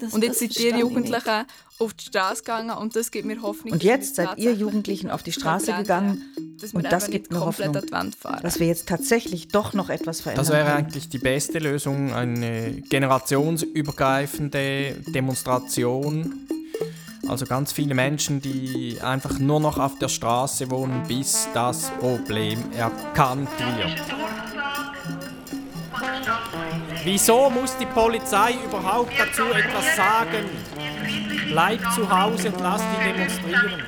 Das, 0.00 0.12
Und 0.12 0.22
jetzt 0.22 0.32
das 0.32 0.38
sind 0.40 0.50
die 0.50 0.60
verstehe 0.60 0.74
ich 0.74 0.80
Jugendlichen 0.80 1.44
auf 1.78 1.94
die 1.94 2.04
Straße 2.04 2.42
gegangen 2.42 2.70
und 2.70 2.96
das 2.96 3.10
gibt 3.10 3.26
mir 3.26 3.40
Hoffnung. 3.42 3.72
Und 3.72 3.82
jetzt 3.82 4.16
seid 4.16 4.38
ihr 4.38 4.52
Jugendlichen 4.52 5.10
auf 5.10 5.22
die 5.22 5.32
Straße 5.32 5.72
gegangen 5.72 6.22
dass 6.60 6.72
wir 6.72 6.78
und 6.78 6.90
das 6.90 7.08
gibt 7.10 7.30
mir 7.32 7.40
Hoffnung, 7.40 7.76
dass 8.42 8.58
wir 8.58 8.66
jetzt 8.66 8.88
tatsächlich 8.88 9.46
doch 9.48 9.74
noch 9.74 9.90
etwas 9.90 10.20
verändern 10.20 10.44
Das 10.44 10.52
wäre 10.52 10.64
können. 10.64 10.76
eigentlich 10.76 11.08
die 11.08 11.18
beste 11.18 11.60
Lösung, 11.60 12.12
eine 12.12 12.82
generationsübergreifende 12.88 14.96
Demonstration. 15.14 16.46
Also 17.28 17.46
ganz 17.46 17.72
viele 17.72 17.94
Menschen, 17.94 18.40
die 18.40 18.98
einfach 19.02 19.38
nur 19.38 19.60
noch 19.60 19.78
auf 19.78 19.98
der 19.98 20.08
Straße 20.08 20.70
wohnen, 20.70 21.02
bis 21.06 21.46
das 21.54 21.90
Problem 22.00 22.58
erkannt 22.72 23.50
wird. 23.76 24.02
Wieso 27.04 27.50
muss 27.50 27.76
die 27.76 27.86
Polizei 27.86 28.54
überhaupt 28.64 29.12
dazu 29.18 29.44
etwas 29.44 29.96
sagen? 29.96 30.44
Bleib 31.48 31.80
zu 31.94 32.08
Hause 32.10 32.48
und 32.48 32.60
lass 32.60 32.82
die 32.82 33.12
demonstrieren. 33.12 33.82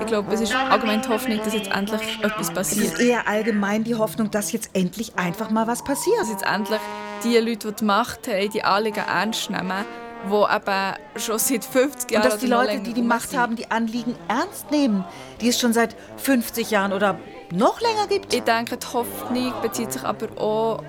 Ich 0.00 0.06
glaube, 0.06 0.34
es 0.34 0.40
ist 0.40 0.54
allgemein 0.54 1.02
die 1.02 1.08
Hoffnung, 1.08 1.38
dass 1.38 1.54
jetzt 1.54 1.70
endlich 1.70 2.18
etwas 2.22 2.48
Es 2.48 2.54
passiert. 2.54 2.84
ist 2.86 3.00
eher 3.00 3.28
allgemein 3.28 3.84
die 3.84 3.94
Hoffnung, 3.94 4.30
dass 4.30 4.52
jetzt 4.52 4.70
endlich 4.74 5.16
einfach 5.16 5.50
mal 5.50 5.66
was 5.66 5.84
passiert. 5.84 6.20
Dass 6.20 6.30
jetzt 6.30 6.44
endlich 6.44 6.80
die 7.22 7.38
Leute, 7.38 7.68
die 7.68 7.76
die 7.76 7.84
Macht 7.84 8.26
haben, 8.26 8.50
die 8.50 8.64
Anliegen 8.64 9.04
ernst 9.06 9.50
nehmen, 9.50 9.84
die 10.26 10.34
eben 10.34 10.94
schon 11.16 11.38
seit 11.38 11.64
50 11.64 12.10
Jahren 12.10 12.22
Und 12.24 12.32
dass 12.32 12.40
die 12.40 12.46
Leute, 12.46 12.80
die 12.80 12.92
die 12.92 13.02
Macht 13.02 13.36
haben, 13.36 13.56
die 13.56 13.70
Anliegen 13.70 14.16
ernst 14.28 14.70
nehmen, 14.70 15.04
die 15.40 15.48
es 15.48 15.60
schon 15.60 15.72
seit 15.72 15.94
50 16.16 16.70
Jahren 16.70 16.92
oder 16.92 17.18
noch 17.54 17.80
länger 17.80 18.06
gibt. 18.08 18.34
Ich 18.34 18.42
denke, 18.42 18.76
die 18.76 18.86
Hoffnung 18.92 19.52
bezieht 19.62 19.92
sich 19.92 20.02
aber 20.02 20.40
auch 20.40 20.82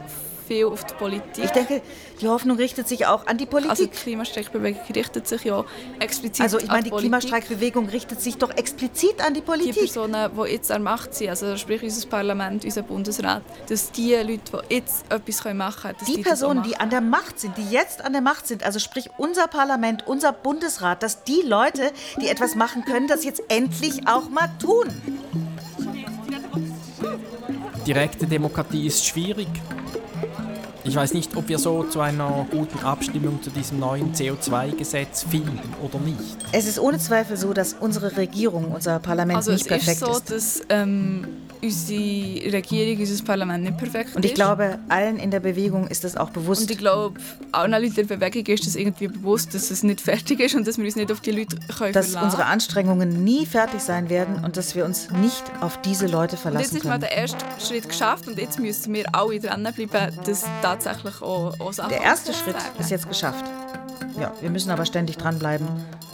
viel 0.47 0.65
auf 0.65 0.83
die 0.83 0.93
Politik. 0.93 1.43
Ich 1.43 1.49
denke, 1.51 1.81
die 2.21 2.27
Hoffnung 2.27 2.57
richtet 2.57 2.87
sich 2.87 3.07
auch 3.07 3.25
an 3.25 3.37
die 3.37 3.45
Politik. 3.45 3.71
Also 3.71 3.85
die 3.85 3.91
Klimastreikbewegung 3.91 4.79
richtet 4.93 5.27
sich 5.27 5.43
ja 5.43 5.65
explizit 5.99 6.41
Also 6.43 6.57
ich 6.57 6.65
an 6.65 6.69
meine, 6.69 6.83
die 6.83 6.89
Politik. 6.91 7.09
Klimastreikbewegung 7.09 7.89
richtet 7.89 8.21
sich 8.21 8.37
doch 8.37 8.51
explizit 8.55 9.25
an 9.25 9.33
die 9.33 9.39
Die 9.39 9.45
Politik. 9.45 9.75
Personen, 9.75 10.31
die 10.35 10.51
jetzt 10.51 10.71
an 10.71 10.83
Macht 10.83 11.15
sind, 11.15 11.29
also 11.29 11.57
sprich 11.57 11.81
unser 11.81 12.07
Parlament, 12.07 12.63
unser 12.63 12.83
Bundesrat, 12.83 13.41
dass 13.69 13.91
die 13.91 14.13
Leute, 14.13 14.39
die 14.69 14.75
jetzt 14.75 15.05
etwas 15.09 15.53
machen 15.53 15.73
können, 15.83 15.97
dass 15.97 16.05
Die 16.05 16.15
die 16.15 16.21
Personen, 16.21 16.63
die 16.63 16.77
an 16.77 16.89
der 16.89 17.01
Macht 17.01 17.39
sind, 17.39 17.57
die 17.57 17.69
jetzt 17.71 18.03
an 18.03 18.13
der 18.13 18.21
Macht 18.21 18.47
sind, 18.47 18.63
also 18.63 18.79
sprich 18.79 19.09
unser 19.17 19.47
Parlament, 19.47 20.05
unser 20.07 20.31
Bundesrat, 20.31 21.01
dass 21.01 21.23
die 21.23 21.41
Leute, 21.41 21.91
die 22.21 22.27
etwas 22.27 22.55
machen 22.55 22.85
können, 22.85 23.07
das 23.07 23.23
jetzt 23.23 23.41
endlich 23.49 24.07
auch 24.07 24.29
mal 24.29 24.49
tun. 24.61 24.93
Direkte 27.85 28.25
Demokratie 28.25 28.87
ist 28.87 29.05
schwierig. 29.05 29.47
Ich 30.83 30.95
weiß 30.95 31.13
nicht, 31.13 31.35
ob 31.35 31.47
wir 31.47 31.57
so 31.57 31.83
zu 31.83 31.99
einer 31.99 32.45
guten 32.51 32.79
Abstimmung 32.85 33.41
zu 33.41 33.49
diesem 33.49 33.79
neuen 33.79 34.13
CO2-Gesetz 34.13 35.23
finden 35.23 35.59
oder 35.83 35.99
nicht. 35.99 36.37
Es 36.51 36.67
ist 36.67 36.79
ohne 36.79 36.99
Zweifel 36.99 37.37
so, 37.37 37.53
dass 37.53 37.73
unsere 37.73 38.15
Regierung, 38.17 38.65
unser 38.71 38.99
Parlament 38.99 39.37
Also 39.37 39.51
nicht 39.51 39.65
es 39.69 39.77
ist 39.77 39.85
perfekt 39.85 39.99
so, 39.99 40.11
ist. 40.11 40.31
dass 40.31 40.61
ähm, 40.69 41.27
unsere 41.65 42.53
Regierung, 42.53 42.99
unser 42.99 43.23
Parlament 43.23 43.63
nicht 43.63 43.77
perfekt 43.77 44.15
Und 44.15 44.23
ich 44.25 44.31
ist. 44.31 44.35
glaube, 44.35 44.79
allen 44.89 45.17
in 45.17 45.31
der 45.31 45.39
Bewegung 45.39 45.87
ist 45.87 46.03
das 46.03 46.15
auch 46.17 46.29
bewusst. 46.29 46.61
Und 46.63 46.71
ich 46.71 46.77
glaube, 46.77 47.19
allen 47.51 47.71
Leuten 47.71 47.85
in 47.99 48.07
der 48.07 48.17
Bewegung 48.17 48.45
ist 48.53 48.65
das 48.65 48.75
irgendwie 48.75 49.07
bewusst, 49.07 49.53
dass 49.53 49.71
es 49.71 49.83
nicht 49.83 50.01
fertig 50.01 50.39
ist 50.39 50.55
und 50.55 50.67
dass 50.67 50.77
wir 50.77 50.85
uns 50.85 50.95
nicht 50.95 51.11
auf 51.11 51.21
die 51.21 51.31
Leute 51.31 51.57
können 51.77 51.93
dass 51.93 52.07
verlassen 52.11 52.23
unsere 52.25 52.45
Anstrengungen 52.45 53.23
nie 53.23 53.45
fertig 53.45 53.81
sein 53.81 54.09
werden 54.09 54.43
und 54.43 54.57
dass 54.57 54.75
wir 54.75 54.85
uns 54.85 55.09
nicht 55.11 55.43
auf 55.61 55.79
diese 55.81 56.05
Leute 56.07 56.15
Und 56.15 56.31
jetzt 56.33 56.41
verlassen 56.41 56.77
ist 56.77 56.83
mal 56.83 56.91
können. 56.91 57.01
der 57.01 57.11
erste 57.11 57.37
Schritt 57.59 57.87
geschafft 57.89 58.27
und 58.27 58.37
jetzt 58.37 58.59
müssen 58.59 58.93
wir 58.93 59.05
alle 59.13 59.39
dranbleiben, 59.39 60.19
dass 60.25 60.43
tatsächlich 60.61 61.21
auch, 61.21 61.59
auch 61.59 61.73
Sachen 61.73 61.89
Der 61.89 62.01
erste 62.01 62.33
Schritt 62.33 62.55
ist 62.79 62.91
jetzt 62.91 63.07
geschafft. 63.07 63.45
Ja, 64.19 64.31
wir 64.41 64.49
müssen 64.49 64.71
aber 64.71 64.85
ständig 64.85 65.17
dranbleiben. 65.17 65.67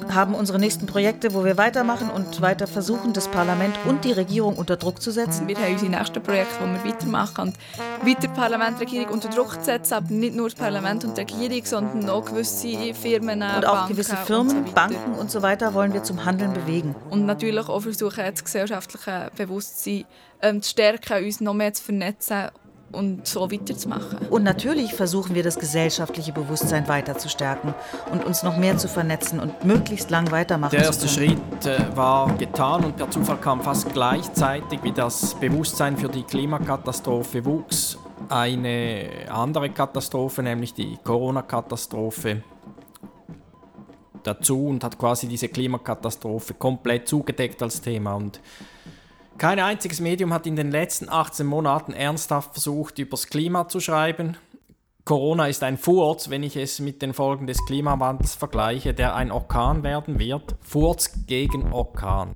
Haben 0.09 0.33
unsere 0.33 0.59
nächsten 0.59 0.87
Projekte, 0.87 1.33
wo 1.33 1.45
wir 1.45 1.57
weitermachen 1.57 2.09
und 2.09 2.41
weiter 2.41 2.65
versuchen, 2.67 3.13
das 3.13 3.27
Parlament 3.27 3.75
und 3.85 4.03
die 4.03 4.11
Regierung 4.11 4.55
unter 4.55 4.77
Druck 4.77 5.01
zu 5.01 5.11
setzen. 5.11 5.47
Wir 5.47 5.57
haben 5.57 5.73
unsere 5.73 5.91
nächsten 5.91 6.23
Projekte, 6.23 6.55
wo 6.59 6.65
wir 6.65 6.91
weitermachen 6.91 7.49
und 7.49 8.05
weiter 8.05 8.21
die 8.21 8.27
Parlament, 8.27 8.79
die 8.79 8.85
Regierung 8.85 9.13
unter 9.13 9.29
Druck 9.29 9.53
zu 9.59 9.65
setzen, 9.65 9.93
aber 9.93 10.11
nicht 10.11 10.35
nur 10.35 10.49
das 10.49 10.57
Parlament 10.57 11.05
und 11.05 11.17
die 11.17 11.21
Regierung, 11.21 11.65
sondern 11.65 12.09
auch 12.09 12.25
gewisse 12.25 12.93
Firmen, 12.93 13.41
Und 13.41 13.65
auch 13.65 13.73
Banken 13.73 13.93
gewisse 13.93 14.11
und 14.13 14.25
Firmen, 14.25 14.49
so 14.49 14.57
weiter. 14.57 14.73
Banken 14.73 15.13
und 15.19 15.31
so 15.31 15.41
weiter 15.41 15.73
wollen 15.73 15.93
wir 15.93 16.03
zum 16.03 16.25
Handeln 16.25 16.53
bewegen. 16.53 16.95
Und 17.09 17.25
natürlich 17.25 17.69
auch 17.69 17.81
versuchen, 17.81 18.23
das 18.25 18.43
gesellschaftliche 18.43 19.31
Bewusstsein 19.35 20.05
ähm, 20.41 20.61
zu 20.61 20.71
stärken, 20.71 21.23
uns 21.23 21.41
noch 21.41 21.53
mehr 21.53 21.73
zu 21.73 21.83
vernetzen 21.83 22.49
und 22.91 23.27
so 23.27 23.51
weiterzumachen. 23.51 24.27
Und 24.29 24.43
natürlich 24.43 24.93
versuchen 24.93 25.35
wir 25.35 25.43
das 25.43 25.57
gesellschaftliche 25.57 26.31
Bewusstsein 26.31 26.87
weiter 26.87 27.17
zu 27.17 27.29
stärken 27.29 27.73
und 28.11 28.25
uns 28.25 28.43
noch 28.43 28.57
mehr 28.57 28.77
zu 28.77 28.87
vernetzen 28.87 29.39
und 29.39 29.63
möglichst 29.63 30.09
lang 30.09 30.31
weitermachen 30.31 30.71
Der 30.71 30.85
erste. 30.85 31.07
Schritt 31.07 31.65
äh, 31.65 31.79
war 31.95 32.31
getan 32.37 32.85
und 32.85 32.95
per 32.95 33.09
Zufall 33.09 33.37
kam 33.37 33.61
fast 33.61 33.91
gleichzeitig, 33.93 34.83
wie 34.83 34.91
das 34.91 35.35
Bewusstsein 35.35 35.97
für 35.97 36.09
die 36.09 36.23
Klimakatastrophe 36.23 37.43
wuchs, 37.45 37.97
eine 38.29 39.09
andere 39.29 39.69
Katastrophe, 39.69 40.43
nämlich 40.43 40.73
die 40.73 40.97
Corona-Katastrophe 41.03 42.43
dazu 44.23 44.67
und 44.67 44.83
hat 44.83 44.97
quasi 44.97 45.27
diese 45.27 45.47
Klimakatastrophe 45.47 46.53
komplett 46.53 47.07
zugedeckt 47.07 47.61
als 47.61 47.81
Thema. 47.81 48.15
Und 48.15 48.39
kein 49.37 49.59
einziges 49.59 49.99
Medium 49.99 50.33
hat 50.33 50.45
in 50.45 50.55
den 50.55 50.71
letzten 50.71 51.09
18 51.09 51.45
Monaten 51.45 51.93
ernsthaft 51.93 52.53
versucht, 52.53 52.99
über 52.99 53.11
das 53.11 53.27
Klima 53.27 53.67
zu 53.67 53.79
schreiben. 53.79 54.37
Corona 55.03 55.47
ist 55.47 55.63
ein 55.63 55.77
Furz, 55.77 56.29
wenn 56.29 56.43
ich 56.43 56.55
es 56.55 56.79
mit 56.79 57.01
den 57.01 57.13
Folgen 57.13 57.47
des 57.47 57.65
Klimawandels 57.65 58.35
vergleiche, 58.35 58.93
der 58.93 59.15
ein 59.15 59.31
Orkan 59.31 59.83
werden 59.83 60.19
wird. 60.19 60.55
Furz 60.61 61.25
gegen 61.25 61.73
Orkan. 61.73 62.35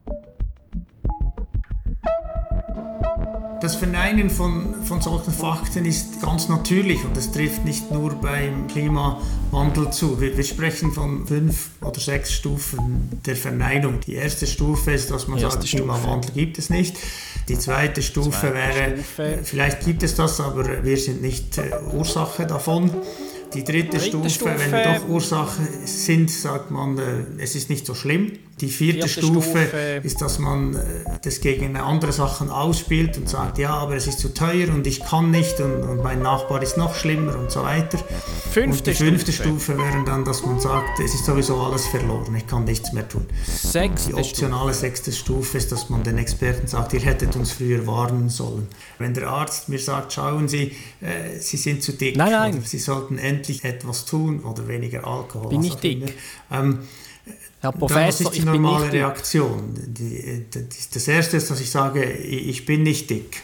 Das 3.62 3.76
Verneinen 3.76 4.30
von, 4.30 4.84
von 4.84 5.02
solchen 5.02 5.32
Fakten 5.32 5.86
ist 5.86 6.22
ganz 6.22 6.50
natürlich 6.50 7.04
und 7.06 7.16
es 7.16 7.32
trifft 7.32 7.64
nicht 7.64 7.90
nur 7.90 8.14
beim 8.16 8.68
Klimawandel 8.68 9.92
zu. 9.92 10.20
Wir, 10.20 10.36
wir 10.36 10.44
sprechen 10.44 10.92
von 10.92 11.26
fünf 11.26 11.70
oder 11.82 12.00
sechs 12.00 12.34
Stufen 12.34 13.10
der 13.26 13.36
Verneinung. 13.36 14.02
Die 14.02 14.16
erste 14.16 14.46
Stufe 14.46 14.92
ist, 14.92 15.10
dass 15.10 15.28
man 15.28 15.40
sagt, 15.40 15.64
Klimawandel 15.66 16.32
gibt 16.32 16.58
es 16.58 16.70
nicht. 16.70 16.98
Die 17.48 17.58
zweite 17.58 18.02
Stufe 18.02 18.32
Zweite 18.32 18.54
wäre, 18.54 18.98
Stufe. 18.98 19.40
vielleicht 19.44 19.86
gibt 19.86 20.04
es 20.04 20.16
das, 20.16 20.40
aber 20.42 20.84
wir 20.84 20.98
sind 20.98 21.22
nicht 21.22 21.58
äh, 21.58 21.72
Ursache 21.94 22.46
davon. 22.46 22.92
Die 23.54 23.64
dritte, 23.64 23.98
Dritte 23.98 24.00
Stufe, 24.02 24.30
Stufe. 24.30 24.56
wenn 24.58 24.72
wir 24.72 24.84
doch 25.00 25.08
Ursache 25.08 25.62
sind, 25.86 26.30
sagt 26.30 26.72
man, 26.72 26.98
äh, 26.98 27.02
es 27.38 27.56
ist 27.56 27.70
nicht 27.70 27.86
so 27.86 27.96
schlimm. 27.96 28.34
Die 28.62 28.70
vierte, 28.70 29.08
Vierte 29.08 29.10
Stufe, 29.10 29.50
Stufe. 29.50 30.02
ist, 30.04 30.22
dass 30.22 30.40
man 30.40 30.76
äh, 30.76 30.80
das 31.24 31.42
gegen 31.42 31.76
andere 31.76 32.14
Sachen 32.14 32.50
ausspielt 32.50 33.18
und 33.18 33.28
sagt, 33.28 33.58
ja, 33.58 33.72
aber 33.72 33.98
es 33.98 34.08
ist 34.08 34.20
zu 34.20 34.34
teuer 34.34 34.70
und 34.74 34.88
ich 34.88 35.04
kann 35.04 35.30
nicht 35.30 35.60
und, 35.60 35.84
und 35.84 36.02
mein 36.02 36.22
Nachbar 36.22 36.64
ist 36.64 36.78
noch 36.78 36.96
schlimmer 36.96 37.38
und 37.38 37.52
so 37.52 37.64
weiter. 37.64 37.98
Fünfte 38.52 38.92
und 38.92 39.00
die 39.00 39.04
fünfte 39.06 39.32
Stufe. 39.34 39.50
Stufe 39.74 39.78
wäre 39.78 40.06
dann, 40.06 40.24
dass 40.24 40.46
man 40.46 40.62
sagt, 40.62 41.02
es 41.02 41.14
ist 41.14 41.26
sowieso 41.26 41.60
alles 41.60 41.86
verloren, 41.88 42.34
ich 42.34 42.48
kann 42.48 42.64
nichts 42.64 42.94
mehr 42.94 43.06
tun. 43.06 43.26
Sechste 43.46 44.12
Die 44.12 44.16
optionale 44.16 44.74
sechste 44.74 45.12
Stufe 45.12 45.58
ist, 45.58 45.74
dass 45.74 45.90
man 45.90 46.04
den 46.04 46.18
Experten 46.18 46.68
sagt, 46.68 46.94
ihr 46.94 47.02
hättet 47.02 47.36
uns 47.36 47.52
früher 47.52 47.86
warnen 47.86 48.30
sollen. 48.30 48.68
Wenn 49.00 49.14
der 49.14 49.28
Arzt 49.28 49.68
mir 49.68 49.80
sagt, 49.80 50.14
schauen 50.14 50.48
Sie, 50.48 50.72
äh, 51.02 51.40
Sie 51.40 51.58
sind 51.58 51.84
zu 51.84 51.92
dick, 51.92 52.16
Nein, 52.16 52.32
nein. 52.32 52.62
Sie 52.64 52.80
sollten 52.80 53.18
endlich 53.18 53.66
etwas 53.66 54.06
tun 54.06 54.46
oder 54.46 54.66
weniger 54.70 55.06
Alkohol. 55.06 55.50
Bin 55.50 55.64
ich 55.66 55.76
dick? 55.76 56.14
Ähm, 56.50 56.80
Herr 57.66 57.72
Professor, 57.80 58.08
was 58.08 58.22
ist 58.22 58.34
die 58.34 58.40
ich 58.40 58.46
normale. 58.46 58.92
Reaktion? 58.92 59.74
Die, 59.88 60.44
die, 60.54 60.64
das 60.94 61.08
erste 61.08 61.38
ist, 61.38 61.50
dass 61.52 61.60
ich 61.60 61.72
sage, 61.72 62.04
ich 62.04 62.48
ich 62.50 62.66
bin 62.66 62.84
nicht 62.84 63.10
dick. 63.10 63.42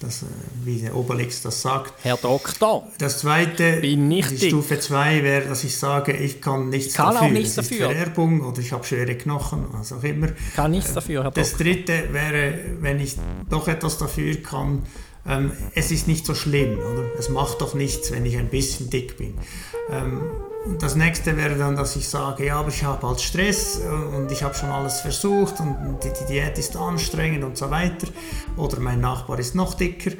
Das, 0.00 0.22
äh, 0.22 0.26
wie 0.64 0.78
der 0.80 0.94
Obelix 0.96 1.42
das 1.42 1.62
sagt. 1.62 1.92
Herr 2.02 2.16
Doktor, 2.16 2.86
Das 2.98 3.18
zweite, 3.20 3.80
die 3.80 3.96
dick. 3.96 4.48
Stufe 4.48 4.78
2 4.78 5.22
wäre, 5.22 5.48
dass 5.48 5.64
ich 5.64 5.76
sage, 5.76 6.12
ich 6.12 6.40
kann 6.40 6.68
nichts 6.68 6.94
Kann 6.94 7.16
auch 7.16 7.20
dafür. 7.20 7.30
nichts 7.32 7.56
es 7.56 7.58
ist 7.58 7.70
dafür. 7.70 7.90
Vererbung 7.90 8.40
oder 8.42 8.58
ich 8.60 8.72
habe 8.72 8.84
schwere 8.84 9.14
Knochen, 9.16 9.66
was 9.72 9.92
auch 9.92 10.02
immer. 10.02 10.28
kann 10.56 10.70
nichts 10.72 10.92
dafür, 10.94 11.22
Herr 11.24 11.30
Das 11.30 11.50
Doktor. 11.50 11.64
dritte 11.64 12.12
wäre, 12.12 12.58
wenn 12.80 13.00
ich 13.00 13.16
doch 13.48 13.68
etwas 13.68 13.98
dafür 13.98 14.34
kann, 14.42 14.82
ähm, 15.26 15.52
es 15.74 15.90
ist 15.90 16.08
nicht 16.08 16.24
so 16.26 16.34
schlimm, 16.34 16.78
oder? 16.78 17.04
Es 17.18 17.28
macht 17.28 17.60
doch 17.60 17.74
nichts, 17.74 18.10
wenn 18.10 18.24
ich 18.26 18.36
ein 18.38 18.48
bisschen 18.48 18.88
dick 18.90 19.16
bin. 19.18 19.34
Ähm, 19.90 20.22
das 20.78 20.94
nächste 20.94 21.36
wäre 21.36 21.56
dann, 21.56 21.76
dass 21.76 21.96
ich 21.96 22.08
sage, 22.08 22.46
ja, 22.46 22.58
aber 22.58 22.68
ich 22.68 22.84
habe 22.84 23.06
halt 23.06 23.20
Stress 23.20 23.80
äh, 23.80 23.88
und 23.88 24.30
ich 24.30 24.42
habe 24.42 24.54
schon 24.54 24.70
alles 24.70 25.00
versucht 25.00 25.58
und 25.60 25.98
die, 26.02 26.10
die 26.20 26.32
Diät 26.32 26.58
ist 26.58 26.76
anstrengend 26.76 27.44
und 27.44 27.56
so 27.56 27.70
weiter. 27.70 28.06
Oder 28.56 28.78
mein 28.80 29.00
Nachbar 29.00 29.38
ist 29.38 29.54
noch 29.54 29.74
dicker. 29.74 30.12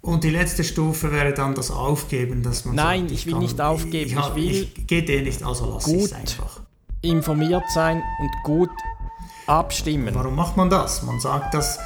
Und 0.00 0.24
die 0.24 0.30
letzte 0.30 0.64
Stufe 0.64 1.12
wäre 1.12 1.34
dann 1.34 1.54
das 1.54 1.70
Aufgeben, 1.70 2.42
dass 2.42 2.64
man 2.64 2.74
Nein, 2.74 3.00
sagt, 3.02 3.12
ich 3.12 3.26
will 3.26 3.32
kann, 3.34 3.42
nicht 3.42 3.60
aufgeben. 3.60 4.10
Ich, 4.10 4.16
hab, 4.16 4.36
ich 4.36 4.52
will 4.52 4.68
ich 4.76 4.86
geht 4.86 5.10
eh 5.10 5.22
nicht, 5.22 5.42
also 5.42 5.72
lasse 5.72 5.94
ich 5.94 6.04
es 6.04 6.12
einfach. 6.12 6.60
informiert 7.02 7.64
sein 7.74 8.02
und 8.20 8.30
gut 8.44 8.70
abstimmen. 9.46 10.14
Warum 10.14 10.34
macht 10.34 10.56
man 10.56 10.70
das? 10.70 11.02
Man 11.02 11.20
sagt 11.20 11.54
das, 11.54 11.78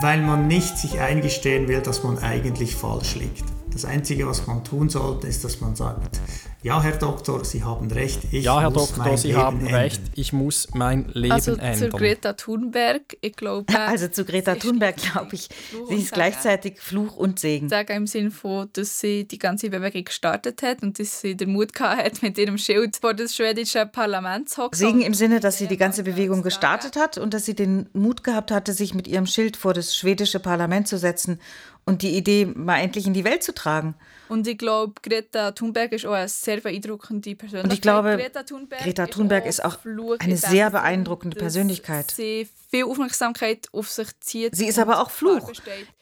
weil 0.00 0.20
man 0.22 0.46
nicht 0.46 0.78
sich 0.78 1.00
eingestehen 1.00 1.68
will, 1.68 1.80
dass 1.80 2.02
man 2.02 2.18
eigentlich 2.18 2.76
falsch 2.76 3.16
liegt. 3.16 3.44
Das 3.72 3.84
Einzige, 3.84 4.26
was 4.26 4.46
man 4.46 4.64
tun 4.64 4.88
sollte, 4.88 5.26
ist, 5.26 5.44
dass 5.44 5.60
man 5.60 5.74
sagt, 5.76 6.20
ja, 6.62 6.82
Herr 6.82 6.96
Doktor, 6.96 7.44
Sie 7.44 7.62
haben 7.62 7.88
recht. 7.90 8.20
Ich 8.32 8.44
ja, 8.44 8.60
Herr 8.60 8.70
muss 8.70 8.88
Doktor, 8.88 9.04
mein 9.06 9.16
Sie 9.16 9.28
Leben 9.28 9.38
haben 9.40 9.60
ändern. 9.60 9.74
recht. 9.74 10.02
Ich 10.16 10.32
muss 10.32 10.68
mein 10.74 11.06
Leben 11.12 11.32
Also 11.32 11.52
ändern. 11.52 11.76
zu 11.76 11.88
Greta 11.90 12.32
Thunberg, 12.32 13.16
ich 13.20 13.36
glaube... 13.36 13.72
Also 13.78 14.08
zu 14.08 14.24
Greta 14.24 14.56
Thunberg, 14.56 14.96
glaube 14.96 15.34
ich, 15.36 15.48
sie 15.88 15.94
ist 15.94 16.12
gleichzeitig 16.12 16.80
Fluch 16.80 17.16
und 17.16 17.38
Segen. 17.38 17.68
sagen 17.68 17.92
im 17.94 18.06
Sinne 18.08 18.32
von, 18.32 18.68
dass 18.72 18.98
sie 18.98 19.26
die 19.28 19.38
ganze 19.38 19.70
Bewegung 19.70 20.02
gestartet 20.04 20.62
hat 20.62 20.82
und 20.82 20.98
dass 20.98 21.20
sie 21.20 21.36
den 21.36 21.52
Mut 21.52 21.72
gehabt 21.74 22.02
hat, 22.02 22.22
mit 22.22 22.36
ihrem 22.38 22.58
Schild 22.58 22.96
vor 22.96 23.14
das 23.14 23.36
schwedische 23.36 23.86
Parlament 23.86 24.48
zu 24.48 24.62
hocken. 24.64 24.76
Segen 24.76 25.00
im 25.02 25.14
Sinne, 25.14 25.38
dass 25.40 25.58
sie 25.58 25.68
die 25.68 25.76
ganze 25.76 26.02
Bewegung 26.02 26.42
gestartet 26.42 26.96
hat 26.96 27.18
und 27.18 27.34
dass 27.34 27.44
sie 27.44 27.54
den 27.54 27.88
Mut 27.92 28.24
gehabt 28.24 28.50
hatte, 28.50 28.72
sich 28.72 28.94
mit 28.94 29.06
ihrem 29.06 29.26
Schild 29.26 29.56
vor 29.56 29.74
das 29.74 29.96
schwedische 29.96 30.40
Parlament 30.40 30.88
zu 30.88 30.98
setzen 30.98 31.38
und 31.88 32.02
die 32.02 32.16
Idee 32.16 32.44
mal 32.44 32.80
endlich 32.80 33.06
in 33.06 33.14
die 33.14 33.24
Welt 33.24 33.42
zu 33.42 33.54
tragen. 33.54 33.94
Und 34.28 34.46
ich 34.46 34.58
glaube, 34.58 34.92
Greta 35.00 35.52
Thunberg 35.52 35.92
ist 35.92 36.04
auch 36.04 36.12
eine 36.12 36.28
sehr 36.28 36.60
beeindruckende 36.60 37.34
Persönlichkeit. 37.34 37.64
Und 37.64 37.72
ich 37.72 37.80
glaube, 37.80 38.16
Greta 38.18 38.42
Thunberg, 38.42 38.82
Greta 38.82 39.06
Thunberg 39.06 39.46
ist 39.46 39.64
auch 39.64 39.80
Fluch 39.80 40.18
eine 40.20 40.32
in 40.32 40.36
sehr 40.36 40.68
beeindruckende 40.70 41.38
Persönlichkeit. 41.38 42.10
Sie 42.10 42.46
viel 42.70 42.84
Aufmerksamkeit 42.84 43.68
auf 43.72 43.90
sich 43.90 44.08
zieht. 44.20 44.54
Sie 44.54 44.66
ist 44.66 44.78
aber 44.78 45.00
auch 45.00 45.10
Fluch. 45.10 45.50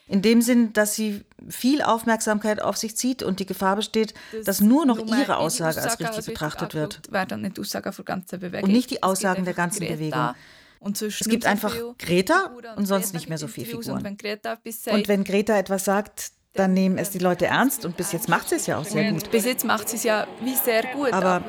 In 0.08 0.22
dem 0.22 0.42
Sinn, 0.42 0.72
dass 0.72 0.96
sie 0.96 1.24
viel 1.48 1.82
Aufmerksamkeit 1.82 2.60
auf 2.60 2.76
sich 2.76 2.96
zieht 2.96 3.22
und 3.22 3.38
die 3.38 3.46
Gefahr 3.46 3.76
besteht, 3.76 4.12
dass 4.44 4.60
nur 4.60 4.86
noch 4.86 4.98
ihre 4.98 5.36
Aussage 5.36 5.80
als 5.80 6.00
richtig 6.00 6.26
betrachtet 6.26 6.74
wird. 6.74 7.00
und 7.12 8.72
nicht 8.72 8.90
die 8.90 9.04
Aussagen 9.04 9.44
der 9.44 9.54
ganzen 9.54 9.80
Greta 9.80 9.94
Bewegung. 9.94 10.34
Es 10.80 11.28
gibt 11.28 11.46
einfach 11.46 11.74
Greta 11.98 12.52
und 12.76 12.86
sonst 12.86 13.14
nicht 13.14 13.28
mehr 13.28 13.38
so 13.38 13.48
viele. 13.48 13.66
Figuren. 13.66 13.96
Und 13.96 15.08
wenn 15.08 15.24
Greta 15.24 15.56
etwas 15.58 15.84
sagt, 15.84 16.32
dann 16.56 16.72
nehmen 16.72 16.98
es 16.98 17.10
die 17.10 17.18
Leute 17.18 17.46
ernst 17.46 17.84
und 17.84 17.96
bis 17.96 18.12
jetzt 18.12 18.28
macht 18.28 18.48
sie 18.48 18.56
es 18.56 18.66
ja 18.66 18.78
auch 18.78 18.84
sehr 18.84 19.12
gut. 19.12 19.30
bis 19.30 19.44
jetzt 19.44 19.64
macht 19.64 19.88
sie 19.88 19.96
es 19.96 20.04
ja 20.04 20.26
wie 20.40 20.54
sehr 20.54 20.82
gut. 20.94 21.12
Aber 21.12 21.42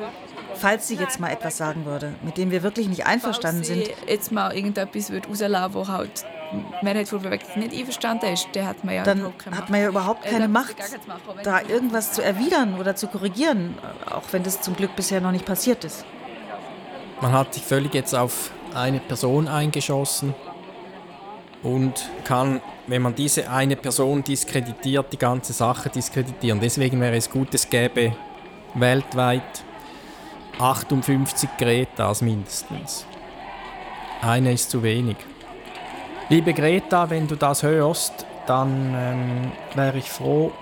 falls 0.54 0.88
sie 0.88 0.96
jetzt 0.96 1.18
mal 1.20 1.30
etwas 1.30 1.56
sagen 1.56 1.84
würde, 1.84 2.14
mit 2.22 2.36
dem 2.36 2.50
wir 2.50 2.62
wirklich 2.62 2.88
nicht 2.88 3.06
einverstanden 3.06 3.64
sind, 3.64 3.88
jetzt 4.06 4.32
mal 4.32 4.54
irgendetwas 4.54 5.10
würde 5.10 5.28
rauslassen 5.28 5.74
wo 5.74 5.88
halt 5.88 6.24
Mehrheit 6.82 7.10
der 7.10 7.18
Bewegung 7.18 7.48
nicht 7.56 7.74
einverstanden 7.74 8.32
ist, 8.32 8.48
dann 8.52 8.66
hat 8.66 8.84
man 8.84 8.94
ja 8.94 9.02
dann 9.02 9.18
überhaupt 9.18 9.38
keine 9.38 9.56
hat 9.56 9.70
man 9.70 9.80
ja 9.80 9.88
überhaupt 9.88 10.24
keine 10.24 10.44
Etwas 10.44 11.06
Macht, 11.06 11.44
da 11.44 11.60
irgendwas 11.62 12.12
zu 12.12 12.22
erwidern 12.22 12.78
oder 12.78 12.96
zu 12.96 13.06
korrigieren, 13.06 13.74
auch 14.06 14.24
wenn 14.32 14.42
das 14.42 14.60
zum 14.60 14.74
Glück 14.74 14.94
bisher 14.96 15.20
noch 15.20 15.32
nicht 15.32 15.44
passiert 15.44 15.84
ist. 15.84 16.04
Man 17.20 17.32
hat 17.32 17.54
sich 17.54 17.64
völlig 17.64 17.94
jetzt 17.94 18.14
auf 18.14 18.50
eine 18.74 19.00
Person 19.00 19.48
eingeschossen 19.48 20.34
und 21.62 22.08
kann, 22.24 22.60
wenn 22.86 23.02
man 23.02 23.14
diese 23.14 23.50
eine 23.50 23.76
Person 23.76 24.22
diskreditiert, 24.22 25.12
die 25.12 25.18
ganze 25.18 25.52
Sache 25.52 25.88
diskreditieren. 25.88 26.60
Deswegen 26.60 27.00
wäre 27.00 27.16
es 27.16 27.30
gut, 27.30 27.52
es 27.54 27.68
gäbe 27.68 28.14
weltweit 28.74 29.64
58 30.58 31.50
Gretas 31.56 32.22
mindestens. 32.22 33.06
Eine 34.20 34.52
ist 34.52 34.70
zu 34.70 34.82
wenig. 34.82 35.16
Liebe 36.28 36.52
Greta, 36.52 37.08
wenn 37.10 37.26
du 37.26 37.36
das 37.36 37.62
hörst, 37.62 38.26
dann 38.46 38.94
ähm, 38.96 39.52
wäre 39.74 39.98
ich 39.98 40.10
froh, 40.10 40.52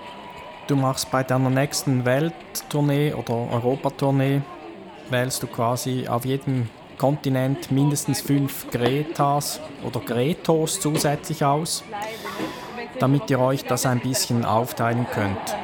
du 0.67 0.75
machst 0.75 1.09
bei 1.11 1.23
deiner 1.23 1.49
nächsten 1.49 2.05
Welttournee 2.05 3.13
oder 3.13 3.33
Europatournee 3.33 4.41
wählst 5.09 5.41
du 5.41 5.47
quasi 5.47 6.07
auf 6.07 6.25
jedem 6.25 6.69
Kontinent 6.97 7.71
mindestens 7.71 8.21
fünf 8.21 8.69
Gretas 8.71 9.59
oder 9.83 9.99
Gretos 9.99 10.79
zusätzlich 10.79 11.43
aus, 11.45 11.83
damit 12.99 13.29
ihr 13.29 13.39
euch 13.39 13.63
das 13.65 13.85
ein 13.85 13.99
bisschen 13.99 14.45
aufteilen 14.45 15.05
könnt. 15.13 15.55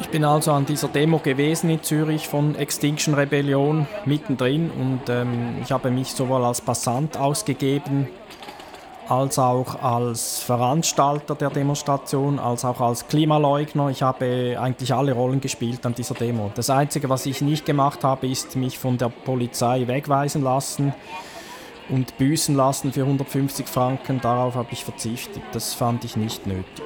Ich 0.00 0.08
bin 0.08 0.24
also 0.24 0.52
an 0.52 0.66
dieser 0.66 0.88
Demo 0.88 1.18
gewesen 1.18 1.70
in 1.70 1.82
Zürich 1.82 2.28
von 2.28 2.54
Extinction 2.54 3.14
Rebellion 3.14 3.86
mittendrin 4.04 4.70
und 4.70 5.08
ähm, 5.08 5.56
ich 5.62 5.72
habe 5.72 5.90
mich 5.90 6.08
sowohl 6.08 6.44
als 6.44 6.60
Passant 6.60 7.16
ausgegeben, 7.16 8.08
als 9.08 9.38
auch 9.38 9.82
als 9.82 10.40
Veranstalter 10.40 11.34
der 11.34 11.50
Demonstration, 11.50 12.38
als 12.38 12.64
auch 12.64 12.80
als 12.80 13.06
Klimaleugner. 13.08 13.88
Ich 13.90 14.02
habe 14.02 14.56
eigentlich 14.60 14.94
alle 14.94 15.12
Rollen 15.12 15.40
gespielt 15.40 15.84
an 15.84 15.94
dieser 15.94 16.14
Demo. 16.14 16.50
Das 16.54 16.70
Einzige, 16.70 17.08
was 17.08 17.26
ich 17.26 17.40
nicht 17.40 17.66
gemacht 17.66 18.04
habe, 18.04 18.26
ist 18.26 18.56
mich 18.56 18.78
von 18.78 18.98
der 18.98 19.08
Polizei 19.08 19.86
wegweisen 19.86 20.42
lassen 20.42 20.94
und 21.88 22.16
büßen 22.18 22.54
lassen 22.54 22.92
für 22.92 23.02
150 23.02 23.66
Franken. 23.66 24.20
Darauf 24.20 24.54
habe 24.54 24.68
ich 24.72 24.84
verzichtet. 24.84 25.42
Das 25.52 25.74
fand 25.74 26.04
ich 26.04 26.16
nicht 26.16 26.46
nötig. 26.46 26.84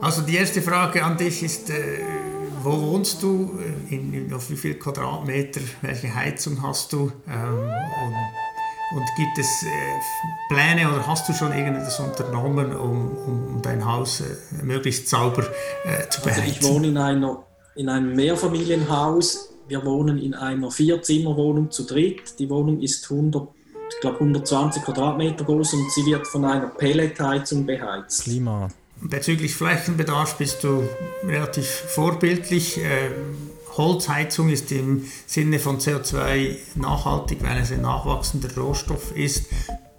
Also 0.00 0.22
die 0.22 0.36
erste 0.36 0.60
Frage 0.62 1.02
an 1.04 1.16
dich 1.16 1.42
ist, 1.42 1.70
äh, 1.70 2.35
wo 2.66 2.80
wohnst 2.80 3.22
du, 3.22 3.58
in, 3.90 4.12
in, 4.12 4.32
auf 4.32 4.50
wie 4.50 4.56
viel 4.56 4.74
Quadratmeter, 4.74 5.60
welche 5.82 6.12
Heizung 6.12 6.60
hast 6.62 6.92
du 6.92 7.12
ähm, 7.28 7.58
und, 7.58 8.98
und 8.98 9.06
gibt 9.16 9.38
es 9.38 9.62
äh, 9.62 10.52
Pläne 10.52 10.88
oder 10.92 11.06
hast 11.06 11.28
du 11.28 11.32
schon 11.32 11.52
irgendetwas 11.52 12.00
unternommen, 12.00 12.74
um, 12.74 13.10
um 13.26 13.62
dein 13.62 13.84
Haus 13.84 14.20
äh, 14.20 14.64
möglichst 14.64 15.08
sauber 15.08 15.44
äh, 15.84 16.08
zu 16.08 16.20
Also 16.22 16.40
beheizen? 16.40 16.44
ich 16.46 16.62
wohne 16.64 16.88
in, 16.88 16.98
einer, 16.98 17.44
in 17.76 17.88
einem 17.88 18.14
Mehrfamilienhaus. 18.14 19.52
Wir 19.68 19.84
wohnen 19.84 20.18
in 20.18 20.34
einer 20.34 20.70
Vierzimmerwohnung 20.70 21.70
zu 21.70 21.84
dritt. 21.84 22.38
Die 22.38 22.50
Wohnung 22.50 22.80
ist 22.80 23.10
100, 23.10 23.48
ich 23.90 24.00
glaube 24.00 24.16
120 24.18 24.82
Quadratmeter 24.82 25.44
groß 25.44 25.74
und 25.74 25.92
sie 25.92 26.06
wird 26.06 26.26
von 26.26 26.44
einer 26.44 26.66
Pelletheizung 26.68 27.64
beheizt. 27.64 28.24
Klima. 28.24 28.68
Bezüglich 29.00 29.54
Flächenbedarf 29.54 30.38
bist 30.38 30.64
du 30.64 30.88
relativ 31.24 31.66
vorbildlich. 31.66 32.78
Ähm, 32.78 33.50
Holzheizung 33.76 34.48
ist 34.48 34.72
im 34.72 35.04
Sinne 35.26 35.58
von 35.58 35.78
CO2 35.78 36.56
nachhaltig, 36.76 37.38
weil 37.42 37.58
es 37.58 37.72
ein 37.72 37.82
nachwachsender 37.82 38.48
Rohstoff 38.56 39.14
ist. 39.14 39.46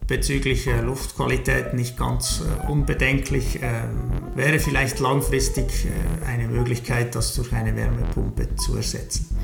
Bezüglich 0.08 0.68
äh, 0.68 0.82
Luftqualität 0.82 1.74
nicht 1.74 1.98
ganz 1.98 2.41
äh, 2.41 2.72
unbedenklich. 2.72 3.60
Ähm, 3.62 4.36
wäre 4.36 4.60
vielleicht 4.60 5.00
langfristig 5.00 5.86
äh, 5.86 6.26
eine 6.26 6.48
Möglichkeit, 6.48 7.14
das 7.14 7.36
durch 7.36 7.54
eine 7.54 7.76
Wärmepumpe 7.76 8.56
zu 8.56 8.78
ersetzen. 8.78 9.38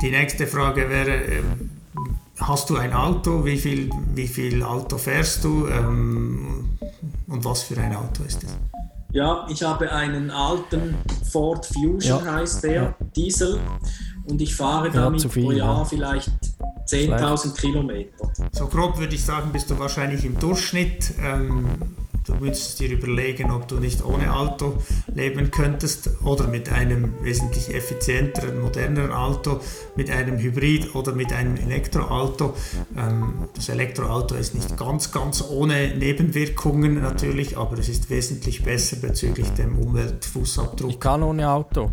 Die 0.00 0.10
nächste 0.10 0.46
Frage 0.46 0.88
wäre, 0.88 1.16
ähm, 1.16 1.70
hast 2.38 2.70
du 2.70 2.76
ein 2.76 2.94
Auto? 2.94 3.44
Wie 3.44 3.58
viel, 3.58 3.90
wie 4.14 4.28
viel 4.28 4.62
Auto 4.62 4.96
fährst 4.96 5.44
du? 5.44 5.68
Und 7.28 7.44
was 7.44 7.62
für 7.62 7.78
ein 7.78 7.94
Auto 7.94 8.24
ist 8.24 8.42
es? 8.42 8.50
Ja, 9.12 9.46
ich 9.48 9.62
habe 9.62 9.90
einen 9.90 10.30
alten 10.30 10.94
Ford 11.30 11.64
Fusion, 11.66 12.24
Ja. 12.24 12.32
heißt 12.32 12.64
der, 12.64 12.72
Ja. 12.72 12.94
Diesel. 13.16 13.58
Und 14.26 14.40
ich 14.42 14.54
fahre 14.54 14.88
Ja, 14.88 14.92
damit 15.04 15.30
viel, 15.32 15.44
pro 15.44 15.52
Jahr 15.52 15.78
ja. 15.78 15.84
vielleicht 15.84 16.30
10.000 16.86 17.54
Kilometer. 17.58 18.10
So 18.52 18.66
grob 18.66 18.98
würde 18.98 19.14
ich 19.14 19.24
sagen, 19.24 19.50
bist 19.52 19.70
du 19.70 19.78
wahrscheinlich 19.78 20.24
im 20.24 20.38
Durchschnitt. 20.38 21.14
Ähm, 21.22 21.66
du 22.28 22.34
müsstest 22.34 22.80
dir 22.80 22.90
überlegen, 22.90 23.50
ob 23.50 23.68
du 23.68 23.76
nicht 23.76 24.04
ohne 24.04 24.34
Auto 24.34 24.74
leben 25.14 25.50
könntest 25.50 26.10
oder 26.24 26.46
mit 26.46 26.70
einem 26.70 27.14
wesentlich 27.22 27.74
effizienteren, 27.74 28.60
moderneren 28.60 29.12
Auto, 29.12 29.60
mit 29.96 30.10
einem 30.10 30.38
Hybrid 30.38 30.94
oder 30.94 31.12
mit 31.12 31.32
einem 31.32 31.56
Elektroauto. 31.56 32.54
Ähm, 32.96 33.48
das 33.54 33.68
Elektroauto 33.68 34.34
ist 34.34 34.54
nicht 34.54 34.76
ganz, 34.76 35.12
ganz 35.12 35.42
ohne 35.48 35.94
Nebenwirkungen 35.96 37.00
natürlich, 37.00 37.56
aber 37.56 37.78
es 37.78 37.88
ist 37.88 38.10
wesentlich 38.10 38.62
besser 38.62 38.96
bezüglich 38.96 39.48
dem 39.50 39.78
Umweltfußabdruck. 39.78 40.90
Ich 40.90 41.00
kann 41.00 41.22
ohne 41.22 41.50
Auto. 41.50 41.90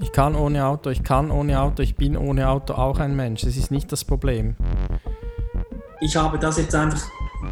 Ich 0.00 0.12
kann 0.12 0.34
ohne 0.34 0.66
Auto, 0.66 0.90
ich 0.90 1.04
kann 1.04 1.30
ohne 1.30 1.60
Auto, 1.60 1.82
ich 1.82 1.96
bin 1.96 2.16
ohne 2.16 2.48
Auto 2.48 2.74
auch 2.74 2.98
ein 2.98 3.14
Mensch. 3.14 3.42
Das 3.42 3.56
ist 3.56 3.70
nicht 3.70 3.92
das 3.92 4.04
Problem. 4.04 4.56
Ich 6.00 6.16
habe 6.16 6.38
das 6.38 6.58
jetzt 6.58 6.74
einfach 6.74 7.02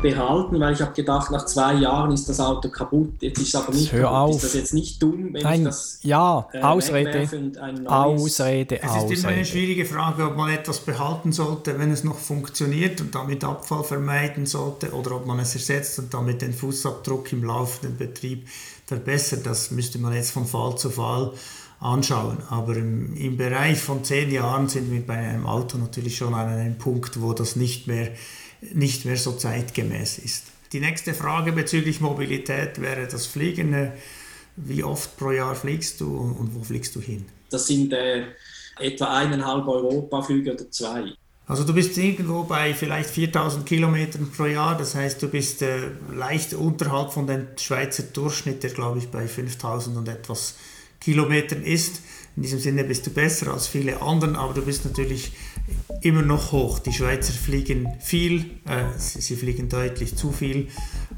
behalten, 0.02 0.60
weil 0.60 0.74
ich 0.74 0.80
habe 0.82 0.92
gedacht, 0.92 1.30
nach 1.30 1.46
zwei 1.46 1.74
Jahren 1.74 2.12
ist 2.12 2.28
das 2.28 2.40
Auto 2.40 2.68
kaputt. 2.68 3.14
Jetzt 3.20 3.38
ist 3.40 3.48
es 3.48 3.54
aber 3.54 3.72
nicht 3.72 3.92
Hör 3.92 4.02
kaputt. 4.02 4.16
auf. 4.18 4.34
Ist 4.36 4.44
das 4.44 4.54
jetzt 4.54 4.74
nicht 4.74 5.02
dumm, 5.02 5.30
wenn 5.32 5.42
Nein, 5.42 5.60
ich 5.60 5.66
das 5.66 5.98
ja, 6.02 6.46
äh, 6.52 6.60
Ausrede. 6.60 7.06
wegwerfe 7.10 7.38
und 7.38 7.56
ein 7.58 7.74
neues- 7.76 7.86
Ausrede, 7.88 8.82
Es 8.82 9.04
ist 9.10 9.24
immer 9.24 9.32
eine 9.32 9.44
schwierige 9.44 9.86
Frage, 9.86 10.24
ob 10.26 10.36
man 10.36 10.50
etwas 10.50 10.80
behalten 10.80 11.32
sollte, 11.32 11.78
wenn 11.78 11.90
es 11.90 12.04
noch 12.04 12.18
funktioniert 12.18 13.00
und 13.00 13.14
damit 13.14 13.44
Abfall 13.44 13.84
vermeiden 13.84 14.44
sollte 14.46 14.92
oder 14.92 15.16
ob 15.16 15.26
man 15.26 15.38
es 15.38 15.54
ersetzt 15.54 15.98
und 15.98 16.12
damit 16.12 16.42
den 16.42 16.52
Fußabdruck 16.52 17.32
im 17.32 17.44
laufenden 17.44 17.96
Betrieb 17.96 18.46
verbessert. 18.86 19.46
Das 19.46 19.70
müsste 19.70 19.98
man 19.98 20.12
jetzt 20.12 20.32
von 20.32 20.44
Fall 20.46 20.76
zu 20.76 20.90
Fall 20.90 21.30
anschauen. 21.80 22.38
Aber 22.50 22.76
im, 22.76 23.16
im 23.16 23.36
Bereich 23.36 23.78
von 23.78 24.04
zehn 24.04 24.30
Jahren 24.30 24.68
sind 24.68 24.90
wir 24.92 25.04
bei 25.04 25.14
einem 25.14 25.46
Auto 25.46 25.78
natürlich 25.78 26.16
schon 26.16 26.34
an 26.34 26.48
einem 26.48 26.78
Punkt, 26.78 27.20
wo 27.20 27.32
das 27.32 27.56
nicht 27.56 27.86
mehr, 27.86 28.08
nicht 28.72 29.04
mehr 29.04 29.16
so 29.16 29.32
zeitgemäß 29.32 30.18
ist. 30.18 30.44
Die 30.72 30.80
nächste 30.80 31.12
Frage 31.14 31.52
bezüglich 31.52 32.00
Mobilität 32.00 32.80
wäre 32.80 33.06
das 33.06 33.26
Fliegen. 33.26 33.92
Wie 34.56 34.84
oft 34.84 35.16
pro 35.16 35.30
Jahr 35.30 35.54
fliegst 35.54 36.00
du 36.00 36.16
und 36.16 36.32
und 36.32 36.54
wo 36.54 36.62
fliegst 36.62 36.94
du 36.94 37.00
hin? 37.00 37.26
Das 37.50 37.66
sind 37.66 37.92
äh, 37.92 38.24
etwa 38.78 39.16
eineinhalb 39.16 39.66
Europaflüge 39.66 40.54
oder 40.54 40.70
zwei. 40.70 41.12
Also 41.46 41.64
du 41.64 41.74
bist 41.74 41.98
irgendwo 41.98 42.44
bei 42.44 42.72
vielleicht 42.72 43.10
4000 43.10 43.66
Kilometern 43.66 44.30
pro 44.30 44.46
Jahr, 44.46 44.78
das 44.78 44.94
heißt 44.94 45.22
du 45.22 45.28
bist 45.28 45.60
äh, 45.62 45.88
leicht 46.14 46.54
unterhalb 46.54 47.12
von 47.12 47.26
dem 47.26 47.48
Schweizer 47.58 48.04
Durchschnitt, 48.04 48.62
der 48.62 48.70
glaube 48.70 48.98
ich 48.98 49.08
bei 49.08 49.26
5000 49.26 49.96
und 49.96 50.08
etwas 50.08 50.54
Kilometern 51.00 51.62
ist. 51.62 52.00
In 52.36 52.42
diesem 52.42 52.60
Sinne 52.60 52.84
bist 52.84 53.06
du 53.06 53.10
besser 53.10 53.52
als 53.52 53.66
viele 53.66 54.00
anderen, 54.00 54.36
aber 54.36 54.54
du 54.54 54.62
bist 54.62 54.84
natürlich 54.84 55.32
immer 56.00 56.22
noch 56.22 56.52
hoch. 56.52 56.78
Die 56.78 56.92
Schweizer 56.92 57.32
fliegen 57.32 57.88
viel, 58.00 58.40
äh, 58.66 58.84
sie, 58.96 59.20
sie 59.20 59.36
fliegen 59.36 59.68
deutlich 59.68 60.16
zu 60.16 60.32
viel 60.32 60.68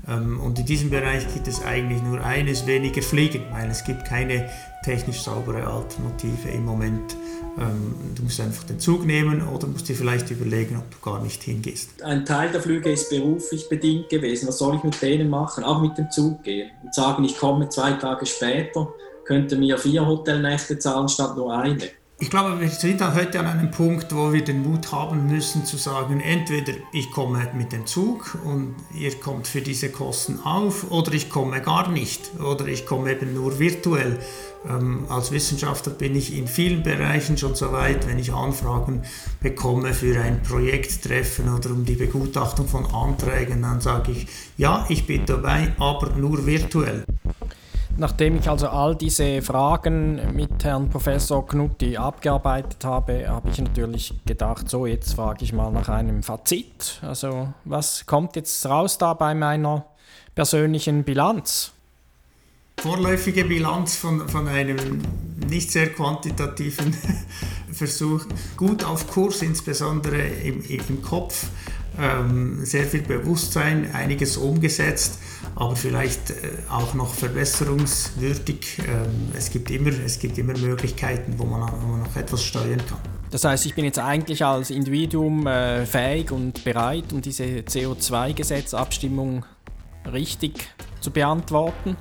ähm, 0.09 0.41
und 0.41 0.59
in 0.59 0.67
diesem 0.67 0.91
Bereich 0.91 1.33
gibt 1.33 1.49
es 1.49 1.63
eigentlich 1.63 2.03
nur 2.03 2.23
eines, 2.23 2.67
weniger 2.67 3.03
fliegen, 3.03 3.43
weil 3.53 3.71
es 3.71 3.85
gibt 3.85 4.05
keine 4.05 4.51
technisch 4.85 5.23
saubere 5.23 5.67
Alternative 5.67 6.49
im 6.49 6.65
Moment. 6.65 7.17
Ähm, 7.59 7.95
du 8.15 8.25
musst 8.25 8.41
einfach 8.41 8.65
den 8.65 8.79
Zug 8.79 9.07
nehmen 9.07 9.47
oder 9.47 9.67
musst 9.67 9.89
dir 9.89 9.95
vielleicht 9.95 10.31
überlegen, 10.31 10.77
ob 10.77 10.91
du 10.91 10.99
gar 10.99 11.23
nicht 11.23 11.43
hingehst. 11.43 12.03
Ein 12.03 12.25
Teil 12.25 12.51
der 12.51 12.61
Flüge 12.61 12.91
ist 12.91 13.09
beruflich 13.09 13.69
bedingt 13.69 14.09
gewesen. 14.09 14.49
Was 14.49 14.59
soll 14.59 14.77
ich 14.77 14.83
mit 14.83 15.01
denen 15.01 15.31
machen? 15.31 15.65
Auch 15.65 15.81
mit 15.81 15.97
dem 15.97 16.11
Zug 16.11 16.43
gehen 16.43 16.71
und 16.83 16.95
sagen, 16.95 17.25
ich 17.25 17.39
komme 17.39 17.69
zwei 17.69 17.93
Tage 17.93 18.27
später, 18.27 18.93
könnte 19.25 19.57
mir 19.57 19.79
vier 19.79 20.07
Hotelnächte 20.07 20.79
zahlen 20.79 21.09
statt 21.09 21.37
nur 21.37 21.57
eine. 21.57 21.79
Ich 22.21 22.31
glaube, 22.31 22.61
wir 22.61 22.69
sind 22.69 23.03
heute 23.15 23.41
an 23.41 23.47
einem 23.47 23.73
Punkt, 23.73 24.15
wo 24.15 24.33
wir 24.33 24.45
den 24.45 24.63
Mut 24.63 24.93
haben 24.93 25.27
müssen 25.27 25.65
zu 25.65 25.77
sagen, 25.77 26.21
entweder 26.21 26.73
ich 26.93 27.11
komme 27.11 27.51
mit 27.55 27.73
dem 27.73 27.87
Zug 27.87 28.39
und 28.45 28.77
ihr 28.97 29.13
kommt 29.17 29.49
für 29.49 29.61
diese 29.61 29.91
Kosten 29.91 30.39
auf 30.45 30.93
oder 30.93 31.13
ich 31.13 31.29
komme 31.29 31.61
gar 31.61 31.91
nicht 31.91 32.31
oder 32.41 32.67
ich 32.69 32.87
komme 32.87 33.11
eben 33.11 33.35
nur 33.35 33.59
virtuell. 33.59 34.21
Ähm, 34.67 35.07
als 35.09 35.33
Wissenschaftler 35.33 35.93
bin 35.93 36.15
ich 36.15 36.39
in 36.39 36.47
vielen 36.47 36.85
Bereichen 36.85 37.37
schon 37.37 37.57
so 37.57 37.73
weit, 37.73 38.07
wenn 38.07 38.21
ich 38.21 38.33
Anfragen 38.33 39.03
bekomme 39.41 39.93
für 39.93 40.19
ein 40.21 40.41
Projekttreffen 40.43 41.53
oder 41.53 41.71
um 41.71 41.85
die 41.85 41.97
Begutachtung 41.97 42.69
von 42.69 42.87
Anträgen, 42.87 43.61
dann 43.63 43.81
sage 43.81 44.13
ich, 44.13 44.29
ja, 44.57 44.87
ich 44.89 45.05
bin 45.07 45.27
dabei, 45.27 45.73
aber 45.79 46.11
nur 46.11 46.47
virtuell. 46.47 47.05
Nachdem 47.97 48.39
ich 48.39 48.49
also 48.49 48.69
all 48.69 48.97
diese 48.97 49.41
Fragen 49.41 50.35
mit 50.35 50.65
Herrn 50.65 50.91
Professor 50.91 51.47
Knutti 51.47 51.97
abgearbeitet 51.97 52.85
habe, 52.85 53.29
habe 53.29 53.49
ich 53.51 53.61
natürlich 53.61 54.15
gedacht, 54.27 54.69
so 54.69 54.87
jetzt 54.87 55.15
frage 55.15 55.45
ich 55.45 55.53
mal 55.53 55.71
nach 55.71 55.89
einem 55.89 56.23
Fazit. 56.23 57.01
Also 57.03 57.49
was 57.65 58.05
kommt 58.07 58.35
jetzt 58.37 58.67
raus 58.67 58.99
da 58.99 59.15
bei 59.15 59.35
meiner 59.35 59.85
persönlichen 60.35 61.05
Bilanz? 61.05 61.75
vorläufige 62.85 63.47
Bilanz 63.47 63.97
von, 63.97 64.29
von 64.29 64.47
einem 64.47 65.01
nicht 65.49 65.71
sehr 65.73 65.91
quantitativen 65.93 66.95
Versuch. 67.73 68.27
Gut 68.57 68.85
auf 68.85 69.09
Kurs, 69.09 69.43
insbesondere 69.43 70.19
im, 70.19 70.63
im 70.63 71.01
Kopf. 71.03 71.47
Ähm, 72.01 72.65
sehr 72.65 72.85
viel 72.85 73.03
Bewusstsein, 73.03 73.91
einiges 73.93 74.37
umgesetzt, 74.37 75.19
aber 75.55 75.77
vielleicht 75.77 76.31
äh, 76.31 76.35
auch 76.69 76.95
noch 76.95 77.15
verbesserungswürdig. 77.15 78.81
Ähm, 78.81 79.29
es, 79.37 79.51
gibt 79.51 79.71
immer, 79.71 79.91
es 80.05 80.19
gibt 80.19 80.39
immer 80.39 80.59
Möglichkeiten, 80.59 81.35
wo 81.37 81.45
man, 81.45 81.71
wo 81.81 81.87
man 81.87 82.01
noch 82.01 82.17
etwas 82.17 82.43
steuern 82.43 82.81
kann. 82.89 82.99
Das 83.31 83.45
heißt, 83.45 83.67
ich 83.67 83.75
bin 83.75 83.85
jetzt 83.85 83.99
eigentlich 83.99 84.45
als 84.45 84.71
Individuum 84.71 85.47
äh, 85.47 85.87
fähig 85.87 86.33
und 86.33 86.65
bereit, 86.65 87.13
um 87.13 87.21
diese 87.21 87.45
CO2-Gesetzabstimmung 87.45 89.45
richtig 90.13 90.69
zu 91.01 91.11
beantworten. 91.11 91.97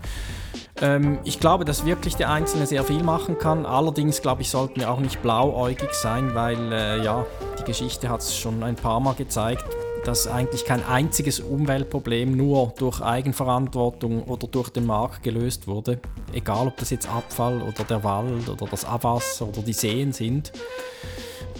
Ähm, 0.81 1.19
ich 1.23 1.39
glaube, 1.39 1.65
dass 1.65 1.85
wirklich 1.85 2.15
der 2.15 2.31
Einzelne 2.31 2.65
sehr 2.65 2.83
viel 2.83 3.03
machen 3.03 3.37
kann. 3.37 3.65
Allerdings, 3.65 4.21
glaube 4.21 4.41
ich, 4.41 4.49
sollten 4.49 4.79
wir 4.79 4.91
auch 4.91 4.99
nicht 4.99 5.21
blauäugig 5.21 5.93
sein, 5.93 6.33
weil 6.33 6.71
äh, 6.71 7.03
ja, 7.03 7.25
die 7.59 7.63
Geschichte 7.63 8.09
hat 8.09 8.21
es 8.21 8.35
schon 8.35 8.63
ein 8.63 8.75
paar 8.75 8.99
Mal 8.99 9.13
gezeigt, 9.13 9.65
dass 10.03 10.27
eigentlich 10.27 10.65
kein 10.65 10.83
einziges 10.85 11.39
Umweltproblem 11.39 12.35
nur 12.35 12.73
durch 12.77 13.01
Eigenverantwortung 13.01 14.23
oder 14.23 14.47
durch 14.47 14.69
den 14.69 14.85
Markt 14.85 15.23
gelöst 15.23 15.67
wurde. 15.67 15.99
Egal, 16.33 16.67
ob 16.67 16.77
das 16.77 16.89
jetzt 16.89 17.07
Abfall 17.09 17.61
oder 17.61 17.83
der 17.83 18.03
Wald 18.03 18.49
oder 18.49 18.65
das 18.65 18.85
Abwasser 18.85 19.47
oder 19.47 19.61
die 19.61 19.73
Seen 19.73 20.11
sind. 20.11 20.51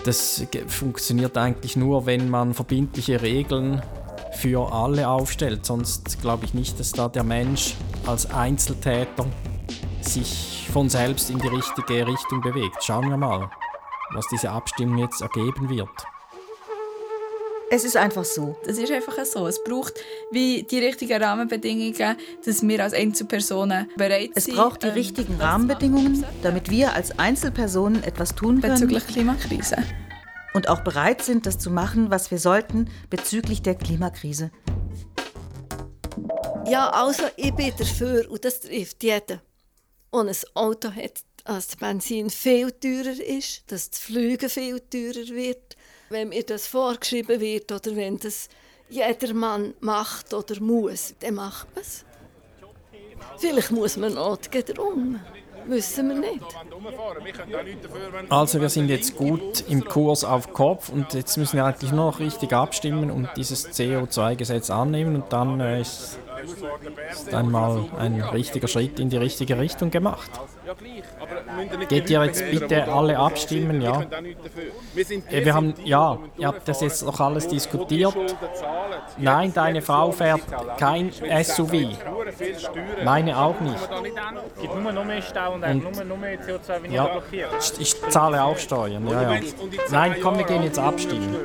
Das 0.06 0.46
funktioniert 0.68 1.38
eigentlich 1.38 1.76
nur, 1.78 2.06
wenn 2.06 2.30
man 2.30 2.54
verbindliche 2.54 3.22
Regeln 3.22 3.82
für 4.34 4.74
alle 4.74 5.08
aufstellt. 5.08 5.66
Sonst 5.66 6.22
glaube 6.22 6.46
ich 6.46 6.54
nicht, 6.54 6.80
dass 6.80 6.92
da 6.92 7.08
der 7.08 7.24
Mensch 7.24 7.76
als 8.06 8.30
Einzeltäter 8.30 9.26
sich 10.02 10.68
von 10.72 10.90
selbst 10.90 11.30
in 11.30 11.40
die 11.40 11.48
richtige 11.48 12.06
Richtung 12.06 12.42
bewegt. 12.42 12.84
Schauen 12.84 13.10
wir 13.10 13.18
mal, 13.18 13.50
was 14.14 14.28
diese 14.28 14.50
Abstimmung 14.50 14.98
jetzt 14.98 15.22
ergeben 15.22 15.70
wird. 15.70 15.90
Es 17.76 17.84
ist 17.84 17.98
einfach 17.98 18.24
so. 18.24 18.56
Das 18.68 18.78
ist 18.78 18.92
einfach 18.92 19.26
so. 19.26 19.48
Es 19.48 19.64
braucht 19.64 19.96
wie 20.30 20.62
die 20.62 20.78
richtigen 20.78 21.20
Rahmenbedingungen, 21.20 22.18
dass 22.46 22.62
wir 22.62 22.84
als 22.84 22.94
Einzelpersonen 22.94 23.90
bereit 23.98 24.30
Es 24.36 24.46
sind. 24.46 24.58
braucht 24.58 24.84
die 24.84 24.90
ähm, 24.90 24.94
richtigen 24.94 25.42
Rahmenbedingungen, 25.42 26.24
damit 26.44 26.70
wir 26.70 26.94
als 26.94 27.18
Einzelpersonen 27.18 28.04
etwas 28.04 28.36
tun 28.36 28.62
können. 28.62 28.74
Bezüglich 28.74 29.08
Klimakrise. 29.08 29.78
Und 30.54 30.70
auch 30.70 30.82
bereit 30.82 31.24
sind, 31.24 31.48
das 31.48 31.58
zu 31.58 31.72
machen, 31.72 32.12
was 32.12 32.30
wir 32.30 32.38
sollten 32.38 32.92
bezüglich 33.10 33.64
der 33.64 33.74
Klimakrise. 33.74 34.52
Ja, 36.68 36.92
also 36.92 37.24
ich 37.38 37.56
bin 37.56 37.74
dafür 37.76 38.30
und 38.30 38.46
das 38.46 38.60
trifft 38.60 39.02
jeden. 39.02 39.40
Und 40.12 40.30
ein 40.30 40.36
Auto 40.54 40.92
hat, 40.92 41.24
dass 41.44 41.70
das 41.70 41.76
Benzin 41.78 42.30
viel 42.30 42.72
teurer 42.72 43.20
ist, 43.20 43.64
dass 43.72 43.90
das 43.90 44.00
Fliegen 44.00 44.48
viel 44.48 44.80
teurer 44.80 45.28
wird, 45.30 45.76
wenn 46.14 46.30
mir 46.30 46.44
das 46.44 46.68
vorgeschrieben 46.68 47.42
wird 47.42 47.72
oder 47.72 47.96
wenn 47.96 48.18
das 48.18 48.48
jedermann 48.90 49.74
macht 49.82 50.34
oder 50.34 50.60
muss, 50.62 51.14
dann 51.20 51.36
macht 51.36 51.68
man 51.76 51.84
es. 51.84 52.06
Vielleicht 53.38 53.72
muss 53.72 53.98
man 53.98 54.14
Notgehen 54.14 54.66
drum. 54.66 55.20
Wissen 55.66 56.10
wir 56.10 56.16
nicht. 56.16 56.44
Also 58.30 58.60
wir 58.60 58.70
sind 58.70 58.90
jetzt 58.90 59.16
gut 59.16 59.64
im 59.70 59.86
Kurs 59.86 60.26
auf 60.26 60.52
Kopf 60.52 60.90
und 60.90 61.14
jetzt 61.14 61.38
müssen 61.38 61.56
wir 61.56 61.66
eigentlich 61.66 61.92
nur 61.92 62.12
noch 62.12 62.20
richtig 62.20 62.52
abstimmen 62.52 63.10
und 63.10 63.30
dieses 63.38 63.70
CO2-Gesetz 63.70 64.70
annehmen 64.70 65.16
und 65.16 65.32
dann 65.32 65.62
äh, 65.62 65.82
ist, 65.82 66.20
ist 66.44 67.34
einmal 67.34 67.86
ein 68.00 68.22
richtiger 68.22 68.68
Schritt 68.68 69.00
in 69.00 69.10
die 69.10 69.18
richtige 69.18 69.58
Richtung 69.58 69.90
gemacht. 69.92 70.30
Geht 71.90 72.10
ihr 72.10 72.24
jetzt 72.26 72.44
bitte 72.50 72.92
alle 72.92 73.18
abstimmen, 73.18 73.82
ja? 73.82 74.02
Äh, 75.30 75.46
Wir 75.46 75.54
haben, 75.54 75.74
ja, 75.84 76.18
ihr 76.38 76.48
habt 76.48 76.68
das 76.68 76.82
jetzt 76.82 77.06
noch 77.06 77.20
alles 77.20 77.48
diskutiert. 77.48 78.14
Nein, 79.18 79.54
deine 79.54 79.82
Frau 79.82 80.12
fährt 80.12 80.42
kein 80.78 81.12
SUV. 81.44 81.74
Meine 83.04 83.38
auch 83.38 83.60
nicht. 83.60 83.76
Und 83.92 84.78
Und- 85.64 85.96
nur, 85.96 86.04
nur 86.06 86.18
mehr 86.18 86.40
CO2, 86.40 86.84
wenn 86.84 86.92
Ja, 86.92 87.22
ich 87.80 88.02
zahle 88.10 88.44
auch 88.44 88.58
Steuern. 88.58 89.08
Ja, 89.08 89.34
ja. 89.34 89.40
Nein, 89.92 90.16
komm, 90.22 90.38
wir 90.38 90.46
gehen 90.46 90.64
jetzt 90.64 90.80
abstimmen. 90.80 91.36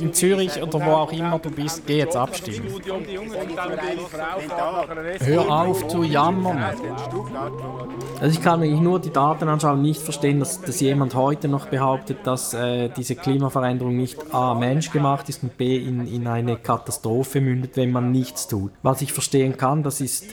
In 0.00 0.12
Zürich 0.14 0.62
oder 0.62 0.84
wo 0.86 0.92
auch 0.92 1.12
immer 1.12 1.38
du 1.38 1.50
bist, 1.50 1.86
geh 1.86 1.98
jetzt 1.98 2.16
abstimmen. 2.16 2.80
Hör 5.20 5.50
auf 5.50 5.88
zu 5.88 6.02
jammern. 6.02 6.58
Also 8.20 8.38
ich 8.38 8.42
kann 8.42 8.60
wirklich 8.60 8.80
nur 8.80 9.00
die 9.00 9.10
Daten 9.10 9.48
anschauen 9.48 9.78
und 9.78 9.82
nicht 9.82 10.00
verstehen, 10.00 10.40
dass, 10.40 10.60
dass 10.60 10.80
jemand 10.80 11.14
heute 11.14 11.48
noch 11.48 11.66
behauptet, 11.66 12.18
dass 12.24 12.54
äh, 12.54 12.88
diese 12.88 13.16
Klimaveränderung 13.16 13.96
nicht 13.96 14.34
A, 14.34 14.54
menschgemacht 14.54 15.28
ist 15.28 15.42
und 15.42 15.56
B, 15.56 15.76
in, 15.76 16.06
in 16.06 16.26
eine 16.26 16.56
Katastrophe 16.56 17.40
mündet, 17.40 17.76
wenn 17.76 17.92
man 17.92 18.12
nichts 18.12 18.48
tut. 18.48 18.72
Was 18.82 19.02
ich 19.02 19.12
verstehen 19.12 19.56
kann, 19.56 19.82
das 19.82 20.00
ist, 20.00 20.26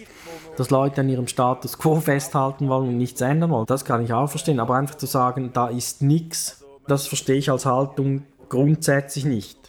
dass 0.57 0.69
Leute 0.69 1.01
an 1.01 1.09
ihrem 1.09 1.27
Status 1.27 1.77
quo 1.77 1.99
festhalten 1.99 2.69
wollen 2.69 2.89
und 2.89 2.97
nichts 2.97 3.21
ändern 3.21 3.51
wollen. 3.51 3.65
Das 3.65 3.85
kann 3.85 4.03
ich 4.03 4.13
auch 4.13 4.27
verstehen, 4.27 4.59
aber 4.59 4.75
einfach 4.75 4.95
zu 4.95 5.05
sagen, 5.05 5.51
da 5.53 5.67
ist 5.67 6.01
nichts, 6.01 6.63
das 6.87 7.07
verstehe 7.07 7.37
ich 7.37 7.49
als 7.49 7.65
Haltung 7.65 8.23
grundsätzlich 8.49 9.25
nicht. 9.25 9.62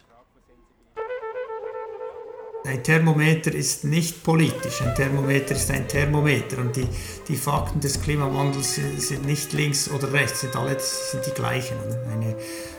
Ein 2.65 2.81
Thermometer 2.81 3.53
ist 3.53 3.83
nicht 3.83 4.23
politisch, 4.23 4.81
ein 4.81 4.95
Thermometer 4.95 5.53
ist 5.53 5.69
ein 5.69 5.87
Thermometer 5.87 6.57
und 6.57 6.75
die, 6.75 6.87
die 7.27 7.35
Fakten 7.35 7.79
des 7.79 8.01
Klimawandels 8.01 8.79
sind, 8.97 9.23
nicht 9.23 9.53
links 9.53 9.87
oder 9.89 10.11
rechts, 10.11 10.41
sind 10.41 10.55
alle 10.55 10.75
sind 10.79 11.23
die 11.27 11.31
gleichen. 11.31 11.77
Eine, 12.11 12.35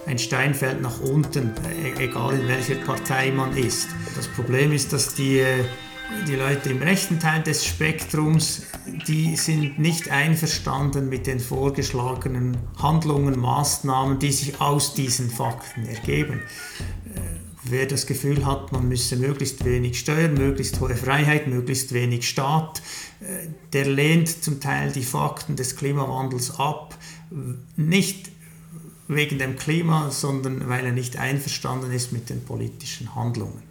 ein 0.06 0.18
Stein 0.18 0.54
fällt 0.54 0.82
nach 0.82 1.00
unten, 1.00 1.52
e, 1.98 2.02
egal 2.02 2.34
in 2.34 2.48
welcher 2.48 2.74
Partei 2.76 3.30
man 3.30 3.56
ist. 3.56 3.88
Das 4.16 4.26
Problem 4.26 4.72
ist, 4.72 4.92
dass 4.92 5.14
die, 5.14 5.44
die 6.26 6.34
Leute 6.34 6.70
im 6.70 6.82
rechten 6.82 7.20
Teil 7.20 7.44
des 7.44 7.64
Spektrums, 7.64 8.62
die 9.06 9.36
sind 9.36 9.78
nicht 9.78 10.10
einverstanden 10.10 11.08
mit 11.08 11.28
den 11.28 11.38
vorgeschlagenen 11.38 12.56
Handlungen, 12.82 13.38
Maßnahmen, 13.38 14.18
die 14.18 14.32
sich 14.32 14.60
aus 14.60 14.94
diesen 14.94 15.30
Fakten 15.30 15.86
ergeben. 15.86 16.42
Wer 17.68 17.86
das 17.86 18.06
Gefühl 18.06 18.46
hat, 18.46 18.70
man 18.72 18.88
müsse 18.88 19.16
möglichst 19.16 19.64
wenig 19.64 19.98
Steuern, 19.98 20.34
möglichst 20.34 20.80
hohe 20.80 20.94
Freiheit, 20.94 21.48
möglichst 21.48 21.92
wenig 21.92 22.28
Staat, 22.28 22.80
äh, 23.20 23.48
der 23.72 23.86
lehnt 23.86 24.28
zum 24.28 24.60
Teil 24.60 24.92
die 24.92 25.02
Fakten 25.02 25.56
des 25.56 25.76
Klimawandels 25.76 26.58
ab, 26.58 26.96
nicht 27.76 28.30
wegen 29.08 29.38
dem 29.38 29.56
Klima, 29.56 30.10
sondern 30.10 30.68
weil 30.68 30.86
er 30.86 30.92
nicht 30.92 31.16
einverstanden 31.16 31.92
ist 31.92 32.12
mit 32.12 32.30
den 32.30 32.44
politischen 32.44 33.14
Handlungen. 33.14 33.62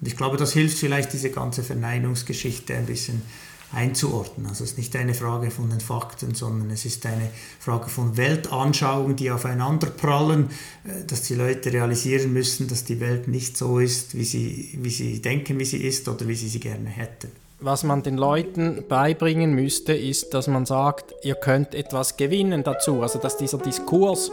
Und 0.00 0.06
ich 0.06 0.16
glaube, 0.16 0.36
das 0.36 0.52
hilft 0.52 0.78
vielleicht, 0.78 1.12
diese 1.12 1.30
ganze 1.30 1.62
Verneinungsgeschichte 1.62 2.74
ein 2.74 2.86
bisschen 2.86 3.22
einzuordnen. 3.72 4.46
Also 4.46 4.64
es 4.64 4.72
ist 4.72 4.78
nicht 4.78 4.94
eine 4.96 5.14
Frage 5.14 5.50
von 5.50 5.70
den 5.70 5.80
Fakten, 5.80 6.34
sondern 6.34 6.70
es 6.70 6.84
ist 6.84 7.04
eine 7.06 7.30
Frage 7.58 7.88
von 7.88 8.16
Weltanschauungen, 8.16 9.16
die 9.16 9.30
aufeinander 9.30 9.88
prallen, 9.88 10.50
äh, 10.84 11.04
dass 11.06 11.22
die 11.22 11.34
Leute 11.34 11.72
realisieren 11.72 12.32
müssen, 12.32 12.68
dass 12.68 12.84
die 12.84 13.00
Welt 13.00 13.28
nicht 13.28 13.56
so 13.56 13.78
ist, 13.78 14.14
wie 14.16 14.24
sie, 14.24 14.78
wie 14.80 14.90
sie 14.90 15.22
denken, 15.22 15.58
wie 15.58 15.64
sie 15.64 15.82
ist 15.82 16.08
oder 16.08 16.28
wie 16.28 16.34
sie 16.34 16.48
sie 16.48 16.60
gerne 16.60 16.88
hätten. 16.88 17.30
Was 17.60 17.84
man 17.84 18.02
den 18.02 18.16
Leuten 18.16 18.84
beibringen 18.88 19.54
müsste, 19.54 19.94
ist, 19.94 20.34
dass 20.34 20.48
man 20.48 20.66
sagt, 20.66 21.14
ihr 21.22 21.36
könnt 21.36 21.74
etwas 21.74 22.16
gewinnen 22.16 22.64
dazu. 22.64 23.02
Also 23.02 23.18
dass 23.18 23.36
dieser 23.36 23.58
Diskurs 23.58 24.30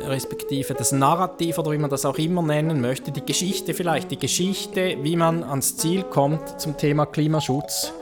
äh, 0.00 0.06
respektive 0.06 0.74
das 0.74 0.90
Narrativ 0.90 1.58
oder 1.58 1.70
wie 1.70 1.78
man 1.78 1.90
das 1.90 2.04
auch 2.04 2.18
immer 2.18 2.42
nennen 2.42 2.80
möchte, 2.80 3.12
die 3.12 3.24
Geschichte 3.24 3.72
vielleicht, 3.72 4.10
die 4.10 4.18
Geschichte, 4.18 4.96
wie 5.02 5.14
man 5.14 5.44
ans 5.44 5.76
Ziel 5.76 6.02
kommt 6.02 6.60
zum 6.60 6.76
Thema 6.76 7.06
Klimaschutz, 7.06 7.92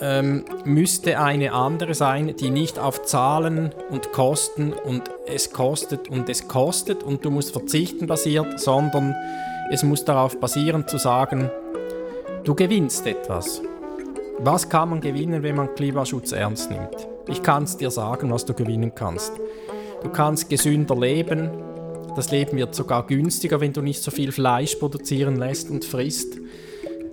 ähm, 0.00 0.44
müsste 0.64 1.18
eine 1.18 1.52
andere 1.52 1.94
sein, 1.94 2.34
die 2.36 2.50
nicht 2.50 2.78
auf 2.78 3.02
Zahlen 3.02 3.72
und 3.90 4.12
Kosten 4.12 4.72
und 4.72 5.02
es 5.26 5.52
kostet 5.52 6.08
und 6.08 6.28
es 6.28 6.48
kostet 6.48 7.02
und 7.02 7.24
du 7.24 7.30
musst 7.30 7.52
verzichten 7.52 8.06
basiert, 8.06 8.60
sondern 8.60 9.14
es 9.70 9.82
muss 9.82 10.04
darauf 10.04 10.38
basieren 10.40 10.86
zu 10.86 10.98
sagen, 10.98 11.50
du 12.44 12.54
gewinnst 12.54 13.06
etwas. 13.06 13.62
Was 14.38 14.68
kann 14.68 14.90
man 14.90 15.00
gewinnen, 15.00 15.42
wenn 15.42 15.56
man 15.56 15.74
Klimaschutz 15.74 16.32
ernst 16.32 16.70
nimmt? 16.70 17.08
Ich 17.28 17.42
kann 17.42 17.62
es 17.62 17.76
dir 17.76 17.90
sagen, 17.90 18.30
was 18.30 18.44
du 18.44 18.52
gewinnen 18.52 18.94
kannst. 18.94 19.32
Du 20.02 20.10
kannst 20.10 20.50
gesünder 20.50 20.96
leben. 20.96 21.50
Das 22.16 22.30
Leben 22.30 22.56
wird 22.58 22.74
sogar 22.74 23.06
günstiger, 23.06 23.60
wenn 23.60 23.72
du 23.72 23.80
nicht 23.80 24.02
so 24.02 24.10
viel 24.10 24.32
Fleisch 24.32 24.74
produzieren 24.74 25.36
lässt 25.36 25.70
und 25.70 25.84
frisst. 25.84 26.38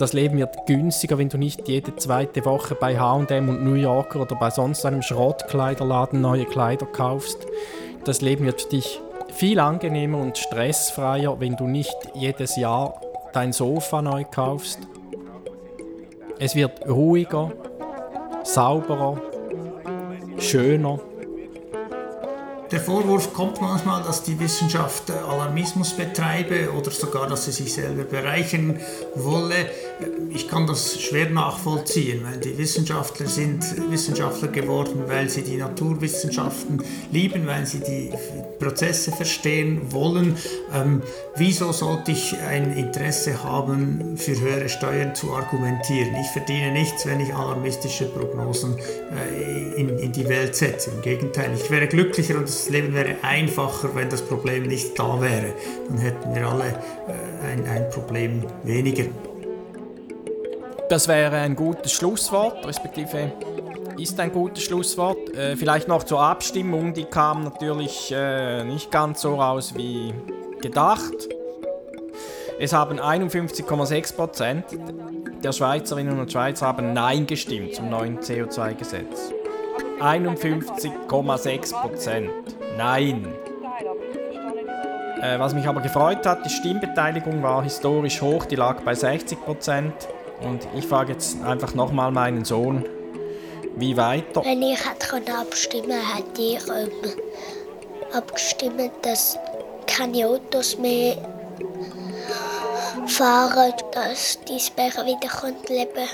Das 0.01 0.13
Leben 0.13 0.39
wird 0.39 0.65
günstiger, 0.65 1.19
wenn 1.19 1.29
du 1.29 1.37
nicht 1.37 1.67
jede 1.67 1.95
zweite 1.95 2.43
Woche 2.43 2.73
bei 2.73 2.97
HM 2.97 3.49
und 3.49 3.63
New 3.63 3.75
Yorker 3.75 4.21
oder 4.21 4.35
bei 4.35 4.49
sonst 4.49 4.83
einem 4.83 5.03
Schrottkleiderladen 5.03 6.19
neue 6.19 6.45
Kleider 6.45 6.87
kaufst. 6.87 7.45
Das 8.03 8.19
Leben 8.19 8.45
wird 8.45 8.63
für 8.63 8.69
dich 8.69 8.99
viel 9.31 9.59
angenehmer 9.59 10.17
und 10.17 10.39
stressfreier, 10.39 11.39
wenn 11.39 11.55
du 11.55 11.67
nicht 11.67 11.95
jedes 12.15 12.55
Jahr 12.55 12.99
dein 13.31 13.53
Sofa 13.53 14.01
neu 14.01 14.23
kaufst. 14.23 14.79
Es 16.39 16.55
wird 16.55 16.89
ruhiger, 16.89 17.51
sauberer, 18.41 19.21
schöner. 20.39 20.99
Der 22.71 22.79
Vorwurf 22.79 23.33
kommt 23.33 23.59
manchmal, 23.59 24.01
dass 24.01 24.23
die 24.23 24.39
Wissenschaft 24.39 25.11
Alarmismus 25.11 25.91
betreibe 25.91 26.71
oder 26.71 26.89
sogar, 26.89 27.27
dass 27.27 27.43
sie 27.43 27.51
sich 27.51 27.73
selber 27.73 28.03
bereichern 28.03 28.79
wolle. 29.15 29.69
Ich 30.29 30.47
kann 30.47 30.65
das 30.67 31.01
schwer 31.01 31.29
nachvollziehen, 31.29 32.23
weil 32.23 32.39
die 32.39 32.57
Wissenschaftler 32.57 33.27
sind 33.27 33.65
Wissenschaftler 33.91 34.47
geworden, 34.47 35.03
weil 35.07 35.29
sie 35.29 35.41
die 35.41 35.57
Naturwissenschaften 35.57 36.81
lieben, 37.11 37.45
weil 37.45 37.65
sie 37.65 37.81
die 37.81 38.09
Prozesse 38.57 39.11
verstehen 39.11 39.91
wollen. 39.91 40.37
Ähm, 40.73 41.01
wieso 41.35 41.73
sollte 41.73 42.11
ich 42.11 42.37
ein 42.39 42.77
Interesse 42.77 43.43
haben, 43.43 44.15
für 44.15 44.39
höhere 44.39 44.69
Steuern 44.69 45.13
zu 45.13 45.33
argumentieren? 45.33 46.15
Ich 46.21 46.27
verdiene 46.27 46.71
nichts, 46.71 47.05
wenn 47.05 47.19
ich 47.19 47.33
alarmistische 47.33 48.05
Prognosen 48.05 48.77
äh, 48.77 49.73
in, 49.73 49.89
in 49.99 50.13
die 50.13 50.29
Welt 50.29 50.55
setze. 50.55 50.91
Im 50.91 51.01
Gegenteil, 51.01 51.51
ich 51.53 51.69
wäre 51.69 51.87
glücklicher 51.87 52.37
und 52.37 52.60
das 52.61 52.69
Leben 52.69 52.93
wäre 52.93 53.15
einfacher, 53.23 53.95
wenn 53.95 54.09
das 54.09 54.21
Problem 54.21 54.67
nicht 54.67 54.97
da 54.97 55.19
wäre. 55.19 55.53
Dann 55.89 55.97
hätten 55.97 56.35
wir 56.35 56.47
alle 56.47 56.65
äh, 56.67 57.51
ein, 57.51 57.67
ein 57.67 57.89
Problem 57.89 58.43
weniger. 58.63 59.05
Das 60.89 61.07
wäre 61.07 61.37
ein 61.37 61.55
gutes 61.55 61.91
Schlusswort, 61.93 62.67
respektive 62.67 63.31
ist 63.97 64.19
ein 64.19 64.31
gutes 64.31 64.63
Schlusswort. 64.63 65.35
Äh, 65.35 65.55
vielleicht 65.55 65.87
noch 65.87 66.03
zur 66.03 66.21
Abstimmung, 66.21 66.93
die 66.93 67.05
kam 67.05 67.43
natürlich 67.43 68.13
äh, 68.15 68.63
nicht 68.63 68.91
ganz 68.91 69.21
so 69.21 69.35
raus 69.35 69.73
wie 69.75 70.13
gedacht. 70.61 71.29
Es 72.59 72.73
haben 72.73 72.99
51,6 72.99 74.15
Prozent 74.15 74.65
der 75.43 75.51
Schweizerinnen 75.51 76.19
und 76.19 76.31
Schweizer 76.31 76.67
haben 76.67 76.93
Nein 76.93 77.25
gestimmt 77.25 77.73
zum 77.73 77.89
neuen 77.89 78.19
CO2-Gesetz. 78.19 79.31
51,6 80.01 81.81
Prozent. 81.81 82.29
Nein. 82.77 83.27
Äh, 85.21 85.37
was 85.37 85.53
mich 85.53 85.67
aber 85.67 85.81
gefreut 85.81 86.25
hat, 86.25 86.45
die 86.45 86.49
Stimmbeteiligung 86.49 87.43
war 87.43 87.63
historisch 87.63 88.21
hoch, 88.21 88.45
die 88.45 88.55
lag 88.55 88.81
bei 88.81 88.95
60 88.95 89.39
Prozent. 89.43 89.93
Und 90.41 90.67
ich 90.75 90.87
frage 90.87 91.13
jetzt 91.13 91.43
einfach 91.43 91.75
nochmal 91.75 92.11
meinen 92.11 92.43
Sohn, 92.43 92.83
wie 93.75 93.95
weiter? 93.95 94.43
Wenn 94.43 94.61
ich 94.63 94.79
hätte 94.83 95.37
abstimmen 95.37 95.91
hätte 95.91 96.41
ich 96.41 96.67
ähm, 96.67 96.89
abgestimmt, 98.13 98.91
dass 99.03 99.37
keine 99.85 100.27
Autos 100.27 100.77
mehr 100.77 101.17
fahren, 103.07 103.73
dass 103.91 104.39
die 104.45 104.55
Eisbären 104.55 105.05
wieder 105.05 105.29
leben 105.69 106.09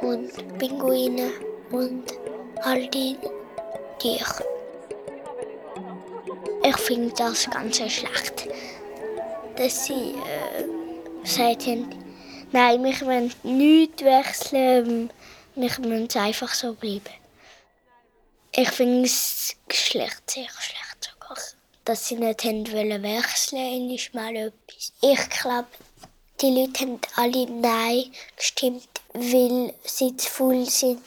und 0.00 0.58
Pinguine 0.58 1.30
und 1.70 2.04
all 2.62 2.86
die 2.88 3.16
Tiere. 3.98 4.51
Ich 6.64 6.76
finde 6.76 7.12
das 7.14 7.50
ganz 7.50 7.76
schlecht, 7.76 8.48
dass 9.56 9.86
sie 9.86 10.14
äh, 10.14 11.22
gesagt 11.22 11.66
haben, 11.66 11.88
nein, 12.52 12.84
wir 12.84 13.00
wollen 13.00 13.34
nichts 13.42 14.02
wechseln, 14.04 15.10
wir 15.56 15.70
müssen 15.80 16.18
einfach 16.18 16.54
so 16.54 16.74
bleiben. 16.74 17.02
Ich 18.54 18.70
finde 18.70 19.06
es 19.06 19.56
schlecht, 19.72 20.30
sehr 20.30 20.44
schlecht 20.44 21.10
sogar, 21.12 21.36
dass 21.84 22.06
sie 22.06 22.16
nicht 22.16 22.44
haben 22.44 22.70
wollen 22.72 23.02
wechseln 23.02 23.90
ist 23.90 24.14
mal 24.14 24.36
etwas. 24.36 24.92
Ich 25.00 25.30
glaube, 25.30 25.68
die 26.40 26.50
Leute 26.50 26.80
haben 26.80 27.00
alle 27.16 27.46
Nein 27.50 28.12
gestimmt, 28.36 28.88
weil 29.14 29.74
sie 29.84 30.16
zu 30.16 30.28
voll 30.30 30.64
sind 30.66 31.00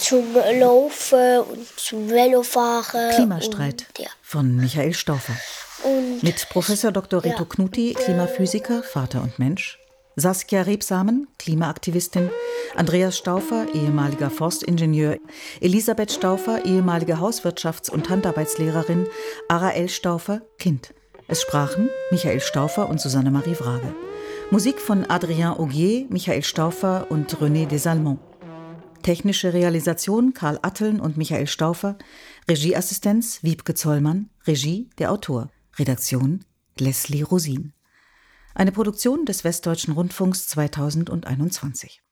zum 0.00 0.34
Laufen 0.34 1.40
und 1.40 1.66
zum 1.76 2.08
Velofahren. 2.08 3.14
Klimastreit 3.14 3.86
und, 3.88 4.04
ja. 4.04 4.10
von 4.22 4.56
Michael 4.56 4.94
Stauffer. 4.94 5.34
Und, 5.84 6.22
Mit 6.22 6.48
Professor 6.48 6.92
Dr. 6.92 7.24
Reto 7.24 7.42
ja. 7.42 7.44
Knuti, 7.48 7.94
Klimaphysiker, 7.94 8.82
Vater 8.82 9.22
und 9.22 9.38
Mensch. 9.38 9.78
Saskia 10.16 10.62
Rebsamen, 10.62 11.28
Klimaaktivistin, 11.38 12.30
Andreas 12.74 13.16
Stauffer, 13.16 13.66
ehemaliger 13.72 14.28
Forstingenieur, 14.28 15.16
Elisabeth 15.60 16.12
Stauffer, 16.12 16.64
ehemalige 16.64 17.20
Hauswirtschafts- 17.20 17.90
und 17.90 18.10
Handarbeitslehrerin, 18.10 19.06
Arael 19.48 19.88
Stauffer, 19.88 20.42
Kind. 20.58 20.92
Es 21.28 21.42
sprachen 21.42 21.88
Michael 22.10 22.40
Stauffer 22.40 22.88
und 22.88 23.00
Susanne 23.00 23.30
Marie 23.30 23.56
Wrage. 23.60 23.94
Musik 24.50 24.80
von 24.80 25.08
Adrien 25.08 25.52
Augier, 25.52 26.06
Michael 26.08 26.42
Stauffer 26.42 27.06
und 27.08 27.36
René 27.36 27.66
Desalmont. 27.66 28.18
Technische 29.02 29.52
Realisation 29.52 30.34
Karl 30.34 30.58
Atteln 30.62 31.00
und 31.00 31.16
Michael 31.16 31.46
Stauffer. 31.46 31.96
Regieassistenz 32.48 33.42
Wiebke 33.42 33.74
Zollmann. 33.74 34.30
Regie 34.46 34.90
der 34.98 35.12
Autor. 35.12 35.50
Redaktion 35.78 36.44
Leslie 36.78 37.22
Rosin. 37.22 37.72
Eine 38.54 38.72
Produktion 38.72 39.24
des 39.24 39.44
Westdeutschen 39.44 39.94
Rundfunks 39.94 40.48
2021. 40.48 42.02